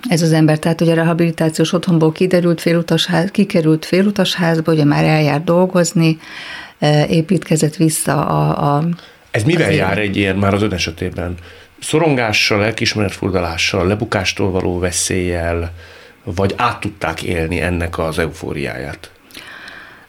ez 0.08 0.22
az 0.22 0.32
ember, 0.32 0.58
tehát 0.58 0.80
ugye 0.80 0.92
a 0.92 0.94
rehabilitációs 0.94 1.72
otthonból 1.72 2.12
kiderült 2.12 2.60
félutas 2.60 3.06
ház, 3.06 3.30
kikerült 3.30 3.84
félutas 3.84 4.34
házba, 4.34 4.72
ugye 4.72 4.84
már 4.84 5.04
eljárt 5.04 5.44
dolgozni, 5.44 6.18
e, 6.78 7.06
építkezett 7.06 7.76
vissza 7.76 8.26
a... 8.26 8.76
a 8.76 8.88
ez 9.30 9.42
mivel 9.42 9.72
jár 9.72 9.98
egy 9.98 10.16
ilyen 10.16 10.36
már 10.36 10.54
az 10.54 10.62
ön 10.62 10.72
esetében? 10.72 11.34
Szorongással, 11.80 12.58
lelkismeretfurdalással, 12.58 13.86
lebukástól 13.86 14.50
való 14.50 14.78
veszéllyel, 14.78 15.72
vagy 16.34 16.54
át 16.56 16.80
tudták 16.80 17.22
élni 17.22 17.60
ennek 17.60 17.98
az 17.98 18.18
eufóriáját? 18.18 19.10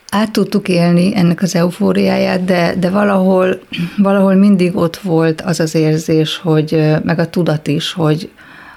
Át 0.10 0.32
tudtuk 0.32 0.68
élni 0.68 1.16
ennek 1.16 1.42
az 1.42 1.56
eufóriáját, 1.56 2.44
de, 2.44 2.76
de 2.76 2.90
valahol, 2.90 3.60
valahol 3.98 4.34
mindig 4.34 4.76
ott 4.76 4.98
volt 4.98 5.42
az 5.42 5.60
az 5.60 5.76
érzés, 5.76 6.38
hogy 6.38 6.98
meg 7.04 7.20
a 7.20 7.30
tudat 7.30 7.68
is, 7.68 7.94
hogy, 7.94 8.32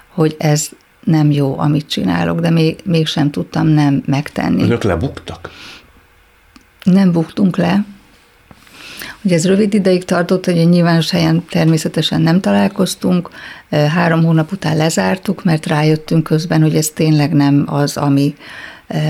hogy 0.07 0.35
ez 0.39 0.69
nem 1.03 1.31
jó, 1.31 1.59
amit 1.59 1.87
csinálok, 1.87 2.39
de 2.39 2.49
még, 2.49 2.79
mégsem 2.83 3.31
tudtam 3.31 3.67
nem 3.67 4.03
megtenni. 4.05 4.63
Önök 4.63 4.83
lebuktak? 4.83 5.49
Nem 6.83 7.11
buktunk 7.11 7.57
le, 7.57 7.85
Ugye 9.23 9.35
ez 9.35 9.47
rövid 9.47 9.73
ideig 9.73 10.05
tartott, 10.05 10.45
hogy 10.45 10.59
a 10.59 10.63
nyilvános 10.63 11.09
helyen 11.09 11.45
természetesen 11.49 12.21
nem 12.21 12.39
találkoztunk, 12.39 13.29
három 13.69 14.23
hónap 14.23 14.51
után 14.51 14.77
lezártuk, 14.77 15.43
mert 15.43 15.65
rájöttünk 15.65 16.23
közben, 16.23 16.61
hogy 16.61 16.75
ez 16.75 16.89
tényleg 16.89 17.33
nem 17.33 17.63
az, 17.65 17.97
ami, 17.97 18.35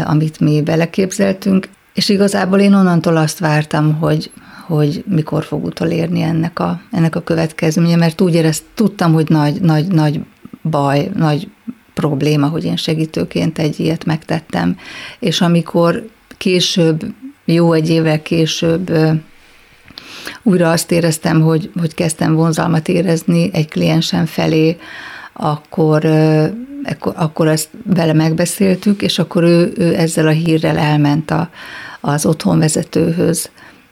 amit 0.03 0.39
mi 0.39 0.61
beleképzeltünk, 0.61 1.69
és 1.93 2.09
igazából 2.09 2.59
én 2.59 2.73
onnantól 2.73 3.17
azt 3.17 3.39
vártam, 3.39 3.93
hogy, 3.93 4.31
hogy 4.65 5.03
mikor 5.07 5.43
fog 5.43 5.65
utolérni 5.65 6.21
ennek 6.21 6.59
a, 6.59 6.81
ennek 6.91 7.15
a 7.15 7.21
következménye, 7.21 7.95
mert 7.95 8.21
úgy 8.21 8.33
érezt, 8.33 8.63
tudtam, 8.73 9.13
hogy 9.13 9.29
nagy, 9.29 9.61
nagy, 9.61 9.87
nagy 9.87 10.19
baj, 10.61 11.09
nagy 11.15 11.47
probléma, 11.93 12.47
hogy 12.47 12.63
én 12.63 12.75
segítőként 12.75 13.59
egy 13.59 13.79
ilyet 13.79 14.05
megtettem, 14.05 14.77
és 15.19 15.41
amikor 15.41 16.07
később, 16.37 17.05
jó 17.45 17.73
egy 17.73 17.89
évvel 17.89 18.21
később 18.21 18.91
újra 20.43 20.71
azt 20.71 20.91
éreztem, 20.91 21.41
hogy, 21.41 21.71
hogy 21.79 21.93
kezdtem 21.93 22.35
vonzalmat 22.35 22.87
érezni 22.87 23.49
egy 23.53 23.69
kliensem 23.69 24.25
felé, 24.25 24.77
akkor, 25.33 26.05
akkor, 26.83 27.13
akkor 27.15 27.47
ezt 27.47 27.69
vele 27.85 28.13
megbeszéltük, 28.13 29.01
és 29.01 29.19
akkor 29.19 29.43
ő, 29.43 29.73
ő 29.77 29.95
ezzel 29.95 30.27
a 30.27 30.31
hírrel 30.31 30.77
elment 30.77 31.31
a, 31.31 31.49
az 32.01 32.25
otthonvezetőhöz, 32.25 33.49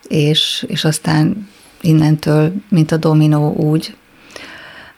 és, 0.07 0.65
és 0.67 0.83
aztán 0.83 1.49
innentől, 1.81 2.53
mint 2.69 2.91
a 2.91 2.97
dominó 2.97 3.53
úgy, 3.53 3.95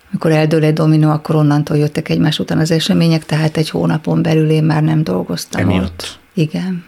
amikor 0.09 0.31
eldől 0.31 0.63
egy 0.63 0.73
dominó, 0.73 1.09
akkor 1.11 1.35
onnantól 1.35 1.77
jöttek 1.77 2.09
egymás 2.09 2.39
után 2.39 2.57
az 2.57 2.71
események, 2.71 3.25
tehát 3.25 3.57
egy 3.57 3.69
hónapon 3.69 4.21
belül 4.21 4.49
én 4.49 4.63
már 4.63 4.83
nem 4.83 5.03
dolgoztam 5.03 5.61
Emiatt. 5.61 5.83
ott. 5.83 6.19
Igen. 6.33 6.83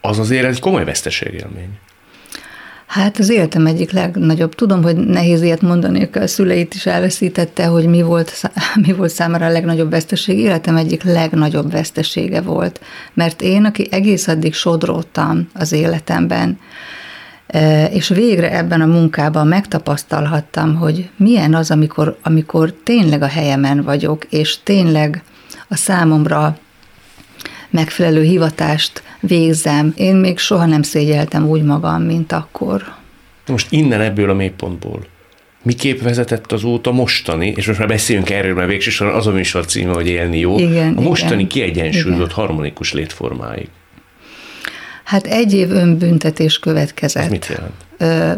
az 0.00 0.18
azért 0.18 0.46
egy 0.46 0.60
komoly 0.60 0.84
veszteségélmény. 0.84 1.78
Hát 2.94 3.18
az 3.18 3.30
életem 3.30 3.66
egyik 3.66 3.90
legnagyobb. 3.90 4.54
Tudom, 4.54 4.82
hogy 4.82 4.96
nehéz 4.96 5.42
ilyet 5.42 5.60
mondani, 5.60 6.08
a 6.12 6.26
szüleit 6.26 6.74
is 6.74 6.86
elveszítette, 6.86 7.66
hogy 7.66 7.86
mi 7.86 8.02
volt, 8.02 8.50
mi 8.86 8.92
volt 8.92 9.10
számára 9.10 9.46
a 9.46 9.50
legnagyobb 9.50 9.90
veszteség. 9.90 10.38
Életem 10.38 10.76
egyik 10.76 11.02
legnagyobb 11.02 11.70
vesztesége 11.70 12.40
volt. 12.40 12.80
Mert 13.14 13.42
én, 13.42 13.64
aki 13.64 13.88
egész 13.90 14.28
addig 14.28 14.54
sodródtam 14.54 15.48
az 15.54 15.72
életemben, 15.72 16.58
e, 17.46 17.84
és 17.84 18.08
végre 18.08 18.56
ebben 18.56 18.80
a 18.80 18.86
munkában 18.86 19.46
megtapasztalhattam, 19.46 20.74
hogy 20.74 21.10
milyen 21.16 21.54
az, 21.54 21.70
amikor, 21.70 22.18
amikor 22.22 22.72
tényleg 22.84 23.22
a 23.22 23.26
helyemen 23.26 23.82
vagyok, 23.82 24.24
és 24.24 24.62
tényleg 24.62 25.22
a 25.68 25.76
számomra 25.76 26.58
megfelelő 27.70 28.22
hivatást 28.22 29.02
végzem. 29.26 29.92
Én 29.96 30.14
még 30.14 30.38
soha 30.38 30.66
nem 30.66 30.82
szégyeltem 30.82 31.46
úgy 31.46 31.62
magam, 31.62 32.02
mint 32.02 32.32
akkor. 32.32 32.82
Most 33.46 33.72
innen 33.72 34.00
ebből 34.00 34.30
a 34.30 34.34
mélypontból 34.34 35.06
miképp 35.64 36.00
vezetett 36.00 36.52
az 36.52 36.64
út 36.64 36.86
a 36.86 36.92
mostani, 36.92 37.52
és 37.56 37.66
most 37.66 37.78
már 37.78 37.88
beszéljünk 37.88 38.30
erről, 38.30 38.54
mert 38.54 38.68
végsősorban 38.68 39.16
az 39.16 39.26
a 39.26 39.30
műsor 39.30 39.66
címe, 39.66 39.92
hogy 39.92 40.06
élni 40.06 40.38
jó, 40.38 40.58
igen, 40.58 40.94
a 40.96 41.00
mostani 41.00 41.34
igen, 41.34 41.48
kiegyensúlyozott 41.48 42.30
igen. 42.30 42.34
harmonikus 42.34 42.92
létformáig. 42.92 43.68
Hát 45.04 45.26
egy 45.26 45.54
év 45.54 45.70
önbüntetés 45.70 46.58
következett. 46.58 47.24
Ez 47.24 47.30
mit 47.30 47.46
jelent? 47.46 47.74
Ö, 47.98 48.32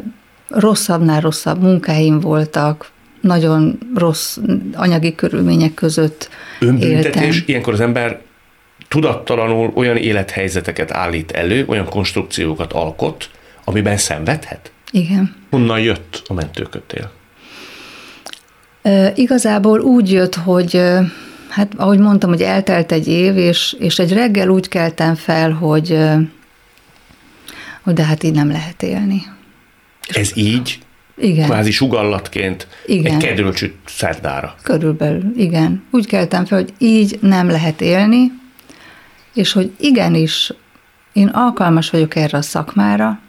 rosszabbnál 0.60 1.20
rosszabb 1.20 1.62
munkáim 1.62 2.20
voltak, 2.20 2.90
nagyon 3.20 3.78
rossz 3.94 4.38
anyagi 4.74 5.14
körülmények 5.14 5.74
között 5.74 6.28
Önbüntetés, 6.60 7.22
éltem. 7.22 7.42
ilyenkor 7.46 7.72
az 7.72 7.80
ember 7.80 8.20
tudattalanul 8.88 9.72
olyan 9.74 9.96
élethelyzeteket 9.96 10.92
állít 10.92 11.30
elő, 11.30 11.64
olyan 11.68 11.84
konstrukciókat 11.84 12.72
alkot, 12.72 13.30
amiben 13.64 13.96
szenvedhet? 13.96 14.70
Igen. 14.90 15.36
Honnan 15.50 15.80
jött 15.80 16.22
a 16.26 16.32
mentőkötél? 16.32 17.10
E, 18.82 19.12
igazából 19.14 19.80
úgy 19.80 20.12
jött, 20.12 20.34
hogy 20.34 20.82
hát 21.48 21.72
ahogy 21.76 21.98
mondtam, 21.98 22.30
hogy 22.30 22.42
eltelt 22.42 22.92
egy 22.92 23.08
év, 23.08 23.36
és, 23.36 23.76
és 23.78 23.98
egy 23.98 24.12
reggel 24.12 24.48
úgy 24.48 24.68
keltem 24.68 25.14
fel, 25.14 25.50
hogy, 25.50 25.98
hogy 27.82 27.94
de 27.94 28.04
hát 28.04 28.22
így 28.22 28.34
nem 28.34 28.50
lehet 28.50 28.82
élni. 28.82 29.22
Ez 30.08 30.36
így? 30.36 30.78
Igen. 31.18 31.44
Kvázi 31.44 31.70
sugallatként 31.70 32.66
igen. 32.86 33.14
egy 33.14 33.24
kedölcsüt 33.24 33.74
szerdára. 33.86 34.54
Körülbelül, 34.62 35.32
igen. 35.36 35.84
Úgy 35.90 36.06
keltem 36.06 36.44
fel, 36.44 36.58
hogy 36.58 36.72
így 36.78 37.18
nem 37.20 37.50
lehet 37.50 37.80
élni, 37.80 38.32
és 39.36 39.52
hogy 39.52 39.72
igenis 39.78 40.52
én 41.12 41.26
alkalmas 41.28 41.90
vagyok 41.90 42.16
erre 42.16 42.38
a 42.38 42.42
szakmára. 42.42 43.20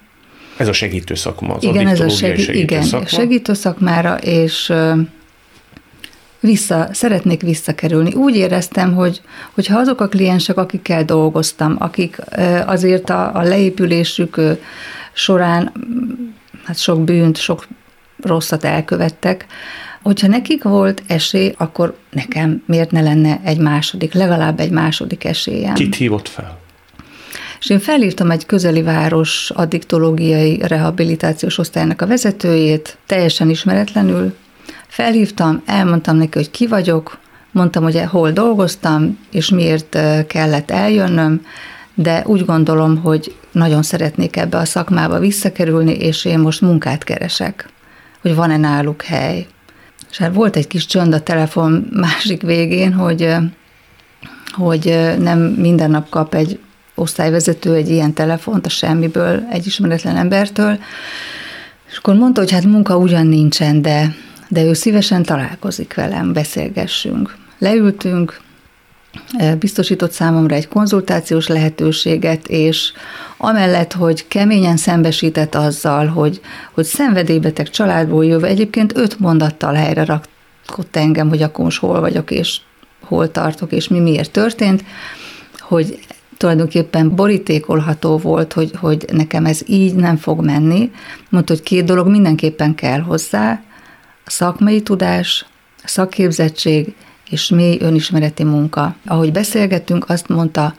Ez 0.58 0.68
a 0.68 0.74
segítő 0.74 1.16
szakma, 1.16 1.54
az 1.54 1.64
igen, 1.64 1.88
ez 1.88 2.00
a 2.00 2.10
segí- 2.10 2.46
segítő 2.46 2.60
igen, 2.60 2.84
szakma. 2.84 3.08
segítő 3.08 3.54
szakmára, 3.54 4.18
és 4.18 4.74
vissza, 6.40 6.90
szeretnék 6.92 7.42
visszakerülni. 7.42 8.14
Úgy 8.14 8.36
éreztem, 8.36 8.94
hogy, 8.94 9.22
hogy 9.54 9.68
ha 9.68 9.78
azok 9.78 10.02
a 10.02 10.08
kliensek, 10.08 10.58
akikkel 10.58 11.06
dolgoztam, 11.06 11.76
akik 11.80 12.18
azért 12.66 13.10
a, 13.10 13.36
a 13.36 13.42
leépülésük 13.42 14.42
során 15.14 15.72
hát 16.66 16.78
sok 16.78 17.04
bűnt, 17.04 17.38
sok 17.38 17.68
rosszat 18.22 18.64
elkövettek, 18.64 19.46
hogyha 20.08 20.28
nekik 20.28 20.64
volt 20.64 21.04
esély, 21.08 21.54
akkor 21.58 21.98
nekem 22.12 22.64
miért 22.66 22.92
ne 22.92 23.02
lenne 23.02 23.40
egy 23.44 23.58
második, 23.58 24.14
legalább 24.14 24.60
egy 24.60 24.72
második 24.72 25.24
esélyem. 25.24 25.74
Kit 25.74 25.96
hívott 25.96 26.28
fel? 26.28 26.60
És 27.60 27.70
én 27.70 27.80
felírtam 27.80 28.32
egy 28.32 28.46
közeli 28.46 28.82
város 28.82 29.52
addiktológiai 29.56 30.62
rehabilitációs 30.68 31.58
osztálynak 31.58 32.02
a 32.02 32.08
vezetőjét, 32.08 32.98
teljesen 33.06 33.50
ismeretlenül. 33.50 34.36
Felhívtam, 34.88 35.62
elmondtam 35.66 36.18
neki, 36.18 36.38
hogy 36.38 36.52
ki 36.52 36.68
vagyok, 36.68 37.18
mondtam, 37.52 37.84
hogy 37.84 38.02
hol 38.02 38.32
dolgoztam, 38.32 39.18
és 39.32 39.50
miért 39.50 40.00
kellett 40.28 40.72
eljönnöm, 40.72 41.46
de 41.94 42.24
úgy 42.26 42.46
gondolom, 42.46 42.98
hogy 42.98 43.36
nagyon 43.52 43.84
szeretnék 43.84 44.36
ebbe 44.36 44.58
a 44.58 44.66
szakmába 44.66 45.20
visszakerülni, 45.20 45.92
és 45.92 46.26
én 46.26 46.40
most 46.40 46.62
munkát 46.62 47.04
keresek, 47.04 47.70
hogy 48.22 48.36
van-e 48.36 48.58
náluk 48.58 49.02
hely. 49.02 49.48
És 50.18 50.24
hát 50.24 50.34
volt 50.34 50.56
egy 50.56 50.68
kis 50.68 50.86
csönd 50.86 51.14
a 51.14 51.24
telefon 51.24 51.88
másik 51.94 52.42
végén, 52.42 52.94
hogy, 52.94 53.36
hogy 54.52 55.16
nem 55.20 55.40
minden 55.40 55.90
nap 55.90 56.10
kap 56.10 56.34
egy 56.34 56.60
osztályvezető 56.96 57.74
egy 57.74 57.90
ilyen 57.90 58.14
telefont 58.14 58.66
a 58.66 58.70
semmiből, 58.70 59.48
egy 59.52 59.66
ismeretlen 59.66 60.16
embertől, 60.16 60.80
és 61.90 61.98
akkor 61.98 62.16
mondta, 62.16 62.42
hogy 62.42 62.52
hát 62.52 62.64
munka 62.64 62.98
ugyan 62.98 63.28
nincsen, 63.28 63.82
de, 63.82 64.16
de 64.48 64.64
ő 64.64 64.74
szívesen 64.74 65.24
találkozik 65.24 65.94
velem, 65.94 66.34
beszélgessünk. 66.34 67.36
Leültünk, 67.58 68.42
biztosított 69.60 70.12
számomra 70.12 70.56
egy 70.56 70.68
konzultációs 70.68 71.48
lehetőséget, 71.48 72.48
és 72.48 72.92
amellett, 73.38 73.94
hogy 73.94 74.28
keményen 74.28 74.78
szembesített 74.78 75.56
azzal, 75.56 76.08
hogy, 76.08 76.42
hogy 76.74 76.86
szenvedélybeteg 76.86 77.70
családból 77.70 78.26
jövő, 78.26 78.46
egyébként 78.46 78.98
öt 78.98 79.20
mondattal 79.20 79.74
helyre 79.74 80.06
rakott 80.06 80.96
engem, 80.96 81.30
hogy 81.30 81.42
akkor 81.42 81.64
most 81.64 81.80
hol 81.80 82.00
vagyok, 82.00 82.32
és 82.32 82.58
hol 83.02 83.32
tartok, 83.32 83.72
és 83.72 83.88
mi 83.88 84.00
miért 84.00 84.32
történt, 84.32 84.84
hogy 85.60 86.00
tulajdonképpen 86.38 87.16
borítékolható 87.16 88.18
volt, 88.18 88.54
hogy, 88.54 88.72
hogy 88.80 89.06
nekem 89.12 89.46
ez 89.46 89.62
így 89.66 89.96
nem 89.96 90.18
fog 90.18 90.46
menni. 90.46 90.92
Mondta, 91.30 91.54
hogy 91.54 91.64
két 91.64 91.86
dolog 91.86 92.08
mindenképpen 92.08 92.76
kell 92.76 93.00
hozzá, 93.00 93.62
a 94.26 94.30
szakmai 94.30 94.82
tudás, 94.82 95.46
a 95.84 95.88
szakképzettség 95.88 96.96
és 97.30 97.50
mély 97.50 97.78
önismereti 97.82 98.44
munka. 98.44 98.96
Ahogy 99.06 99.32
beszélgettünk, 99.32 100.10
azt 100.10 100.28
mondta 100.28 100.74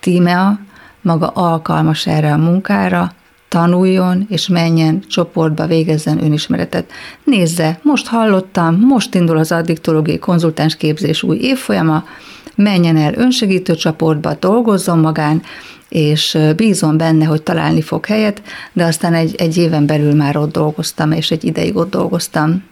Tímea, 0.00 0.58
maga 1.06 1.26
alkalmas 1.26 2.06
erre 2.06 2.32
a 2.32 2.36
munkára, 2.36 3.12
tanuljon 3.48 4.26
és 4.28 4.48
menjen 4.48 5.00
csoportba, 5.08 5.66
végezzen 5.66 6.24
önismeretet. 6.24 6.90
Nézze, 7.24 7.78
most 7.82 8.06
hallottam, 8.06 8.80
most 8.80 9.14
indul 9.14 9.38
az 9.38 9.52
addiktológiai 9.52 10.18
konzultáns 10.18 10.76
képzés 10.76 11.22
új 11.22 11.36
évfolyama, 11.36 12.04
menjen 12.54 12.96
el 12.96 13.14
önsegítő 13.14 13.74
csoportba, 13.74 14.36
dolgozzon 14.40 14.98
magán, 14.98 15.42
és 15.88 16.38
bízom 16.56 16.96
benne, 16.96 17.24
hogy 17.24 17.42
találni 17.42 17.82
fog 17.82 18.06
helyet, 18.06 18.42
de 18.72 18.84
aztán 18.84 19.14
egy, 19.14 19.34
egy 19.34 19.56
éven 19.56 19.86
belül 19.86 20.14
már 20.14 20.36
ott 20.36 20.52
dolgoztam, 20.52 21.12
és 21.12 21.30
egy 21.30 21.44
ideig 21.44 21.76
ott 21.76 21.90
dolgoztam 21.90 22.62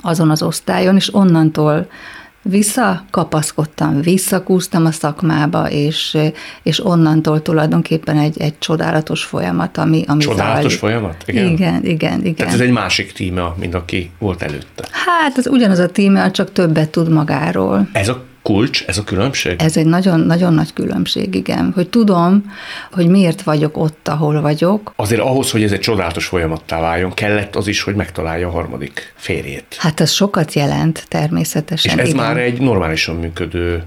azon 0.00 0.30
az 0.30 0.42
osztályon, 0.42 0.96
és 0.96 1.14
onnantól 1.14 1.86
visszakapaszkodtam, 2.44 4.00
visszakúztam 4.00 4.86
a 4.86 4.90
szakmába, 4.90 5.70
és, 5.70 6.18
és 6.62 6.84
onnantól 6.84 7.42
tulajdonképpen 7.42 8.18
egy, 8.18 8.40
egy 8.40 8.58
csodálatos 8.58 9.24
folyamat, 9.24 9.78
ami, 9.78 10.04
ami 10.06 10.20
Csodálatos 10.20 10.62
zajlik. 10.62 10.78
folyamat? 10.78 11.22
Igen. 11.26 11.46
igen, 11.46 11.84
igen, 11.84 12.20
igen. 12.20 12.34
Tehát 12.34 12.54
ez 12.54 12.60
egy 12.60 12.70
másik 12.70 13.12
tíma, 13.12 13.54
mint 13.58 13.74
aki 13.74 14.10
volt 14.18 14.42
előtte. 14.42 14.88
Hát 14.90 15.38
ez 15.38 15.46
ugyanaz 15.46 15.78
a 15.78 15.88
tíme, 15.88 16.30
csak 16.30 16.52
többet 16.52 16.90
tud 16.90 17.08
magáról. 17.08 17.88
Ez 17.92 18.08
a 18.08 18.22
kulcs, 18.44 18.84
ez 18.86 18.98
a 18.98 19.04
különbség? 19.04 19.60
Ez 19.60 19.76
egy 19.76 19.86
nagyon, 19.86 20.20
nagyon 20.20 20.54
nagy 20.54 20.72
különbség, 20.72 21.34
igen. 21.34 21.72
Hogy 21.74 21.88
tudom, 21.88 22.52
hogy 22.92 23.06
miért 23.06 23.42
vagyok 23.42 23.76
ott, 23.76 24.08
ahol 24.08 24.40
vagyok. 24.40 24.92
Azért 24.96 25.20
ahhoz, 25.20 25.50
hogy 25.50 25.62
ez 25.62 25.72
egy 25.72 25.80
csodálatos 25.80 26.26
folyamattá 26.26 26.80
váljon, 26.80 27.14
kellett 27.14 27.56
az 27.56 27.66
is, 27.66 27.82
hogy 27.82 27.94
megtalálja 27.94 28.48
a 28.48 28.50
harmadik 28.50 29.12
férjét. 29.16 29.76
Hát 29.78 30.00
ez 30.00 30.10
sokat 30.10 30.52
jelent 30.52 31.04
természetesen. 31.08 31.94
És 31.94 32.02
ez 32.02 32.08
igen. 32.08 32.24
már 32.24 32.36
egy 32.36 32.60
normálisan 32.60 33.16
működő 33.16 33.82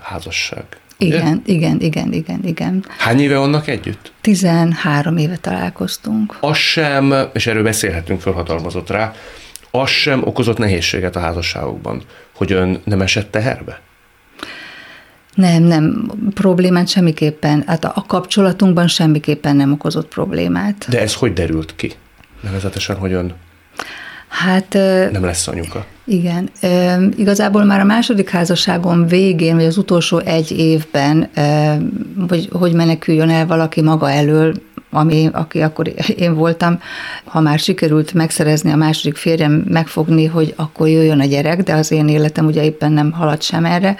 házasság. 0.00 0.64
Igen, 0.98 1.42
ugye? 1.44 1.54
igen, 1.54 1.80
igen, 1.80 2.12
igen, 2.12 2.40
igen. 2.44 2.84
Hány 2.98 3.20
éve 3.20 3.38
vannak 3.38 3.68
együtt? 3.68 4.12
13 4.20 5.16
éve 5.16 5.36
találkoztunk. 5.36 6.36
Az 6.40 6.56
sem, 6.56 7.14
és 7.32 7.46
erről 7.46 7.62
beszélhetünk, 7.62 8.20
fölhatalmazott 8.20 8.90
rá, 8.90 9.14
az 9.70 9.88
sem 9.88 10.22
okozott 10.24 10.58
nehézséget 10.58 11.16
a 11.16 11.20
házasságokban, 11.20 12.02
hogy 12.36 12.52
ön 12.52 12.80
nem 12.84 13.00
esett 13.00 13.30
teherbe? 13.30 13.80
Nem, 15.34 15.62
nem, 15.62 16.10
problémát 16.34 16.88
semmiképpen, 16.88 17.64
hát 17.66 17.84
a 17.84 18.04
kapcsolatunkban 18.06 18.88
semmiképpen 18.88 19.56
nem 19.56 19.72
okozott 19.72 20.08
problémát. 20.08 20.86
De 20.88 21.00
ez 21.00 21.14
hogy 21.14 21.32
derült 21.32 21.76
ki? 21.76 21.92
Nevezetesen, 22.40 22.96
hogy 22.96 23.12
ön 23.12 23.34
Hát... 24.28 24.72
Nem 25.12 25.24
lesz 25.24 25.48
anyuka. 25.48 25.84
Igen. 26.04 26.50
Igazából 27.16 27.64
már 27.64 27.80
a 27.80 27.84
második 27.84 28.30
házasságom 28.30 29.06
végén, 29.06 29.54
vagy 29.54 29.64
az 29.64 29.76
utolsó 29.76 30.18
egy 30.18 30.50
évben, 30.50 31.30
hogy, 32.28 32.48
hogy 32.52 32.72
meneküljön 32.72 33.30
el 33.30 33.46
valaki 33.46 33.82
maga 33.82 34.10
elől, 34.10 34.54
ami, 34.90 35.28
aki 35.32 35.60
akkor 35.60 35.92
én 36.16 36.34
voltam, 36.34 36.80
ha 37.24 37.40
már 37.40 37.58
sikerült 37.58 38.12
megszerezni 38.12 38.70
a 38.70 38.76
második 38.76 39.16
férjem, 39.16 39.52
megfogni, 39.52 40.26
hogy 40.26 40.54
akkor 40.56 40.88
jöjjön 40.88 41.20
a 41.20 41.24
gyerek, 41.24 41.62
de 41.62 41.74
az 41.74 41.90
én 41.90 42.08
életem 42.08 42.46
ugye 42.46 42.64
éppen 42.64 42.92
nem 42.92 43.12
haladt 43.12 43.42
sem 43.42 43.64
erre, 43.64 43.96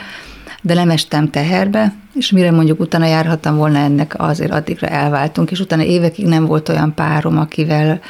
de 0.63 0.75
nem 0.75 0.91
estem 0.91 1.31
teherbe, 1.31 1.95
és 2.15 2.31
mire 2.31 2.51
mondjuk 2.51 2.81
utána 2.81 3.07
járhattam 3.07 3.57
volna 3.57 3.79
ennek, 3.79 4.15
azért 4.17 4.53
addigra 4.53 4.87
elváltunk, 4.87 5.51
és 5.51 5.61
utána 5.61 5.83
évekig 5.83 6.27
nem 6.27 6.47
volt 6.47 6.69
olyan 6.69 6.95
párom, 6.95 7.39
akivel 7.39 8.01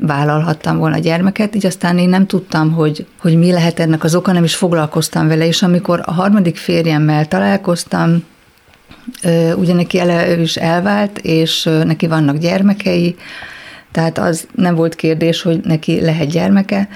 vállalhattam 0.00 0.78
volna 0.78 0.96
a 0.96 0.98
gyermeket, 0.98 1.54
így 1.54 1.66
aztán 1.66 1.98
én 1.98 2.08
nem 2.08 2.26
tudtam, 2.26 2.72
hogy, 2.72 3.06
hogy 3.20 3.38
mi 3.38 3.52
lehet 3.52 3.80
ennek 3.80 4.04
az 4.04 4.14
oka, 4.14 4.32
nem 4.32 4.44
is 4.44 4.54
foglalkoztam 4.54 5.28
vele, 5.28 5.46
és 5.46 5.62
amikor 5.62 6.02
a 6.04 6.12
harmadik 6.12 6.56
férjemmel 6.56 7.26
találkoztam, 7.26 8.24
ugye 9.56 9.74
neki 9.74 9.98
ele, 9.98 10.40
is 10.40 10.56
elvált, 10.56 11.18
és 11.18 11.62
neki 11.84 12.06
vannak 12.06 12.36
gyermekei, 12.36 13.16
tehát 13.90 14.18
az 14.18 14.46
nem 14.54 14.74
volt 14.74 14.94
kérdés, 14.94 15.42
hogy 15.42 15.60
neki 15.64 16.00
lehet 16.00 16.30
gyermeke, 16.30 16.88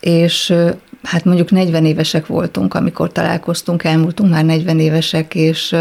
és 0.00 0.54
hát 1.02 1.24
mondjuk 1.24 1.50
40 1.50 1.84
évesek 1.84 2.26
voltunk, 2.26 2.74
amikor 2.74 3.12
találkoztunk, 3.12 3.84
elmúltunk 3.84 4.30
már 4.30 4.44
40 4.44 4.80
évesek, 4.80 5.34
és 5.34 5.76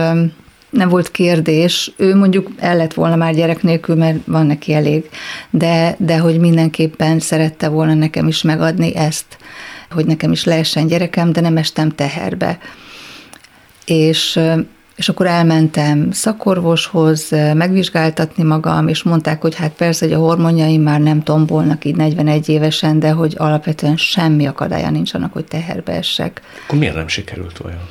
nem 0.70 0.89
volt 0.89 1.11
kérdés, 1.11 1.91
ő 1.97 2.15
mondjuk 2.15 2.49
el 2.57 2.78
lett 2.78 2.93
volna 2.93 3.15
már 3.15 3.34
gyerek 3.34 3.63
nélkül, 3.63 3.95
mert 3.95 4.17
van 4.26 4.45
neki 4.45 4.74
elég, 4.74 5.09
de, 5.49 5.95
de 5.99 6.17
hogy 6.17 6.39
mindenképpen 6.39 7.20
szerette 7.20 7.67
volna 7.67 7.93
nekem 7.93 8.28
is 8.28 8.41
megadni 8.41 8.95
ezt, 8.95 9.38
hogy 9.89 10.05
nekem 10.05 10.32
is 10.32 10.43
lehessen 10.43 10.88
gyerekem, 10.88 11.32
de 11.32 11.41
nem 11.41 11.57
estem 11.57 11.89
teherbe. 11.89 12.57
És 13.86 14.39
és 15.00 15.10
akkor 15.10 15.26
elmentem 15.26 16.12
szakorvoshoz 16.12 17.30
megvizsgáltatni 17.54 18.43
magam, 18.43 18.88
és 18.88 19.04
mondták, 19.04 19.41
hogy 19.41 19.56
hát 19.56 19.72
persze, 19.72 20.06
hogy 20.06 20.14
a 20.14 20.20
hormonjaim 20.20 20.82
már 20.82 21.00
nem 21.00 21.24
tombolnak 21.24 21.86
így 21.86 21.95
41 21.95 22.50
évesen, 22.50 23.00
de 23.00 23.12
hogy 23.12 23.36
alapvetően 23.38 23.97
semmi 23.97 24.45
akadálya 24.47 24.89
nincs 24.89 25.14
annak, 25.14 25.34
hogy 25.34 25.45
teherbe 25.45 25.91
essek. 25.91 26.41
Akkor 26.66 26.80
miért 26.80 26.95
nem 26.95 27.08
sikerült 27.08 27.60
olyan? 27.66 27.88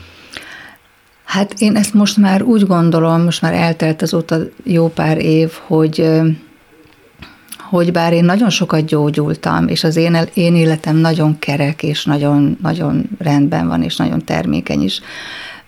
Hát 1.25 1.55
én 1.59 1.77
ezt 1.77 1.95
most 1.95 2.17
már 2.17 2.43
úgy 2.43 2.67
gondolom, 2.67 3.23
most 3.23 3.43
már 3.43 3.53
eltelt 3.53 4.03
azóta 4.03 4.39
jó 4.65 4.89
pár 4.89 5.19
év, 5.19 5.53
hogy 5.67 6.11
hogy 7.59 7.93
bár 7.93 8.13
én 8.13 8.25
nagyon 8.25 8.51
sokat 8.51 8.85
gyógyultam, 8.85 9.69
és 9.69 9.85
az 9.85 9.97
én, 9.97 10.19
én 10.35 10.57
életem 10.57 10.97
nagyon 10.97 11.39
kerek, 11.39 11.83
és 11.83 12.05
nagyon, 12.05 12.59
nagyon 12.63 13.09
rendben 13.19 13.69
van, 13.69 13.83
és 13.83 13.97
nagyon 13.97 14.25
termékeny 14.25 14.83
is, 14.83 15.01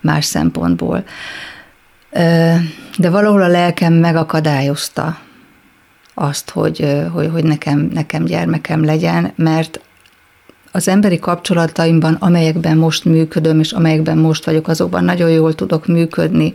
más 0.01 0.25
szempontból. 0.25 1.03
De 2.97 3.09
valahol 3.09 3.41
a 3.41 3.47
lelkem 3.47 3.93
megakadályozta 3.93 5.17
azt, 6.13 6.49
hogy, 6.49 7.05
hogy, 7.13 7.29
hogy 7.31 7.43
nekem, 7.43 7.89
nekem 7.93 8.25
gyermekem 8.25 8.83
legyen, 8.83 9.31
mert 9.35 9.79
az 10.71 10.87
emberi 10.87 11.19
kapcsolataimban, 11.19 12.13
amelyekben 12.13 12.77
most 12.77 13.05
működöm, 13.05 13.59
és 13.59 13.71
amelyekben 13.71 14.17
most 14.17 14.45
vagyok, 14.45 14.67
azokban 14.67 15.03
nagyon 15.03 15.29
jól 15.29 15.53
tudok 15.55 15.87
működni, 15.87 16.53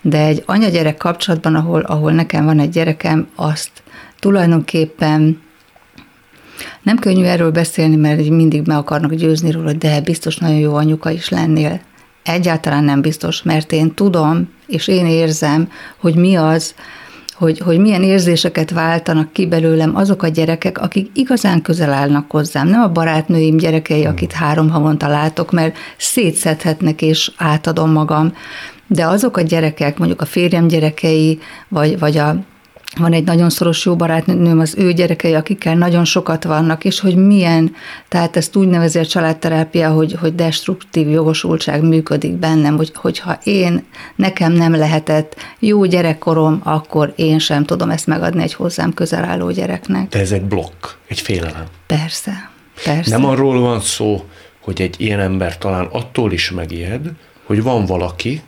de 0.00 0.24
egy 0.24 0.42
anya-gyerek 0.46 0.96
kapcsolatban, 0.96 1.54
ahol, 1.54 1.80
ahol 1.80 2.12
nekem 2.12 2.44
van 2.44 2.58
egy 2.58 2.70
gyerekem, 2.70 3.28
azt 3.34 3.70
tulajdonképpen 4.18 5.40
nem 6.82 6.98
könnyű 6.98 7.24
erről 7.24 7.50
beszélni, 7.50 7.96
mert 7.96 8.28
mindig 8.28 8.66
meg 8.66 8.76
akarnak 8.76 9.14
győzni 9.14 9.50
róla, 9.50 9.72
de 9.72 10.00
biztos 10.00 10.36
nagyon 10.36 10.58
jó 10.58 10.74
anyuka 10.74 11.10
is 11.10 11.28
lennél. 11.28 11.80
Egyáltalán 12.22 12.84
nem 12.84 13.00
biztos, 13.00 13.42
mert 13.42 13.72
én 13.72 13.94
tudom, 13.94 14.48
és 14.66 14.88
én 14.88 15.06
érzem, 15.06 15.70
hogy 15.96 16.14
mi 16.14 16.34
az, 16.34 16.74
hogy, 17.42 17.58
hogy 17.58 17.78
milyen 17.78 18.02
érzéseket 18.02 18.70
váltanak 18.70 19.32
ki 19.32 19.46
belőlem 19.46 19.96
azok 19.96 20.22
a 20.22 20.28
gyerekek, 20.28 20.78
akik 20.78 21.10
igazán 21.14 21.62
közel 21.62 21.92
állnak 21.92 22.30
hozzám. 22.30 22.68
Nem 22.68 22.80
a 22.80 22.88
barátnőim 22.88 23.56
gyerekei, 23.56 24.04
akit 24.04 24.32
három 24.32 24.70
havonta 24.70 25.08
látok, 25.08 25.52
mert 25.52 25.76
szétszedhetnek, 25.96 27.02
és 27.02 27.32
átadom 27.36 27.92
magam, 27.92 28.34
de 28.86 29.06
azok 29.06 29.36
a 29.36 29.40
gyerekek, 29.40 29.98
mondjuk 29.98 30.20
a 30.20 30.24
férjem 30.24 30.66
gyerekei, 30.66 31.38
vagy, 31.68 31.98
vagy 31.98 32.18
a 32.18 32.36
van 32.96 33.12
egy 33.12 33.24
nagyon 33.24 33.50
szoros 33.50 33.84
jó 33.84 33.96
barátnőm, 33.96 34.58
az 34.58 34.74
ő 34.78 34.92
gyerekei, 34.92 35.34
akikkel 35.34 35.74
nagyon 35.74 36.04
sokat 36.04 36.44
vannak, 36.44 36.84
és 36.84 37.00
hogy 37.00 37.16
milyen, 37.16 37.74
tehát 38.08 38.36
ezt 38.36 38.56
úgy 38.56 38.68
nevezi 38.68 38.98
a 38.98 39.06
családterápia, 39.06 39.90
hogy, 39.90 40.16
hogy 40.20 40.34
destruktív 40.34 41.08
jogosultság 41.08 41.82
működik 41.82 42.32
bennem, 42.32 42.76
hogy, 42.76 42.92
hogyha 42.94 43.38
én, 43.44 43.84
nekem 44.16 44.52
nem 44.52 44.74
lehetett 44.74 45.36
jó 45.58 45.84
gyerekkorom, 45.84 46.60
akkor 46.64 47.12
én 47.16 47.38
sem 47.38 47.64
tudom 47.64 47.90
ezt 47.90 48.06
megadni 48.06 48.42
egy 48.42 48.54
hozzám 48.54 48.94
közel 48.94 49.24
álló 49.24 49.50
gyereknek. 49.50 50.08
De 50.08 50.18
ez 50.18 50.32
egy 50.32 50.42
blokk, 50.42 50.86
egy 51.08 51.20
félelem. 51.20 51.66
Persze, 51.86 52.50
persze. 52.84 53.16
Nem 53.16 53.24
arról 53.28 53.60
van 53.60 53.80
szó, 53.80 54.24
hogy 54.60 54.80
egy 54.80 54.94
ilyen 54.98 55.20
ember 55.20 55.58
talán 55.58 55.88
attól 55.92 56.32
is 56.32 56.50
megijed, 56.50 57.10
hogy 57.44 57.62
van 57.62 57.86
valaki, 57.86 58.42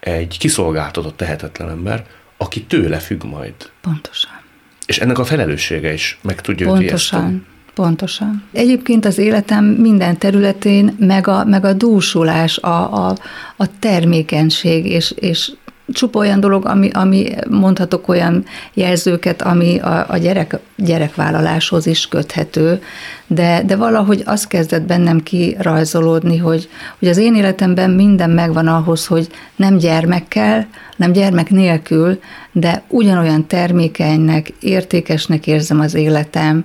egy 0.00 0.38
kiszolgáltatott 0.38 1.16
tehetetlen 1.16 1.68
ember, 1.68 2.06
aki 2.38 2.62
tőle 2.62 2.98
függ 2.98 3.24
majd. 3.24 3.54
Pontosan. 3.80 4.40
És 4.86 4.98
ennek 4.98 5.18
a 5.18 5.24
felelőssége 5.24 5.92
is 5.92 6.18
meg 6.22 6.40
tudja 6.40 6.66
Pontosan. 6.66 7.46
Pontosan. 7.74 8.44
Egyébként 8.52 9.04
az 9.04 9.18
életem 9.18 9.64
minden 9.64 10.18
területén, 10.18 10.96
meg 10.98 11.26
a, 11.26 11.44
meg 11.44 11.64
a 11.64 11.72
dúsulás, 11.72 12.58
a, 12.58 13.06
a, 13.08 13.16
a 13.56 13.78
termékenység, 13.78 14.86
és, 14.86 15.10
és 15.10 15.52
csupa 15.92 16.18
olyan 16.18 16.40
dolog, 16.40 16.66
ami, 16.66 16.90
ami 16.92 17.30
mondhatok 17.50 18.08
olyan 18.08 18.44
jelzőket, 18.74 19.42
ami 19.42 19.78
a, 19.78 20.06
a 20.08 20.16
gyerek, 20.16 20.58
gyerekvállaláshoz 20.76 21.86
is 21.86 22.08
köthető, 22.08 22.82
de, 23.26 23.62
de 23.66 23.76
valahogy 23.76 24.22
az 24.24 24.46
kezdett 24.46 24.82
bennem 24.82 25.22
kirajzolódni, 25.22 26.36
hogy, 26.36 26.68
hogy 26.98 27.08
az 27.08 27.16
én 27.16 27.34
életemben 27.34 27.90
minden 27.90 28.30
megvan 28.30 28.66
ahhoz, 28.66 29.06
hogy 29.06 29.28
nem 29.56 29.76
gyermekkel, 29.76 30.66
nem 30.96 31.12
gyermek 31.12 31.50
nélkül, 31.50 32.18
de 32.52 32.82
ugyanolyan 32.88 33.46
termékenynek, 33.46 34.52
értékesnek 34.60 35.46
érzem 35.46 35.80
az 35.80 35.94
életem, 35.94 36.64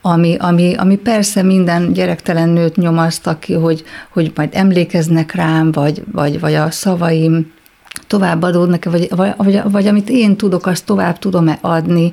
ami, 0.00 0.36
ami, 0.38 0.74
ami 0.74 0.96
persze 0.96 1.42
minden 1.42 1.92
gyerektelen 1.92 2.48
nőt 2.48 2.76
nyomasztak 2.76 3.40
ki, 3.40 3.52
hogy, 3.52 3.84
hogy 4.10 4.32
majd 4.34 4.48
emlékeznek 4.52 5.34
rám, 5.34 5.72
vagy, 5.72 6.02
vagy, 6.12 6.40
vagy 6.40 6.54
a 6.54 6.70
szavaim 6.70 7.52
továbbadódnak, 8.10 8.84
vagy, 8.84 9.08
vagy, 9.16 9.32
vagy, 9.36 9.60
vagy 9.64 9.86
amit 9.86 10.08
én 10.08 10.36
tudok, 10.36 10.66
azt 10.66 10.84
tovább 10.84 11.18
tudom-e 11.18 11.58
adni, 11.60 12.12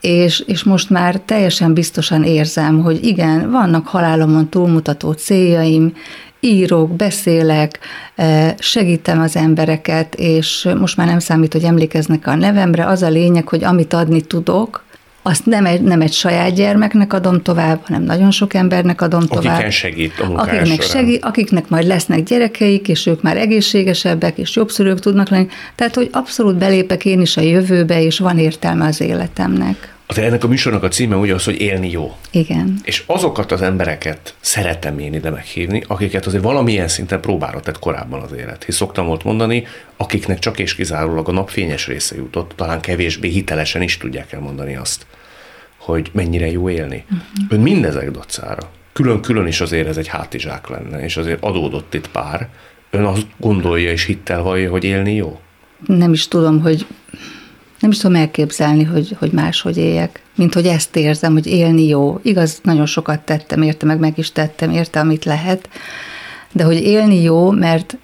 és, 0.00 0.40
és 0.46 0.62
most 0.64 0.90
már 0.90 1.20
teljesen 1.24 1.74
biztosan 1.74 2.24
érzem, 2.24 2.80
hogy 2.80 3.04
igen, 3.04 3.50
vannak 3.50 3.86
halálomon 3.86 4.48
túlmutató 4.48 5.12
céljaim, 5.12 5.92
írok, 6.40 6.96
beszélek, 6.96 7.78
eh, 8.14 8.54
segítem 8.58 9.20
az 9.20 9.36
embereket, 9.36 10.14
és 10.14 10.68
most 10.78 10.96
már 10.96 11.06
nem 11.06 11.18
számít, 11.18 11.52
hogy 11.52 11.64
emlékeznek 11.64 12.26
a 12.26 12.34
nevemre, 12.34 12.86
az 12.86 13.02
a 13.02 13.08
lényeg, 13.08 13.48
hogy 13.48 13.64
amit 13.64 13.92
adni 13.92 14.20
tudok, 14.20 14.84
azt 15.22 15.46
nem 15.46 15.66
egy, 15.66 15.82
nem 15.82 16.00
egy 16.00 16.12
saját 16.12 16.54
gyermeknek 16.54 17.12
adom 17.12 17.42
tovább, 17.42 17.80
hanem 17.86 18.02
nagyon 18.02 18.30
sok 18.30 18.54
embernek 18.54 19.00
adom 19.00 19.26
tovább. 19.26 19.54
Akiken 19.54 19.70
segít 19.70 20.18
a 20.18 20.32
akiknek, 20.34 20.82
segít, 20.82 21.24
akiknek 21.24 21.68
majd 21.68 21.86
lesznek 21.86 22.22
gyerekeik, 22.22 22.88
és 22.88 23.06
ők 23.06 23.22
már 23.22 23.36
egészségesebbek, 23.36 24.38
és 24.38 24.56
jobb 24.56 24.70
szülők 24.70 25.00
tudnak 25.00 25.28
lenni. 25.28 25.46
Tehát, 25.74 25.94
hogy 25.94 26.08
abszolút 26.12 26.56
belépek 26.56 27.04
én 27.04 27.20
is 27.20 27.36
a 27.36 27.40
jövőbe, 27.40 28.02
és 28.02 28.18
van 28.18 28.38
értelme 28.38 28.86
az 28.86 29.00
életemnek. 29.00 29.94
Ennek 30.18 30.44
a 30.44 30.48
műsornak 30.48 30.82
a 30.82 30.88
címe 30.88 31.16
ugye 31.16 31.34
az, 31.34 31.44
hogy 31.44 31.60
élni 31.60 31.90
jó. 31.90 32.16
Igen. 32.30 32.78
És 32.82 33.02
azokat 33.06 33.52
az 33.52 33.62
embereket 33.62 34.34
szeretem 34.40 34.98
én 34.98 35.14
ide 35.14 35.30
meghívni, 35.30 35.82
akiket 35.86 36.26
azért 36.26 36.42
valamilyen 36.42 36.88
szinten 36.88 37.20
próbára 37.20 37.60
tett 37.60 37.78
korábban 37.78 38.22
az 38.22 38.32
élet. 38.32 38.64
Hisz 38.64 38.76
szoktam 38.76 39.06
volt 39.06 39.24
mondani, 39.24 39.66
akiknek 39.96 40.38
csak 40.38 40.58
és 40.58 40.74
kizárólag 40.74 41.28
a 41.28 41.32
napfényes 41.32 41.86
része 41.86 42.16
jutott, 42.16 42.52
talán 42.56 42.80
kevésbé 42.80 43.28
hitelesen 43.28 43.82
is 43.82 43.96
tudják 43.96 44.32
elmondani 44.32 44.76
azt, 44.76 45.06
hogy 45.76 46.10
mennyire 46.12 46.50
jó 46.50 46.68
élni. 46.68 47.04
Uh-huh. 47.04 47.22
Ön 47.48 47.60
mindezek 47.60 48.10
dacára. 48.10 48.70
Külön-külön 48.92 49.46
is 49.46 49.60
azért 49.60 49.88
ez 49.88 49.96
egy 49.96 50.08
hátizsák 50.08 50.68
lenne, 50.68 51.04
és 51.04 51.16
azért 51.16 51.42
adódott 51.42 51.94
itt 51.94 52.08
pár. 52.08 52.48
Ön 52.90 53.04
azt 53.04 53.26
gondolja 53.36 53.90
és 53.90 54.04
hittel 54.04 54.42
vallja, 54.42 54.70
hogy 54.70 54.84
élni 54.84 55.14
jó? 55.14 55.40
Nem 55.86 56.12
is 56.12 56.28
tudom, 56.28 56.60
hogy 56.60 56.86
nem 57.82 57.90
is 57.90 57.98
tudom 57.98 58.16
elképzelni, 58.16 58.84
hogy, 58.84 59.16
hogy 59.18 59.32
máshogy 59.32 59.76
éljek, 59.76 60.22
mint 60.36 60.54
hogy 60.54 60.66
ezt 60.66 60.96
érzem, 60.96 61.32
hogy 61.32 61.46
élni 61.46 61.86
jó. 61.86 62.20
Igaz, 62.22 62.60
nagyon 62.62 62.86
sokat 62.86 63.20
tettem 63.20 63.62
érte, 63.62 63.86
meg 63.86 63.98
meg 63.98 64.18
is 64.18 64.32
tettem 64.32 64.70
érte, 64.70 65.00
amit 65.00 65.24
lehet, 65.24 65.68
de 66.52 66.64
hogy 66.64 66.82
élni 66.82 67.22
jó, 67.22 67.50
mert 67.50 67.96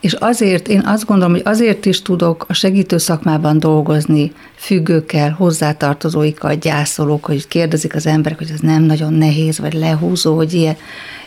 és 0.00 0.12
azért, 0.12 0.68
én 0.68 0.82
azt 0.84 1.04
gondolom, 1.04 1.32
hogy 1.32 1.42
azért 1.44 1.86
is 1.86 2.02
tudok 2.02 2.44
a 2.48 2.52
segítő 2.52 2.98
szakmában 2.98 3.58
dolgozni, 3.58 4.32
függőkkel, 4.54 5.30
hozzátartozóikkal, 5.30 6.54
gyászolók, 6.54 7.24
hogy 7.24 7.48
kérdezik 7.48 7.94
az 7.94 8.06
emberek, 8.06 8.38
hogy 8.38 8.50
ez 8.52 8.60
nem 8.60 8.82
nagyon 8.82 9.12
nehéz, 9.12 9.58
vagy 9.58 9.72
lehúzó, 9.72 10.36
hogy 10.36 10.52
ilyen. 10.52 10.76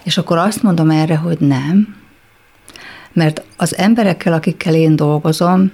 És 0.03 0.17
akkor 0.17 0.37
azt 0.37 0.63
mondom 0.63 0.89
erre, 0.89 1.15
hogy 1.15 1.39
nem, 1.39 1.95
mert 3.13 3.41
az 3.57 3.77
emberekkel, 3.77 4.33
akikkel 4.33 4.73
én 4.73 4.95
dolgozom, 4.95 5.71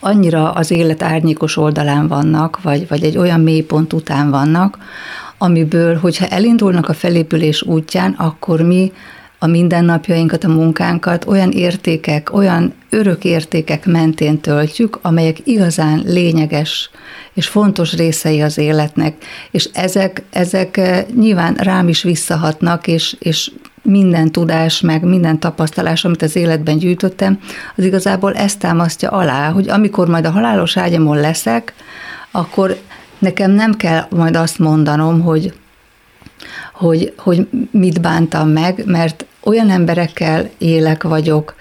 annyira 0.00 0.52
az 0.52 0.70
élet 0.70 1.02
árnyékos 1.02 1.56
oldalán 1.56 2.08
vannak, 2.08 2.62
vagy, 2.62 2.88
vagy 2.88 3.04
egy 3.04 3.16
olyan 3.16 3.40
mélypont 3.40 3.92
után 3.92 4.30
vannak, 4.30 4.78
amiből, 5.38 5.96
hogyha 5.96 6.26
elindulnak 6.26 6.88
a 6.88 6.92
felépülés 6.92 7.62
útján, 7.62 8.12
akkor 8.12 8.60
mi 8.60 8.92
a 9.38 9.46
mindennapjainkat, 9.46 10.44
a 10.44 10.48
munkánkat 10.48 11.24
olyan 11.26 11.50
értékek, 11.50 12.32
olyan 12.32 12.74
örök 12.90 13.24
értékek 13.24 13.86
mentén 13.86 14.40
töltjük, 14.40 14.98
amelyek 15.02 15.36
igazán 15.44 16.02
lényeges 16.04 16.90
és 17.34 17.46
fontos 17.46 17.92
részei 17.92 18.42
az 18.42 18.58
életnek, 18.58 19.24
és 19.50 19.68
ezek, 19.72 20.22
ezek 20.30 20.76
eh, 20.76 21.04
nyilván 21.14 21.54
rám 21.54 21.88
is 21.88 22.02
visszahatnak, 22.02 22.86
és, 22.86 23.16
és 23.18 23.50
minden 23.82 24.32
tudás, 24.32 24.80
meg 24.80 25.04
minden 25.04 25.38
tapasztalás, 25.38 26.04
amit 26.04 26.22
az 26.22 26.36
életben 26.36 26.78
gyűjtöttem, 26.78 27.40
az 27.76 27.84
igazából 27.84 28.34
ezt 28.34 28.58
támasztja 28.58 29.10
alá, 29.10 29.50
hogy 29.50 29.68
amikor 29.68 30.08
majd 30.08 30.24
a 30.24 30.30
halálos 30.30 30.76
ágyamon 30.76 31.20
leszek, 31.20 31.74
akkor 32.30 32.78
nekem 33.18 33.50
nem 33.50 33.74
kell 33.74 34.06
majd 34.10 34.36
azt 34.36 34.58
mondanom, 34.58 35.20
hogy, 35.20 35.54
hogy, 36.72 37.12
hogy 37.16 37.48
mit 37.70 38.00
bántam 38.00 38.48
meg, 38.48 38.82
mert 38.86 39.24
olyan 39.40 39.70
emberekkel 39.70 40.50
élek 40.58 41.02
vagyok 41.02 41.54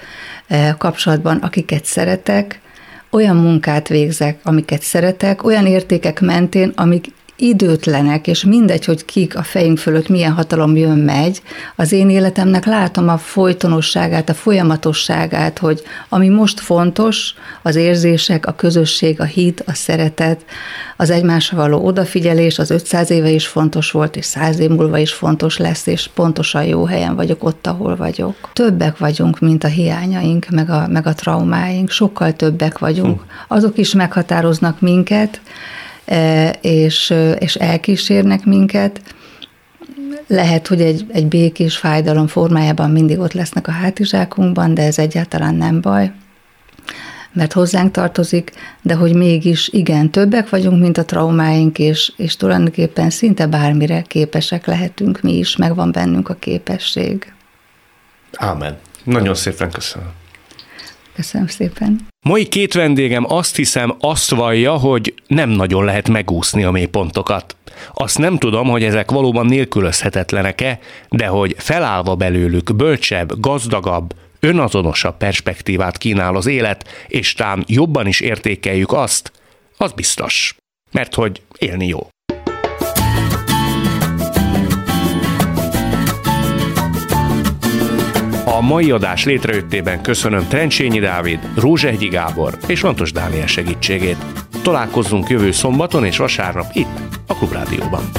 eh, 0.47 0.75
kapcsolatban, 0.77 1.37
akiket 1.37 1.85
szeretek, 1.85 2.59
olyan 3.09 3.35
munkát 3.35 3.87
végzek, 3.87 4.39
amiket 4.43 4.81
szeretek, 4.81 5.43
olyan 5.43 5.65
értékek 5.65 6.21
mentén, 6.21 6.71
amik 6.75 7.07
időtlenek, 7.41 8.27
és 8.27 8.43
mindegy, 8.43 8.85
hogy 8.85 9.05
kik 9.05 9.37
a 9.37 9.43
fejünk 9.43 9.77
fölött 9.77 10.09
milyen 10.09 10.31
hatalom 10.31 10.75
jön, 10.75 10.97
megy, 10.97 11.41
az 11.75 11.91
én 11.91 12.09
életemnek 12.09 12.65
látom 12.65 13.09
a 13.09 13.17
folytonosságát, 13.17 14.29
a 14.29 14.33
folyamatosságát, 14.33 15.57
hogy 15.57 15.81
ami 16.09 16.29
most 16.29 16.59
fontos, 16.59 17.33
az 17.61 17.75
érzések, 17.75 18.45
a 18.45 18.55
közösség, 18.55 19.19
a 19.19 19.23
hit, 19.23 19.63
a 19.65 19.73
szeretet, 19.73 20.45
az 20.97 21.09
egymásra 21.09 21.57
való 21.57 21.85
odafigyelés, 21.85 22.59
az 22.59 22.71
500 22.71 23.09
éve 23.09 23.29
is 23.29 23.47
fontos 23.47 23.91
volt, 23.91 24.15
és 24.15 24.25
100 24.25 24.59
év 24.59 24.69
múlva 24.69 24.97
is 24.97 25.13
fontos 25.13 25.57
lesz, 25.57 25.87
és 25.87 26.09
pontosan 26.13 26.63
jó 26.63 26.85
helyen 26.85 27.15
vagyok 27.15 27.43
ott, 27.43 27.67
ahol 27.67 27.95
vagyok. 27.95 28.49
Többek 28.53 28.97
vagyunk, 28.97 29.39
mint 29.39 29.63
a 29.63 29.67
hiányaink, 29.67 30.49
meg 30.49 30.69
a, 30.69 30.87
meg 30.87 31.07
a 31.07 31.13
traumáink, 31.13 31.89
sokkal 31.89 32.33
többek 32.33 32.77
vagyunk. 32.77 33.21
Hm. 33.21 33.27
Azok 33.47 33.77
is 33.77 33.93
meghatároznak 33.93 34.81
minket, 34.81 35.41
és, 36.61 37.13
és 37.39 37.55
elkísérnek 37.55 38.45
minket. 38.45 39.01
Lehet, 40.27 40.67
hogy 40.67 40.81
egy, 40.81 41.05
egy 41.11 41.25
békés 41.27 41.77
fájdalom 41.77 42.27
formájában 42.27 42.91
mindig 42.91 43.19
ott 43.19 43.33
lesznek 43.33 43.67
a 43.67 43.71
hátizsákunkban, 43.71 44.73
de 44.73 44.83
ez 44.83 44.97
egyáltalán 44.97 45.55
nem 45.55 45.81
baj, 45.81 46.11
mert 47.33 47.53
hozzánk 47.53 47.91
tartozik, 47.91 48.51
de 48.81 48.93
hogy 48.93 49.15
mégis 49.15 49.67
igen, 49.67 50.09
többek 50.09 50.49
vagyunk, 50.49 50.81
mint 50.81 50.97
a 50.97 51.05
traumáink, 51.05 51.79
és, 51.79 52.11
és 52.17 52.35
tulajdonképpen 52.35 53.09
szinte 53.09 53.47
bármire 53.47 54.01
képesek 54.01 54.65
lehetünk 54.65 55.21
mi 55.21 55.37
is, 55.37 55.55
megvan 55.55 55.91
bennünk 55.91 56.29
a 56.29 56.33
képesség. 56.33 57.33
Ámen. 58.33 58.77
Nagyon 59.03 59.35
szépen 59.35 59.71
köszönöm. 59.71 60.09
Köszönöm 61.15 61.47
szépen. 61.47 62.07
Mai 62.25 62.47
két 62.47 62.73
vendégem 62.73 63.25
azt 63.27 63.55
hiszem 63.55 63.95
azt 63.99 64.29
vallja, 64.29 64.73
hogy 64.73 65.13
nem 65.27 65.49
nagyon 65.49 65.85
lehet 65.85 66.09
megúszni 66.09 66.63
a 66.63 66.71
mélypontokat. 66.71 67.55
Azt 67.93 68.17
nem 68.17 68.37
tudom, 68.37 68.67
hogy 68.67 68.83
ezek 68.83 69.11
valóban 69.11 69.45
nélkülözhetetlenek-e, 69.45 70.79
de 71.09 71.27
hogy 71.27 71.55
felállva 71.57 72.15
belőlük 72.15 72.75
bölcsebb, 72.75 73.39
gazdagabb, 73.39 74.13
önazonosabb 74.39 75.17
perspektívát 75.17 75.97
kínál 75.97 76.35
az 76.35 76.45
élet, 76.45 76.87
és 77.07 77.33
tán 77.33 77.63
jobban 77.67 78.07
is 78.07 78.19
értékeljük 78.19 78.91
azt, 78.91 79.31
az 79.77 79.91
biztos. 79.91 80.55
Mert 80.91 81.15
hogy 81.15 81.41
élni 81.57 81.87
jó. 81.87 82.07
A 88.45 88.61
mai 88.61 88.91
adás 88.91 89.25
létrejöttében 89.25 90.01
köszönöm 90.01 90.47
Trencsényi 90.47 90.99
Dávid, 90.99 91.39
Rózsehgyi 91.55 92.07
Gábor 92.07 92.57
és 92.67 92.81
Lantos 92.81 93.11
Dániel 93.11 93.47
segítségét. 93.47 94.17
Találkozzunk 94.63 95.29
jövő 95.29 95.51
szombaton 95.51 96.05
és 96.05 96.17
vasárnap 96.17 96.65
itt, 96.73 96.99
a 97.27 97.33
Klubrádióban. 97.35 98.09